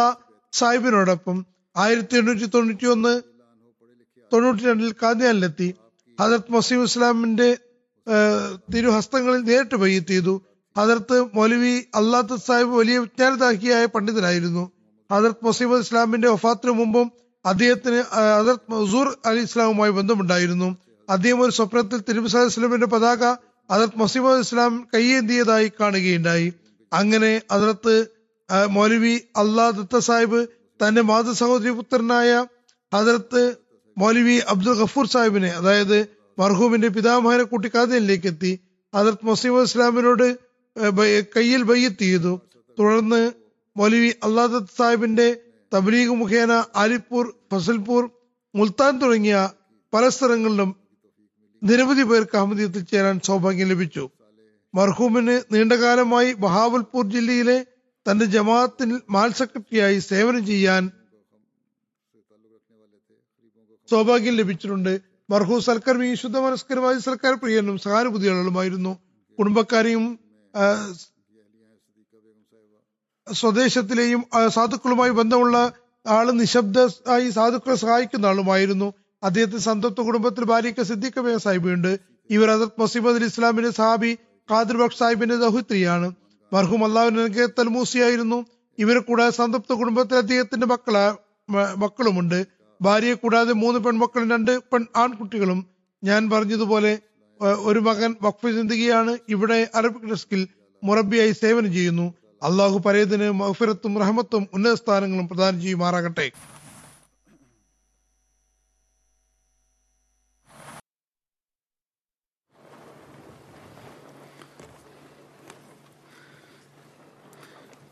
സാഹിബിനോടൊപ്പം 0.54 1.38
ആയിരത്തി 1.76 2.16
എണ്ണൂറ്റി 2.20 2.46
തൊണ്ണൂറ്റി 2.56 2.88
ഒന്ന് 2.96 3.14
തൊണ്ണൂറ്റി 4.32 4.64
രണ്ടിൽ 4.70 4.92
കാദ്യാനിലെത്തി. 5.04 5.68
ഹജറത്ത് 6.20 6.52
മസീം 6.52 6.84
ഇസ്ലാമിന്റെ 6.84 7.50
തിരുഹസ്തങ്ങളിൽ 8.74 9.42
നേരിട്ട് 9.42 9.76
ബയ്യത്ത് 9.76 10.08
ചെയ്തു. 10.08 10.34
ഹജറത്ത് 10.76 11.18
മൗലവി 11.36 11.76
സാഹിബ് 12.48 12.74
വലിയ 12.80 12.98
വിജ്ഞാനദാഹിയായ 13.00 13.86
പണ്ഡിതനായിരുന്നു. 13.86 14.64
ഹജറത്ത് 15.10 15.46
മുസീബ് 15.46 15.80
ഇസ്ലാമിന്റെ 15.80 16.30
വഫാത്തിന് 16.30 16.72
മുമ്പും 16.72 17.08
അദ്ദേഹത്തിന് 17.46 18.00
ഏഹ്, 18.20 18.34
ഹജറത്ത് 18.40 18.72
മസൂർ 18.72 19.08
അലി 19.26 19.40
ഇസ്ലാമുമായി 19.40 19.92
ബന്ധമുണ്ടായിരുന്നു. 19.92 20.70
അദ്ദേഹം 21.08 21.42
ഒരു 21.42 21.52
സ്വപ്നത്തിൽ 21.52 22.00
തിരുമസാ 22.10 22.40
ഇസ്ലാമിന്റെ 22.44 22.88
പതാക 22.88 23.22
ഹജറത്ത് 23.70 24.00
മസീബ് 24.00 24.34
ഇസ്ലാം 24.40 24.88
കയ്യേന്തിയതായി 24.94 25.72
കാണുകയുണ്ടായി. 25.80 26.48
അങ്ങനെ 26.92 27.42
ഹജറത്ത് 27.52 27.96
മൗലവി 28.70 29.16
അള്ളാ 29.38 29.70
ദത്ത 29.70 29.98
സാഹിബ് 30.00 30.42
തന്റെ 30.80 31.02
മാതൃ 31.02 31.34
സഹോദരി 31.34 31.72
പുത്രനായ 31.72 32.32
ഹജറത്ത് 32.92 33.42
മൗലവി 33.98 34.36
അബ്ദുൽ 34.48 34.78
ഗഫൂർ 34.82 35.06
സാഹിബിനെ 35.08 35.50
അതായത് 35.52 35.98
മർഹൂമിന്റെ 36.38 36.90
പിതാമഹനെ 36.96 37.46
കൂട്ടി 37.52 37.70
കാതിനിലേക്ക് 37.76 38.28
എത്തി 38.32 38.52
ഹജറത്ത് 38.94 39.28
മസീമ 39.30 39.62
ഇസ്ലാമിനോട് 39.68 40.28
കയ്യിൽ 41.36 41.62
ബയ്യത്ത് 41.70 42.04
ചെയ്തു. 42.08 42.34
തുടർന്ന് 42.78 43.22
മൗലവി 43.76 44.12
അള്ളാദത്ത് 44.26 44.76
സാഹിബിന്റെ 44.80 45.28
തബ്ലീഗ് 45.72 46.14
മുഖേന 46.20 46.52
അലിപ്പൂർ 46.82 47.26
ഫസൽപൂർ 47.52 48.04
മുൽത്താൻ 48.54 48.94
തുടങ്ങിയ 49.02 49.38
പല 49.94 50.04
സ്ഥലങ്ങളിലും 50.16 50.70
നിരവധി 51.62 52.04
പേർക്ക് 52.10 52.38
അഹമ്മദിയത്തിൽ 52.40 52.84
ചേരാൻ 52.92 53.16
സൗഭാഗ്യം 53.28 53.70
ലഭിച്ചു. 53.74 54.04
മർഹൂമിന് 54.74 55.36
നീണ്ടകാലമായി 55.54 56.30
ബഹാവൽപൂർ 56.44 57.06
ജില്ലയിലെ 57.16 57.58
തന്റെ 58.06 58.26
ജമാഅത്തിൽ 58.36 58.90
മാൽ 59.16 59.30
സെക്രട്ടറിയായി 59.40 59.98
സേവനം 60.10 60.44
ചെയ്യാൻ 60.52 60.84
സൗഭാഗ്യം 63.90 64.36
ലഭിച്ചിട്ടുണ്ട്. 64.42 64.94
മർഹൂം 65.30 65.62
സൽക്കർ 65.62 65.98
വിശുദ്ധ 65.98 66.38
മനസ്കരമായ 66.38 67.00
സർക്കാർ 67.00 67.34
പ്രിയനും 67.34 67.78
സഹാനുഭൂതികളുമായിരുന്നു 67.78 69.00
കുടുംബക്കാരെയും 69.40 70.20
സ്വദേശത്തിലെയും 73.28 74.22
സാധുക്കളുമായി 74.48 75.12
ബന്ധമുള്ള 75.12 75.74
ആൾ 76.08 76.32
നിശബ്ദമായി 76.32 77.30
സാധുക്കളെ 77.30 77.76
സഹായിക്കുന്ന 77.76 78.26
ആളുമായിരുന്നു. 78.26 78.94
അദ്ദേഹത്തിന് 79.24 79.60
സന്തത്വ 79.60 80.04
കുടുംബത്തിൽ 80.04 80.44
ഭാര്യയ്ക്ക് 80.44 80.82
സിദ്ദീഖ് 80.82 81.20
ബേ 81.20 81.38
സാഹിബുണ്ട് 81.38 82.00
ഇവർ 82.30 82.48
ഹസരത് 82.50 82.82
മസീമദ് 82.82 83.16
അലി 83.16 83.26
ഇസ്ലാമിന്റെ 83.26 83.70
സഹാബി 83.70 84.18
ഖാദിർ 84.52 84.78
ബഖ് 84.78 84.98
സാഹിബിന്റെ 85.00 85.36
ദഹുത്രിയാണ്. 85.36 86.12
മർഹൂം 86.54 86.86
അള്ളാഹുനക്ക് 86.86 87.50
തൽമൂസിയായിരുന്നു. 87.60 88.46
ഇവരെ 88.78 89.00
കൂടാതെ 89.00 89.30
സംതൃപ്ത 89.30 89.74
കുടുംബത്തിൽ 89.74 90.16
അദ്ദേഹത്തിന്റെ 90.16 90.68
മക്കള 90.68 90.98
മക്കളുമുണ്ട്. 91.84 92.57
ഭാര്യയെ 92.81 93.17
കൂടാതെ 93.17 93.53
മൂന്ന് 93.61 93.79
പെൺമക്കളും 93.81 94.29
രണ്ട് 94.31 94.53
പെൺ 94.71 94.83
ആൺകുട്ടികളും 94.97 95.61
ഞാൻ 96.03 96.23
പറഞ്ഞതുപോലെ 96.31 96.93
ഏഹ്, 97.41 97.59
ഒരു 97.69 97.81
മകൻ 97.81 98.11
വഖഫ് 98.23 98.51
ചിന്തികയാണ് 98.57 99.13
ഇവിടെ 99.29 99.59
അറബിക് 99.75 100.09
ഡെസ്കിൽ 100.11 100.43
മുറബിയായി 100.83 101.33
സേവനം 101.41 101.71
ചെയ്യുന്നു 101.73 102.07
അള്ളാഹു 102.43 102.77
പരേതിന് 102.85 103.27
മഹഫിറത്തും 103.41 103.93
റഹമത്തും 104.03 104.45
ഉന്നത 104.55 104.75
സ്ഥാനങ്ങളും 104.81 105.27
പ്രദാനം 105.29 105.59
ചെയ്യുമാറാകട്ടെ 105.61 106.27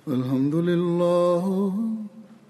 الحمد 0.06 0.54
لله 0.62 1.44